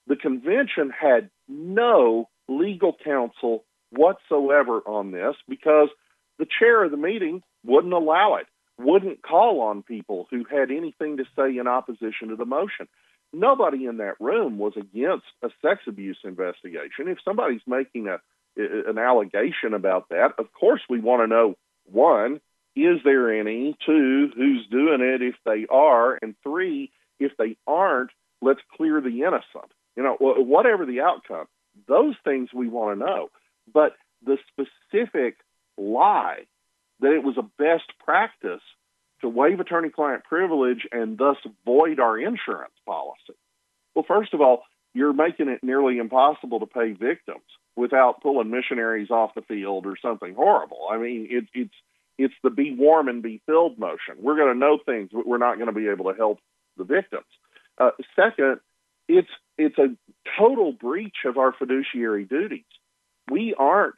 The 0.07 0.15
convention 0.15 0.91
had 0.91 1.29
no 1.47 2.29
legal 2.47 2.95
counsel 3.03 3.63
whatsoever 3.91 4.79
on 4.85 5.11
this 5.11 5.35
because 5.47 5.89
the 6.39 6.47
chair 6.59 6.83
of 6.83 6.91
the 6.91 6.97
meeting 6.97 7.43
wouldn't 7.63 7.93
allow 7.93 8.35
it, 8.35 8.47
wouldn't 8.77 9.21
call 9.21 9.61
on 9.61 9.83
people 9.83 10.27
who 10.31 10.43
had 10.49 10.71
anything 10.71 11.17
to 11.17 11.25
say 11.35 11.57
in 11.57 11.67
opposition 11.67 12.29
to 12.29 12.35
the 12.35 12.45
motion. 12.45 12.87
Nobody 13.33 13.85
in 13.85 13.97
that 13.97 14.19
room 14.19 14.57
was 14.57 14.73
against 14.75 15.25
a 15.43 15.49
sex 15.61 15.81
abuse 15.87 16.17
investigation. 16.23 17.07
If 17.07 17.19
somebody's 17.23 17.61
making 17.67 18.07
a 18.07 18.19
an 18.57 18.97
allegation 18.97 19.73
about 19.73 20.09
that, 20.09 20.33
of 20.37 20.51
course 20.51 20.81
we 20.89 20.99
want 20.99 21.21
to 21.21 21.27
know 21.27 21.55
one, 21.85 22.41
is 22.75 22.97
there 23.03 23.39
any? 23.39 23.77
Two, 23.85 24.29
who's 24.35 24.67
doing 24.69 24.99
it 24.99 25.21
if 25.21 25.35
they 25.45 25.67
are? 25.69 26.19
And 26.21 26.35
three, 26.43 26.91
if 27.19 27.31
they 27.37 27.55
aren't, 27.65 28.11
let's 28.41 28.61
clear 28.75 29.01
the 29.01 29.21
innocent. 29.21 29.71
You 29.95 30.03
know, 30.03 30.17
whatever 30.19 30.85
the 30.85 31.01
outcome, 31.01 31.47
those 31.87 32.15
things 32.23 32.49
we 32.53 32.67
want 32.67 32.99
to 32.99 33.05
know. 33.05 33.29
But 33.71 33.93
the 34.25 34.37
specific 34.51 35.35
lie 35.77 36.45
that 36.99 37.11
it 37.11 37.23
was 37.23 37.37
a 37.37 37.49
best 37.57 37.91
practice 38.03 38.61
to 39.21 39.29
waive 39.29 39.59
attorney 39.59 39.89
client 39.89 40.23
privilege 40.23 40.87
and 40.91 41.17
thus 41.17 41.37
void 41.65 41.99
our 41.99 42.17
insurance 42.17 42.73
policy. 42.85 43.37
Well, 43.95 44.05
first 44.07 44.33
of 44.33 44.41
all, 44.41 44.63
you're 44.93 45.13
making 45.13 45.47
it 45.47 45.63
nearly 45.63 45.97
impossible 45.97 46.59
to 46.59 46.65
pay 46.65 46.91
victims 46.91 47.41
without 47.75 48.21
pulling 48.21 48.51
missionaries 48.51 49.09
off 49.09 49.35
the 49.35 49.41
field 49.41 49.85
or 49.85 49.95
something 50.01 50.33
horrible. 50.33 50.87
I 50.91 50.97
mean, 50.97 51.27
it, 51.29 51.45
it's 51.53 51.73
it's 52.17 52.33
the 52.43 52.49
be 52.49 52.75
warm 52.75 53.07
and 53.07 53.23
be 53.23 53.41
filled 53.45 53.79
motion. 53.79 54.15
We're 54.19 54.35
going 54.35 54.53
to 54.53 54.59
know 54.59 54.77
things, 54.85 55.09
but 55.11 55.25
we're 55.25 55.37
not 55.37 55.55
going 55.55 55.73
to 55.73 55.73
be 55.73 55.87
able 55.87 56.11
to 56.11 56.17
help 56.17 56.39
the 56.77 56.83
victims. 56.83 57.25
Uh, 57.81 57.89
second, 58.15 58.59
it's 59.07 59.29
it's 59.57 59.77
a 59.79 59.95
total 60.37 60.71
breach 60.71 61.25
of 61.25 61.37
our 61.37 61.51
fiduciary 61.51 62.25
duties. 62.25 62.63
We 63.29 63.55
aren't 63.57 63.95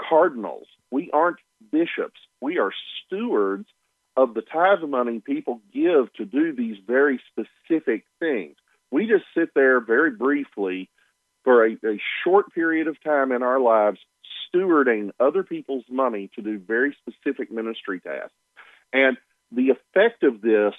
cardinals. 0.00 0.68
We 0.92 1.10
aren't 1.12 1.38
bishops. 1.72 2.20
We 2.40 2.58
are 2.58 2.70
stewards 3.04 3.66
of 4.16 4.34
the 4.34 4.42
tithe 4.42 4.88
money 4.88 5.18
people 5.18 5.60
give 5.72 6.12
to 6.14 6.24
do 6.24 6.54
these 6.54 6.76
very 6.86 7.20
specific 7.32 8.04
things. 8.20 8.54
We 8.92 9.08
just 9.08 9.24
sit 9.36 9.48
there 9.54 9.80
very 9.80 10.12
briefly 10.12 10.88
for 11.42 11.66
a, 11.66 11.72
a 11.72 12.00
short 12.22 12.54
period 12.54 12.86
of 12.86 13.02
time 13.02 13.32
in 13.32 13.42
our 13.42 13.58
lives, 13.58 13.98
stewarding 14.54 15.10
other 15.18 15.42
people's 15.42 15.84
money 15.90 16.30
to 16.36 16.42
do 16.42 16.60
very 16.60 16.96
specific 17.00 17.50
ministry 17.50 17.98
tasks. 17.98 18.32
And 18.92 19.16
the 19.50 19.70
effect 19.70 20.22
of 20.22 20.40
this 20.40 20.74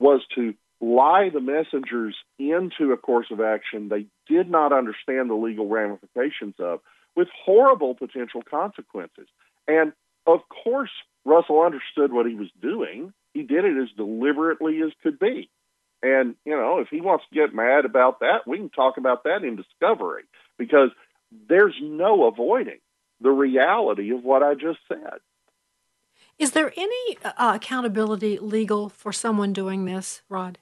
was 0.00 0.22
to 0.34 0.54
lie 0.80 1.28
the 1.28 1.40
messengers 1.40 2.16
into 2.38 2.92
a 2.92 2.96
course 2.96 3.26
of 3.30 3.40
action 3.40 3.88
they 3.88 4.06
did 4.26 4.50
not 4.50 4.72
understand 4.72 5.28
the 5.28 5.34
legal 5.34 5.68
ramifications 5.68 6.54
of, 6.58 6.80
with 7.16 7.28
horrible 7.44 7.94
potential 7.94 8.42
consequences. 8.42 9.26
And 9.68 9.92
of 10.26 10.40
course, 10.48 10.90
Russell 11.24 11.62
understood 11.62 12.12
what 12.12 12.26
he 12.26 12.34
was 12.34 12.48
doing. 12.60 13.12
He 13.34 13.42
did 13.42 13.64
it 13.64 13.76
as 13.82 13.88
deliberately 13.96 14.80
as 14.82 14.92
could 15.02 15.18
be. 15.18 15.50
And, 16.02 16.34
you 16.46 16.56
know, 16.56 16.78
if 16.78 16.88
he 16.88 17.00
wants 17.00 17.24
to 17.28 17.38
get 17.38 17.54
mad 17.54 17.84
about 17.84 18.20
that, 18.20 18.46
we 18.46 18.56
can 18.56 18.70
talk 18.70 18.96
about 18.96 19.24
that 19.24 19.44
in 19.44 19.56
discovery 19.56 20.22
because 20.58 20.90
there's 21.48 21.74
no 21.80 22.26
avoiding 22.26 22.78
the 23.20 23.30
reality 23.30 24.10
of 24.12 24.24
what 24.24 24.42
I 24.42 24.54
just 24.54 24.78
said. 24.88 25.20
Is 26.38 26.52
there 26.52 26.72
any 26.74 27.18
uh, 27.22 27.52
accountability 27.54 28.38
legal 28.38 28.88
for 28.88 29.12
someone 29.12 29.52
doing 29.52 29.84
this, 29.84 30.22
Rod? 30.30 30.58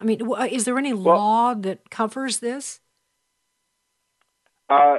I 0.00 0.04
mean, 0.04 0.20
is 0.50 0.64
there 0.64 0.78
any 0.78 0.92
well, 0.92 1.16
law 1.16 1.54
that 1.54 1.90
covers 1.90 2.38
this? 2.38 2.80
Uh, 4.68 4.98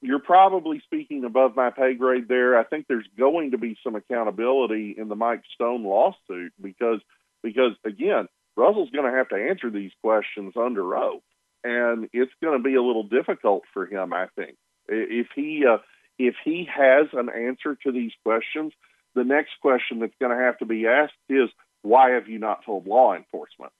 you're 0.00 0.20
probably 0.20 0.80
speaking 0.84 1.24
above 1.24 1.56
my 1.56 1.70
pay 1.70 1.94
grade 1.94 2.28
there. 2.28 2.58
I 2.58 2.64
think 2.64 2.86
there's 2.88 3.06
going 3.18 3.50
to 3.50 3.58
be 3.58 3.76
some 3.82 3.94
accountability 3.94 4.94
in 4.96 5.08
the 5.08 5.16
Mike 5.16 5.42
Stone 5.54 5.84
lawsuit 5.84 6.52
because 6.60 7.00
because 7.42 7.72
again, 7.84 8.28
Russell's 8.56 8.90
going 8.90 9.10
to 9.10 9.16
have 9.16 9.28
to 9.30 9.36
answer 9.36 9.70
these 9.70 9.90
questions 10.02 10.54
under 10.56 10.96
oath, 10.96 11.22
and 11.64 12.08
it's 12.12 12.32
going 12.42 12.58
to 12.58 12.62
be 12.62 12.76
a 12.76 12.82
little 12.82 13.02
difficult 13.02 13.64
for 13.72 13.86
him. 13.86 14.12
I 14.12 14.26
think 14.36 14.56
if 14.88 15.28
he 15.34 15.64
uh, 15.68 15.78
if 16.18 16.36
he 16.44 16.68
has 16.72 17.08
an 17.12 17.28
answer 17.28 17.76
to 17.82 17.92
these 17.92 18.12
questions, 18.24 18.72
the 19.14 19.24
next 19.24 19.52
question 19.60 19.98
that's 19.98 20.14
going 20.20 20.36
to 20.36 20.44
have 20.44 20.58
to 20.58 20.66
be 20.66 20.86
asked 20.86 21.12
is 21.28 21.48
why 21.82 22.10
have 22.10 22.28
you 22.28 22.38
not 22.38 22.64
told 22.64 22.86
law 22.86 23.14
enforcement? 23.14 23.72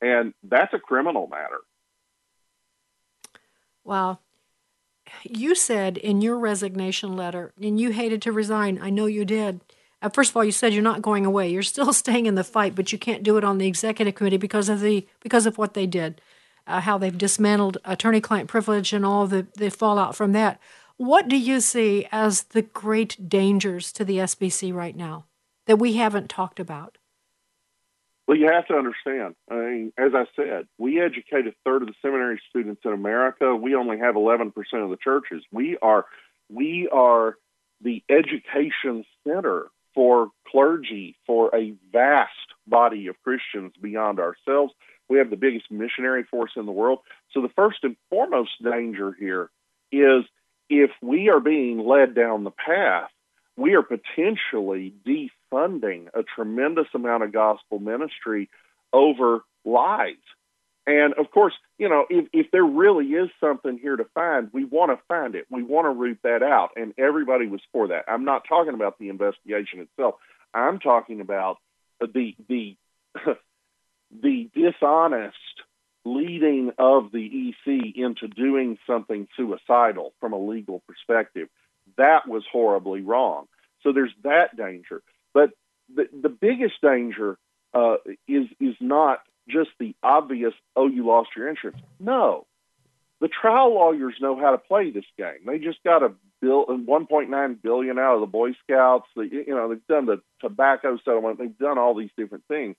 And 0.00 0.32
that's 0.42 0.72
a 0.74 0.78
criminal 0.78 1.26
matter. 1.26 1.58
Wow 3.84 4.18
you 5.24 5.54
said 5.54 5.96
in 5.96 6.20
your 6.20 6.38
resignation 6.38 7.16
letter, 7.16 7.52
and 7.60 7.80
you 7.80 7.90
hated 7.90 8.22
to 8.22 8.32
resign. 8.32 8.78
I 8.80 8.90
know 8.90 9.06
you 9.06 9.24
did. 9.24 9.60
Uh, 10.00 10.08
first 10.08 10.30
of 10.30 10.36
all, 10.36 10.44
you 10.44 10.52
said 10.52 10.72
you're 10.72 10.82
not 10.82 11.02
going 11.02 11.26
away. 11.26 11.48
You're 11.48 11.62
still 11.62 11.92
staying 11.92 12.26
in 12.26 12.34
the 12.34 12.44
fight, 12.44 12.74
but 12.74 12.92
you 12.92 12.98
can't 12.98 13.22
do 13.22 13.36
it 13.36 13.44
on 13.44 13.58
the 13.58 13.66
executive 13.66 14.14
committee 14.14 14.36
because 14.36 14.68
of 14.68 14.80
the 14.80 15.06
because 15.20 15.46
of 15.46 15.58
what 15.58 15.74
they 15.74 15.86
did, 15.86 16.20
uh, 16.66 16.80
how 16.80 16.98
they've 16.98 17.16
dismantled 17.16 17.78
attorney-client 17.84 18.48
privilege 18.48 18.92
and 18.92 19.04
all 19.04 19.26
the 19.26 19.46
the 19.56 19.70
fallout 19.70 20.14
from 20.14 20.32
that. 20.32 20.60
What 20.96 21.28
do 21.28 21.36
you 21.36 21.60
see 21.60 22.08
as 22.10 22.44
the 22.44 22.62
great 22.62 23.28
dangers 23.28 23.92
to 23.92 24.04
the 24.04 24.18
SBC 24.18 24.74
right 24.74 24.96
now 24.96 25.26
that 25.66 25.78
we 25.78 25.94
haven't 25.94 26.28
talked 26.28 26.58
about? 26.58 26.97
Well, 28.28 28.36
you 28.36 28.50
have 28.52 28.66
to 28.66 28.74
understand. 28.74 29.36
I 29.50 29.54
mean, 29.54 29.92
as 29.96 30.12
I 30.14 30.26
said, 30.36 30.68
we 30.76 31.00
educate 31.00 31.46
a 31.46 31.54
third 31.64 31.80
of 31.80 31.88
the 31.88 31.94
seminary 32.02 32.38
students 32.50 32.82
in 32.84 32.92
America. 32.92 33.56
We 33.56 33.74
only 33.74 33.98
have 34.00 34.16
11% 34.16 34.52
of 34.74 34.90
the 34.90 34.98
churches. 35.02 35.42
We 35.50 35.78
are 35.80 36.04
we 36.50 36.90
are 36.92 37.36
the 37.80 38.04
education 38.10 39.06
center 39.26 39.68
for 39.94 40.28
clergy 40.46 41.16
for 41.26 41.54
a 41.56 41.72
vast 41.90 42.32
body 42.66 43.06
of 43.06 43.16
Christians 43.24 43.72
beyond 43.80 44.20
ourselves. 44.20 44.74
We 45.08 45.18
have 45.18 45.30
the 45.30 45.36
biggest 45.36 45.70
missionary 45.70 46.24
force 46.24 46.52
in 46.54 46.66
the 46.66 46.72
world. 46.72 46.98
So 47.32 47.40
the 47.40 47.48
first 47.56 47.78
and 47.82 47.96
foremost 48.10 48.50
danger 48.62 49.14
here 49.18 49.48
is 49.90 50.24
if 50.68 50.90
we 51.00 51.30
are 51.30 51.40
being 51.40 51.78
led 51.78 52.14
down 52.14 52.44
the 52.44 52.50
path 52.50 53.08
we 53.58 53.74
are 53.74 53.82
potentially 53.82 54.94
defunding 55.52 56.08
a 56.14 56.22
tremendous 56.22 56.86
amount 56.94 57.22
of 57.22 57.32
gospel 57.32 57.78
ministry 57.78 58.48
over 58.92 59.40
lies. 59.64 60.16
And 60.86 61.12
of 61.14 61.30
course, 61.30 61.52
you 61.76 61.88
know, 61.88 62.06
if, 62.08 62.28
if 62.32 62.50
there 62.50 62.64
really 62.64 63.06
is 63.06 63.28
something 63.40 63.78
here 63.78 63.96
to 63.96 64.06
find, 64.14 64.48
we 64.52 64.64
want 64.64 64.90
to 64.90 64.98
find 65.06 65.34
it. 65.34 65.46
We 65.50 65.62
want 65.62 65.84
to 65.84 65.90
root 65.90 66.18
that 66.22 66.42
out. 66.42 66.70
And 66.76 66.94
everybody 66.96 67.46
was 67.46 67.60
for 67.72 67.88
that. 67.88 68.04
I'm 68.08 68.24
not 68.24 68.44
talking 68.48 68.72
about 68.72 68.98
the 68.98 69.10
investigation 69.10 69.80
itself. 69.80 70.14
I'm 70.54 70.78
talking 70.78 71.20
about 71.20 71.58
the 72.00 72.34
the 72.48 72.76
the 74.22 74.50
dishonest 74.54 75.36
leading 76.06 76.72
of 76.78 77.12
the 77.12 77.52
EC 77.66 77.94
into 77.96 78.28
doing 78.28 78.78
something 78.86 79.28
suicidal 79.36 80.14
from 80.20 80.32
a 80.32 80.38
legal 80.38 80.82
perspective. 80.88 81.48
That 81.98 82.26
was 82.26 82.44
horribly 82.50 83.02
wrong. 83.02 83.46
So 83.82 83.92
there's 83.92 84.14
that 84.24 84.56
danger. 84.56 85.02
But 85.34 85.50
the, 85.94 86.08
the 86.22 86.28
biggest 86.28 86.74
danger 86.82 87.38
uh, 87.74 87.96
is 88.26 88.46
is 88.60 88.74
not 88.80 89.20
just 89.48 89.70
the 89.78 89.94
obvious 90.02 90.54
oh 90.76 90.88
you 90.88 91.06
lost 91.06 91.30
your 91.36 91.48
insurance. 91.48 91.80
No, 92.00 92.46
the 93.20 93.28
trial 93.28 93.74
lawyers 93.74 94.14
know 94.20 94.38
how 94.38 94.52
to 94.52 94.58
play 94.58 94.90
this 94.90 95.04
game. 95.16 95.46
They 95.46 95.58
just 95.58 95.82
got 95.84 96.02
a 96.02 96.12
bill 96.40 96.66
1.9 96.66 97.62
billion 97.62 97.98
out 97.98 98.14
of 98.14 98.20
the 98.20 98.26
Boy 98.26 98.52
Scouts. 98.64 99.06
They, 99.16 99.24
you 99.24 99.54
know 99.54 99.68
they've 99.68 99.86
done 99.86 100.06
the 100.06 100.20
tobacco 100.40 100.98
settlement. 101.04 101.38
They've 101.38 101.58
done 101.58 101.78
all 101.78 101.94
these 101.94 102.10
different 102.16 102.44
things. 102.48 102.76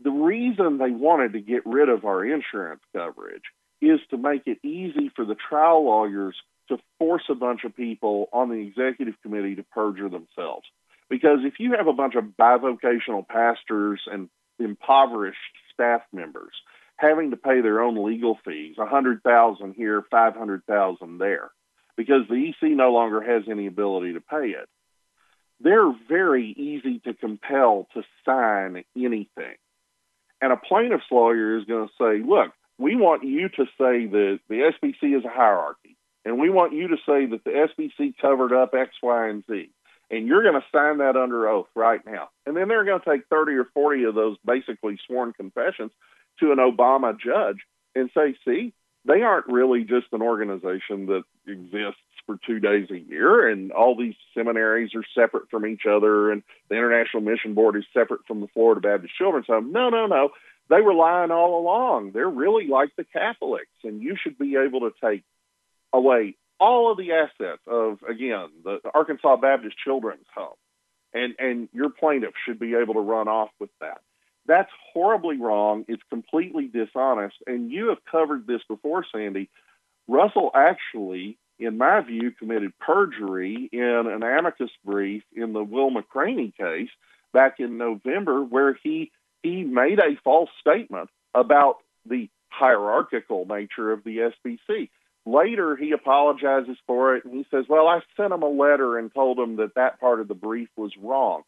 The 0.00 0.10
reason 0.10 0.78
they 0.78 0.90
wanted 0.90 1.32
to 1.32 1.40
get 1.40 1.66
rid 1.66 1.88
of 1.88 2.04
our 2.04 2.24
insurance 2.24 2.82
coverage 2.94 3.42
is 3.80 4.00
to 4.10 4.16
make 4.16 4.42
it 4.46 4.58
easy 4.62 5.10
for 5.14 5.24
the 5.24 5.34
trial 5.34 5.84
lawyers 5.84 6.36
to 6.68 6.78
force 6.98 7.24
a 7.28 7.34
bunch 7.34 7.64
of 7.64 7.74
people 7.74 8.28
on 8.32 8.48
the 8.48 8.56
executive 8.56 9.14
committee 9.22 9.56
to 9.56 9.62
perjure 9.62 10.08
themselves. 10.08 10.66
Because 11.08 11.38
if 11.42 11.54
you 11.58 11.74
have 11.76 11.86
a 11.86 11.92
bunch 11.92 12.14
of 12.14 12.24
bivocational 12.38 13.26
pastors 13.26 14.00
and 14.06 14.28
impoverished 14.58 15.38
staff 15.72 16.02
members 16.12 16.52
having 16.96 17.30
to 17.30 17.36
pay 17.36 17.60
their 17.60 17.80
own 17.80 18.04
legal 18.04 18.38
fees, 18.44 18.76
a 18.78 18.86
hundred 18.86 19.22
thousand 19.22 19.74
here, 19.74 20.04
five 20.10 20.34
hundred 20.34 20.64
thousand 20.66 21.18
there, 21.18 21.50
because 21.96 22.22
the 22.28 22.48
EC 22.48 22.70
no 22.70 22.92
longer 22.92 23.20
has 23.20 23.44
any 23.48 23.66
ability 23.66 24.14
to 24.14 24.20
pay 24.20 24.48
it, 24.48 24.68
they're 25.60 25.92
very 26.08 26.50
easy 26.50 27.00
to 27.00 27.14
compel 27.14 27.88
to 27.94 28.02
sign 28.24 28.84
anything. 28.96 29.56
And 30.40 30.52
a 30.52 30.56
plaintiff's 30.56 31.10
lawyer 31.10 31.58
is 31.58 31.64
going 31.64 31.88
to 31.88 31.94
say, 31.98 32.24
look, 32.24 32.52
we 32.78 32.94
want 32.94 33.24
you 33.24 33.48
to 33.48 33.64
say 33.78 34.06
that 34.06 34.38
the 34.48 34.70
SBC 34.82 35.18
is 35.18 35.24
a 35.24 35.28
hierarchy, 35.28 35.96
and 36.24 36.38
we 36.38 36.50
want 36.50 36.74
you 36.74 36.88
to 36.88 36.96
say 36.96 37.26
that 37.26 37.42
the 37.44 37.50
SBC 37.50 38.14
covered 38.20 38.52
up 38.52 38.74
X, 38.74 38.90
Y, 39.02 39.28
and 39.28 39.44
Z 39.50 39.70
and 40.10 40.26
you're 40.26 40.42
going 40.42 40.60
to 40.60 40.66
sign 40.72 40.98
that 40.98 41.16
under 41.16 41.48
oath 41.48 41.68
right 41.74 42.00
now. 42.06 42.30
And 42.46 42.56
then 42.56 42.68
they're 42.68 42.84
going 42.84 43.00
to 43.00 43.10
take 43.10 43.26
30 43.28 43.52
or 43.54 43.64
40 43.74 44.04
of 44.04 44.14
those 44.14 44.36
basically 44.44 44.98
sworn 45.06 45.32
confessions 45.32 45.92
to 46.40 46.52
an 46.52 46.58
Obama 46.58 47.18
judge 47.18 47.58
and 47.94 48.10
say, 48.14 48.36
see, 48.44 48.72
they 49.04 49.22
aren't 49.22 49.46
really 49.46 49.84
just 49.84 50.06
an 50.12 50.22
organization 50.22 51.06
that 51.06 51.22
exists 51.46 52.00
for 52.26 52.38
two 52.46 52.60
days 52.60 52.90
a 52.90 52.98
year, 52.98 53.48
and 53.48 53.72
all 53.72 53.96
these 53.96 54.14
seminaries 54.34 54.94
are 54.94 55.04
separate 55.14 55.48
from 55.50 55.64
each 55.64 55.86
other, 55.90 56.30
and 56.30 56.42
the 56.68 56.76
International 56.76 57.22
Mission 57.22 57.54
Board 57.54 57.74
is 57.76 57.84
separate 57.94 58.20
from 58.26 58.42
the 58.42 58.48
Florida 58.48 58.82
Baptist 58.82 59.14
Children's 59.16 59.46
Home. 59.46 59.72
No, 59.72 59.88
no, 59.88 60.06
no. 60.06 60.30
They 60.68 60.82
were 60.82 60.92
lying 60.92 61.30
all 61.30 61.58
along. 61.58 62.10
They're 62.12 62.28
really 62.28 62.68
like 62.68 62.90
the 62.96 63.04
Catholics, 63.04 63.72
and 63.82 64.02
you 64.02 64.14
should 64.22 64.36
be 64.38 64.56
able 64.56 64.80
to 64.80 64.92
take 65.02 65.24
away 65.90 66.36
all 66.60 66.90
of 66.90 66.98
the 66.98 67.12
assets 67.12 67.62
of 67.66 67.98
again 68.08 68.48
the, 68.64 68.80
the 68.82 68.90
Arkansas 68.94 69.36
Baptist 69.36 69.76
Children's 69.84 70.26
Home, 70.34 70.56
and 71.12 71.34
and 71.38 71.68
your 71.72 71.90
plaintiff 71.90 72.34
should 72.44 72.58
be 72.58 72.74
able 72.74 72.94
to 72.94 73.00
run 73.00 73.28
off 73.28 73.50
with 73.60 73.70
that. 73.80 74.00
That's 74.46 74.70
horribly 74.94 75.36
wrong. 75.36 75.84
It's 75.88 76.02
completely 76.10 76.68
dishonest. 76.68 77.36
And 77.46 77.70
you 77.70 77.90
have 77.90 77.98
covered 78.10 78.46
this 78.46 78.62
before, 78.66 79.04
Sandy. 79.12 79.50
Russell 80.08 80.50
actually, 80.54 81.36
in 81.58 81.76
my 81.76 82.00
view, 82.00 82.30
committed 82.30 82.72
perjury 82.78 83.68
in 83.70 83.80
an 84.06 84.22
amicus 84.22 84.70
brief 84.84 85.22
in 85.34 85.52
the 85.52 85.62
Will 85.62 85.90
McRaney 85.90 86.56
case 86.56 86.88
back 87.34 87.56
in 87.60 87.76
November, 87.76 88.42
where 88.42 88.78
he 88.82 89.12
he 89.42 89.62
made 89.62 89.98
a 90.00 90.16
false 90.24 90.50
statement 90.60 91.10
about 91.34 91.76
the 92.06 92.28
hierarchical 92.48 93.44
nature 93.44 93.92
of 93.92 94.02
the 94.02 94.32
SBC. 94.32 94.88
Later, 95.28 95.76
he 95.76 95.92
apologizes 95.92 96.78
for 96.86 97.14
it 97.14 97.26
and 97.26 97.34
he 97.34 97.44
says, 97.50 97.66
Well, 97.68 97.86
I 97.86 98.00
sent 98.16 98.32
him 98.32 98.42
a 98.42 98.48
letter 98.48 98.96
and 98.96 99.12
told 99.12 99.38
him 99.38 99.56
that 99.56 99.74
that 99.74 100.00
part 100.00 100.20
of 100.20 100.28
the 100.28 100.34
brief 100.34 100.70
was 100.74 100.92
wrong. 100.98 101.42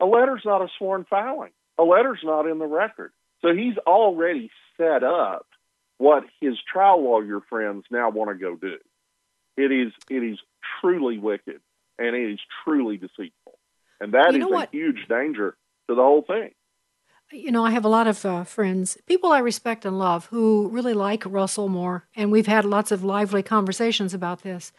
A 0.00 0.04
letter's 0.04 0.42
not 0.44 0.60
a 0.60 0.68
sworn 0.76 1.06
filing, 1.08 1.52
a 1.78 1.84
letter's 1.84 2.18
not 2.24 2.48
in 2.48 2.58
the 2.58 2.66
record. 2.66 3.12
So 3.42 3.54
he's 3.54 3.78
already 3.86 4.50
set 4.76 5.04
up 5.04 5.46
what 5.98 6.24
his 6.40 6.56
trial 6.72 7.00
lawyer 7.04 7.40
friends 7.48 7.84
now 7.92 8.10
want 8.10 8.30
to 8.30 8.34
go 8.34 8.56
do. 8.56 8.78
It 9.56 9.70
is 9.70 9.92
it 10.10 10.24
is 10.24 10.38
truly 10.80 11.18
wicked 11.18 11.60
and 12.00 12.16
it 12.16 12.32
is 12.32 12.40
truly 12.64 12.96
deceitful. 12.96 13.56
And 14.00 14.14
that 14.14 14.34
you 14.34 14.52
is 14.52 14.62
a 14.64 14.68
huge 14.72 15.06
danger 15.08 15.56
to 15.88 15.94
the 15.94 16.02
whole 16.02 16.22
thing 16.22 16.50
you 17.32 17.50
know, 17.50 17.64
I 17.64 17.70
have 17.70 17.84
a 17.84 17.88
lot 17.88 18.06
of 18.06 18.24
uh, 18.24 18.44
friends, 18.44 18.96
people 19.06 19.32
I 19.32 19.38
respect 19.38 19.84
and 19.84 19.98
love, 19.98 20.26
who 20.26 20.68
really 20.68 20.94
like 20.94 21.24
Russell 21.26 21.68
Moore, 21.68 22.06
and 22.14 22.30
we've 22.30 22.46
had 22.46 22.64
lots 22.64 22.92
of 22.92 23.04
lively 23.04 23.42
conversations 23.42 24.14
about 24.14 24.42
this. 24.42 24.72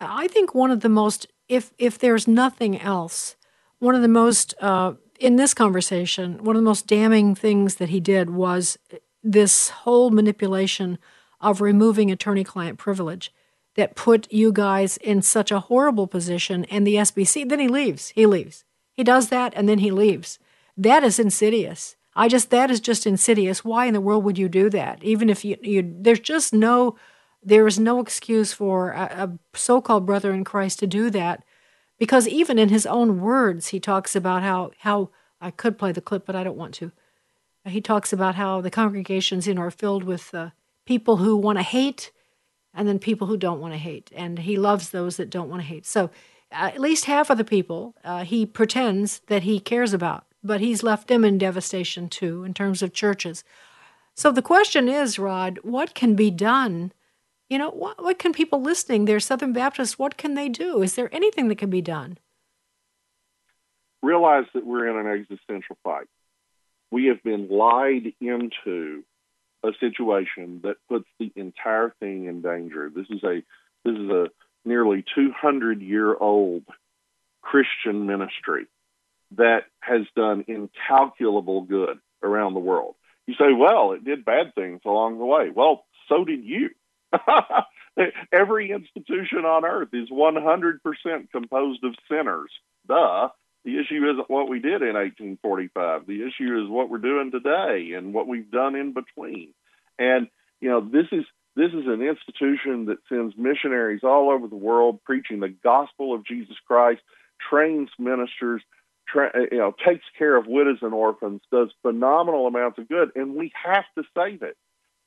I 0.00 0.26
think 0.28 0.54
one 0.54 0.70
of 0.70 0.80
the 0.80 0.88
most, 0.88 1.26
if 1.48 1.72
if 1.78 1.98
there's 1.98 2.26
nothing 2.26 2.80
else, 2.80 3.36
one 3.78 3.94
of 3.94 4.02
the 4.02 4.08
most 4.08 4.54
uh, 4.60 4.94
in 5.20 5.36
this 5.36 5.54
conversation, 5.54 6.42
one 6.42 6.56
of 6.56 6.62
the 6.62 6.68
most 6.68 6.86
damning 6.86 7.34
things 7.34 7.76
that 7.76 7.90
he 7.90 8.00
did 8.00 8.30
was 8.30 8.78
this 9.22 9.68
whole 9.70 10.10
manipulation 10.10 10.98
of 11.40 11.60
removing 11.60 12.10
attorney-client 12.10 12.78
privilege 12.78 13.32
that 13.74 13.94
put 13.94 14.30
you 14.32 14.52
guys 14.52 14.96
in 14.98 15.22
such 15.22 15.50
a 15.50 15.60
horrible 15.60 16.06
position, 16.06 16.64
and 16.66 16.86
the 16.86 16.96
SBC. 16.96 17.48
Then 17.48 17.60
he 17.60 17.68
leaves. 17.68 18.10
He 18.10 18.26
leaves. 18.26 18.64
He 18.92 19.04
does 19.04 19.28
that, 19.28 19.52
and 19.54 19.68
then 19.68 19.78
he 19.78 19.90
leaves 19.90 20.38
that 20.76 21.04
is 21.04 21.18
insidious. 21.18 21.96
I 22.14 22.28
just 22.28 22.50
that 22.50 22.70
is 22.70 22.80
just 22.80 23.06
insidious. 23.06 23.64
Why 23.64 23.86
in 23.86 23.94
the 23.94 24.00
world 24.00 24.24
would 24.24 24.38
you 24.38 24.48
do 24.48 24.68
that? 24.70 25.02
Even 25.02 25.30
if 25.30 25.44
you, 25.44 25.56
you 25.62 25.94
there's 26.00 26.20
just 26.20 26.52
no 26.52 26.96
there 27.42 27.66
is 27.66 27.78
no 27.78 28.00
excuse 28.00 28.52
for 28.52 28.90
a, 28.90 29.02
a 29.02 29.56
so-called 29.56 30.06
brother 30.06 30.32
in 30.32 30.44
Christ 30.44 30.78
to 30.78 30.86
do 30.86 31.10
that, 31.10 31.42
because 31.98 32.28
even 32.28 32.58
in 32.58 32.68
his 32.68 32.86
own 32.86 33.20
words, 33.20 33.68
he 33.68 33.80
talks 33.80 34.14
about 34.14 34.42
how 34.42 34.72
how 34.80 35.10
I 35.40 35.50
could 35.50 35.78
play 35.78 35.92
the 35.92 36.00
clip, 36.00 36.26
but 36.26 36.36
I 36.36 36.44
don't 36.44 36.56
want 36.56 36.74
to. 36.74 36.92
He 37.64 37.80
talks 37.80 38.12
about 38.12 38.34
how 38.34 38.60
the 38.60 38.70
congregations 38.70 39.46
you 39.46 39.54
know 39.54 39.62
are 39.62 39.70
filled 39.70 40.04
with 40.04 40.34
uh, 40.34 40.50
people 40.84 41.16
who 41.18 41.36
want 41.36 41.58
to 41.58 41.62
hate, 41.62 42.12
and 42.74 42.86
then 42.86 42.98
people 42.98 43.26
who 43.26 43.36
don't 43.36 43.60
want 43.60 43.72
to 43.72 43.78
hate, 43.78 44.10
and 44.14 44.40
he 44.40 44.56
loves 44.56 44.90
those 44.90 45.16
that 45.16 45.30
don't 45.30 45.48
want 45.48 45.62
to 45.62 45.68
hate. 45.68 45.86
So, 45.86 46.10
uh, 46.52 46.70
at 46.74 46.80
least 46.80 47.06
half 47.06 47.30
of 47.30 47.38
the 47.38 47.44
people 47.44 47.94
uh, 48.04 48.24
he 48.24 48.44
pretends 48.44 49.20
that 49.28 49.44
he 49.44 49.58
cares 49.58 49.94
about 49.94 50.26
but 50.42 50.60
he's 50.60 50.82
left 50.82 51.08
them 51.08 51.24
in 51.24 51.38
devastation 51.38 52.08
too 52.08 52.44
in 52.44 52.54
terms 52.54 52.82
of 52.82 52.92
churches. 52.92 53.44
So 54.14 54.30
the 54.30 54.42
question 54.42 54.88
is, 54.88 55.18
Rod, 55.18 55.58
what 55.62 55.94
can 55.94 56.14
be 56.14 56.30
done? 56.30 56.92
You 57.48 57.58
know, 57.58 57.70
what, 57.70 58.02
what 58.02 58.18
can 58.18 58.32
people 58.32 58.60
listening, 58.60 59.04
they're 59.04 59.20
Southern 59.20 59.52
Baptists, 59.52 59.98
what 59.98 60.16
can 60.16 60.34
they 60.34 60.48
do? 60.48 60.82
Is 60.82 60.94
there 60.94 61.14
anything 61.14 61.48
that 61.48 61.58
can 61.58 61.70
be 61.70 61.82
done? 61.82 62.18
Realize 64.02 64.44
that 64.54 64.66
we're 64.66 64.88
in 64.88 65.06
an 65.06 65.12
existential 65.12 65.76
fight. 65.84 66.08
We 66.90 67.06
have 67.06 67.22
been 67.22 67.48
lied 67.48 68.12
into 68.20 69.04
a 69.64 69.70
situation 69.78 70.60
that 70.64 70.76
puts 70.88 71.06
the 71.18 71.32
entire 71.36 71.94
thing 72.00 72.26
in 72.26 72.42
danger. 72.42 72.90
This 72.94 73.06
is 73.10 73.22
a 73.22 73.42
this 73.84 73.96
is 73.96 74.10
a 74.10 74.26
nearly 74.64 75.04
200 75.14 75.80
year 75.80 76.14
old 76.14 76.64
Christian 77.42 78.06
ministry 78.06 78.66
that 79.36 79.64
has 79.80 80.02
done 80.16 80.44
incalculable 80.48 81.62
good 81.62 81.98
around 82.22 82.54
the 82.54 82.60
world. 82.60 82.94
You 83.26 83.34
say, 83.34 83.52
well, 83.56 83.92
it 83.92 84.04
did 84.04 84.24
bad 84.24 84.54
things 84.54 84.80
along 84.84 85.18
the 85.18 85.24
way. 85.24 85.50
Well, 85.54 85.84
so 86.08 86.24
did 86.24 86.44
you. 86.44 86.70
Every 88.32 88.70
institution 88.70 89.44
on 89.44 89.64
earth 89.64 89.90
is 89.92 90.08
100% 90.10 90.78
composed 91.30 91.84
of 91.84 91.94
sinners. 92.10 92.50
Duh. 92.86 93.28
The 93.64 93.78
issue 93.78 94.10
isn't 94.10 94.28
what 94.28 94.48
we 94.48 94.58
did 94.58 94.82
in 94.82 94.94
1845. 94.94 96.06
The 96.06 96.26
issue 96.26 96.62
is 96.62 96.68
what 96.68 96.90
we're 96.90 96.98
doing 96.98 97.30
today 97.30 97.92
and 97.96 98.12
what 98.12 98.26
we've 98.26 98.50
done 98.50 98.74
in 98.74 98.92
between. 98.92 99.54
And 99.98 100.26
you 100.60 100.68
know, 100.68 100.80
this 100.80 101.06
is 101.12 101.24
this 101.54 101.70
is 101.70 101.86
an 101.86 102.02
institution 102.02 102.86
that 102.86 102.98
sends 103.08 103.36
missionaries 103.36 104.02
all 104.02 104.30
over 104.30 104.48
the 104.48 104.56
world 104.56 105.00
preaching 105.04 105.40
the 105.40 105.54
gospel 105.62 106.14
of 106.14 106.24
Jesus 106.24 106.56
Christ, 106.66 107.02
trains 107.50 107.90
ministers, 107.98 108.62
tra- 109.12 109.32
uh, 109.34 109.46
you 109.50 109.58
know, 109.58 109.74
takes 109.86 110.04
care 110.18 110.36
of 110.36 110.46
widows 110.46 110.78
and 110.82 110.94
orphans, 110.94 111.42
does 111.52 111.70
phenomenal 111.82 112.46
amounts 112.46 112.78
of 112.78 112.88
good, 112.88 113.10
and 113.14 113.34
we 113.34 113.52
have 113.64 113.84
to 113.96 114.04
save 114.16 114.42
it. 114.42 114.56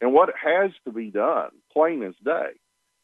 And 0.01 0.14
what 0.14 0.30
has 0.41 0.72
to 0.86 0.91
be 0.91 1.10
done, 1.10 1.49
plain 1.74 2.03
as 2.03 2.14
day, 2.24 2.51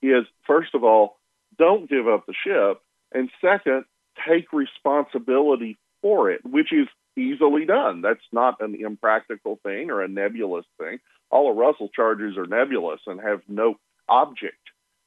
is 0.01 0.25
first 0.45 0.75
of 0.75 0.83
all, 0.83 1.17
don't 1.57 1.89
give 1.89 2.07
up 2.07 2.25
the 2.25 2.33
ship, 2.45 2.81
and 3.13 3.29
second, 3.41 3.85
take 4.27 4.51
responsibility 4.53 5.77
for 6.01 6.31
it, 6.31 6.41
which 6.45 6.71
is 6.71 6.87
easily 7.17 7.65
done. 7.65 8.01
That's 8.01 8.19
not 8.31 8.61
an 8.61 8.75
impractical 8.79 9.59
thing 9.63 9.89
or 9.91 10.01
a 10.01 10.07
nebulous 10.07 10.65
thing. 10.79 10.99
All 11.29 11.51
of 11.51 11.57
Russell 11.57 11.89
charges 11.89 12.37
are 12.37 12.45
nebulous 12.47 13.01
and 13.07 13.19
have 13.21 13.41
no 13.47 13.75
object. 14.07 14.57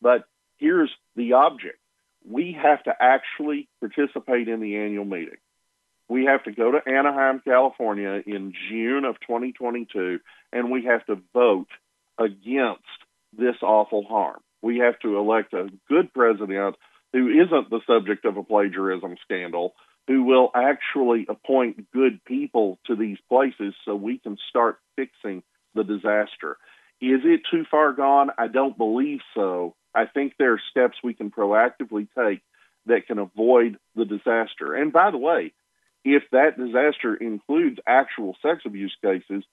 But 0.00 0.24
here's 0.58 0.90
the 1.16 1.34
object 1.34 1.78
we 2.26 2.56
have 2.60 2.82
to 2.84 2.94
actually 2.98 3.68
participate 3.80 4.48
in 4.48 4.60
the 4.60 4.76
annual 4.76 5.04
meeting 5.04 5.36
We 6.08 6.26
have 6.26 6.44
to 6.44 6.52
go 6.52 6.72
to 6.72 6.86
Anaheim, 6.86 7.40
California 7.44 8.22
in 8.26 8.52
June 8.68 9.04
of 9.04 9.16
2022, 9.20 10.20
and 10.52 10.70
we 10.70 10.84
have 10.84 11.04
to 11.06 11.20
vote 11.32 11.68
against 12.18 12.82
this 13.36 13.56
awful 13.62 14.04
harm. 14.04 14.40
We 14.62 14.78
have 14.78 14.98
to 15.00 15.18
elect 15.18 15.52
a 15.54 15.68
good 15.88 16.12
president 16.12 16.76
who 17.12 17.28
isn't 17.28 17.70
the 17.70 17.80
subject 17.86 18.24
of 18.24 18.36
a 18.36 18.42
plagiarism 18.42 19.16
scandal, 19.22 19.74
who 20.06 20.24
will 20.24 20.50
actually 20.54 21.26
appoint 21.28 21.90
good 21.92 22.22
people 22.24 22.78
to 22.86 22.96
these 22.96 23.18
places 23.28 23.74
so 23.84 23.94
we 23.94 24.18
can 24.18 24.36
start 24.48 24.78
fixing 24.96 25.42
the 25.74 25.84
disaster. 25.84 26.58
Is 27.00 27.20
it 27.24 27.42
too 27.50 27.64
far 27.70 27.92
gone? 27.92 28.30
I 28.36 28.48
don't 28.48 28.76
believe 28.76 29.20
so. 29.34 29.74
I 29.94 30.06
think 30.06 30.34
there 30.38 30.54
are 30.54 30.60
steps 30.70 30.96
we 31.02 31.14
can 31.14 31.30
proactively 31.30 32.08
take 32.16 32.42
that 32.86 33.06
can 33.06 33.18
avoid 33.18 33.78
the 33.94 34.04
disaster. 34.04 34.74
And 34.74 34.92
by 34.92 35.10
the 35.10 35.18
way, 35.18 35.52
if 36.04 36.22
that 36.32 36.58
disaster 36.58 37.14
includes 37.14 37.78
actual 37.86 38.36
sex 38.42 38.62
abuse 38.64 38.94
cases, 39.02 39.44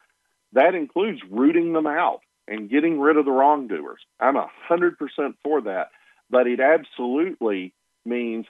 that 0.53 0.75
includes 0.75 1.21
rooting 1.29 1.73
them 1.73 1.87
out 1.87 2.21
and 2.47 2.69
getting 2.69 2.99
rid 2.99 3.17
of 3.17 3.25
the 3.25 3.31
wrongdoers. 3.31 4.01
I'm 4.19 4.35
a 4.35 4.49
100% 4.69 4.95
for 5.43 5.61
that. 5.61 5.89
But 6.29 6.47
it 6.47 6.59
absolutely 6.59 7.73
means 8.05 8.45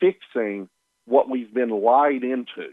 fixing 0.00 0.68
what 1.06 1.28
we've 1.28 1.52
been 1.52 1.70
lied 1.70 2.24
into. 2.24 2.72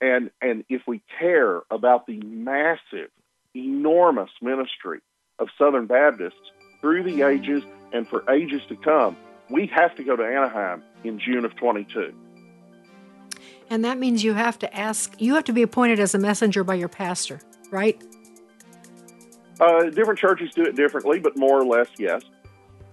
And, 0.00 0.30
and 0.40 0.64
if 0.68 0.82
we 0.86 1.02
care 1.18 1.62
about 1.70 2.06
the 2.06 2.18
massive, 2.18 3.10
enormous 3.54 4.30
ministry 4.42 5.00
of 5.38 5.48
Southern 5.58 5.86
Baptists 5.86 6.50
through 6.80 7.04
the 7.04 7.22
ages 7.22 7.62
and 7.92 8.06
for 8.06 8.28
ages 8.30 8.62
to 8.68 8.76
come, 8.76 9.16
we 9.50 9.66
have 9.74 9.94
to 9.96 10.04
go 10.04 10.16
to 10.16 10.22
Anaheim 10.22 10.82
in 11.04 11.18
June 11.18 11.44
of 11.44 11.56
22. 11.56 12.12
And 13.70 13.84
that 13.84 13.98
means 13.98 14.22
you 14.22 14.34
have 14.34 14.58
to 14.60 14.76
ask, 14.76 15.20
you 15.20 15.34
have 15.34 15.44
to 15.44 15.52
be 15.52 15.62
appointed 15.62 15.98
as 16.00 16.14
a 16.14 16.18
messenger 16.18 16.64
by 16.64 16.74
your 16.74 16.88
pastor, 16.88 17.40
right? 17.70 18.02
Uh, 19.60 19.84
different 19.84 20.18
churches 20.18 20.50
do 20.54 20.62
it 20.62 20.76
differently, 20.76 21.18
but 21.18 21.36
more 21.36 21.60
or 21.60 21.64
less, 21.64 21.88
yes. 21.98 22.22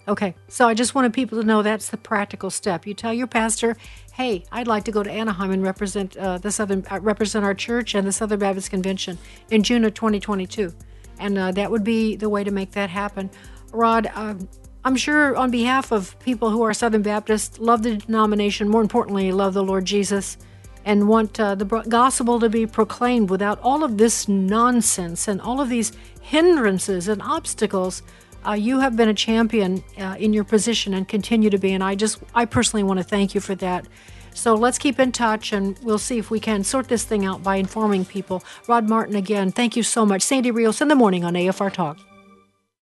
Okay, 0.08 0.34
so 0.48 0.66
I 0.66 0.74
just 0.74 0.94
wanted 0.96 1.12
people 1.12 1.40
to 1.40 1.46
know 1.46 1.62
that's 1.62 1.88
the 1.88 1.96
practical 1.96 2.50
step. 2.50 2.86
You 2.86 2.94
tell 2.94 3.12
your 3.12 3.28
pastor, 3.28 3.76
"Hey, 4.12 4.44
I'd 4.50 4.66
like 4.66 4.82
to 4.84 4.92
go 4.92 5.04
to 5.04 5.10
Anaheim 5.10 5.52
and 5.52 5.62
represent 5.62 6.16
uh, 6.16 6.38
the 6.38 6.50
Southern 6.50 6.84
uh, 6.90 6.98
represent 7.00 7.44
our 7.44 7.54
church 7.54 7.94
and 7.94 8.04
the 8.04 8.10
Southern 8.10 8.40
Baptist 8.40 8.70
Convention 8.70 9.16
in 9.50 9.62
June 9.62 9.84
of 9.84 9.94
2022," 9.94 10.72
and 11.20 11.38
uh, 11.38 11.52
that 11.52 11.70
would 11.70 11.84
be 11.84 12.16
the 12.16 12.28
way 12.28 12.42
to 12.42 12.50
make 12.50 12.72
that 12.72 12.90
happen. 12.90 13.30
Rod, 13.72 14.10
um, 14.14 14.48
I'm 14.84 14.96
sure 14.96 15.36
on 15.36 15.52
behalf 15.52 15.92
of 15.92 16.18
people 16.18 16.50
who 16.50 16.62
are 16.62 16.74
Southern 16.74 17.02
Baptist, 17.02 17.60
love 17.60 17.84
the 17.84 17.96
denomination, 17.96 18.68
more 18.68 18.82
importantly, 18.82 19.30
love 19.30 19.54
the 19.54 19.62
Lord 19.62 19.84
Jesus, 19.84 20.36
and 20.84 21.08
want 21.08 21.38
uh, 21.38 21.54
the 21.54 21.64
gospel 21.88 22.40
to 22.40 22.48
be 22.48 22.66
proclaimed 22.66 23.30
without 23.30 23.58
all 23.60 23.84
of 23.84 23.98
this 23.98 24.28
nonsense 24.28 25.28
and 25.28 25.40
all 25.40 25.60
of 25.60 25.68
these 25.68 25.92
hindrances 26.20 27.08
and 27.08 27.22
obstacles. 27.22 28.02
Uh, 28.46 28.52
you 28.52 28.80
have 28.80 28.96
been 28.96 29.08
a 29.08 29.14
champion 29.14 29.84
uh, 29.98 30.16
in 30.18 30.32
your 30.32 30.44
position 30.44 30.94
and 30.94 31.06
continue 31.08 31.50
to 31.50 31.58
be, 31.58 31.72
and 31.72 31.84
I 31.84 31.94
just, 31.94 32.18
I 32.34 32.44
personally 32.44 32.82
want 32.82 32.98
to 32.98 33.04
thank 33.04 33.34
you 33.34 33.40
for 33.40 33.54
that. 33.56 33.86
So 34.34 34.54
let's 34.54 34.78
keep 34.78 34.98
in 34.98 35.12
touch 35.12 35.52
and 35.52 35.78
we'll 35.82 35.98
see 35.98 36.18
if 36.18 36.30
we 36.30 36.40
can 36.40 36.64
sort 36.64 36.88
this 36.88 37.04
thing 37.04 37.24
out 37.24 37.42
by 37.42 37.56
informing 37.56 38.04
people. 38.04 38.42
Rod 38.66 38.88
Martin, 38.88 39.14
again, 39.14 39.52
thank 39.52 39.76
you 39.76 39.82
so 39.82 40.06
much. 40.06 40.22
Sandy 40.22 40.50
Rios 40.50 40.80
in 40.80 40.88
the 40.88 40.94
morning 40.94 41.24
on 41.24 41.34
AFR 41.34 41.72
Talk. 41.72 41.98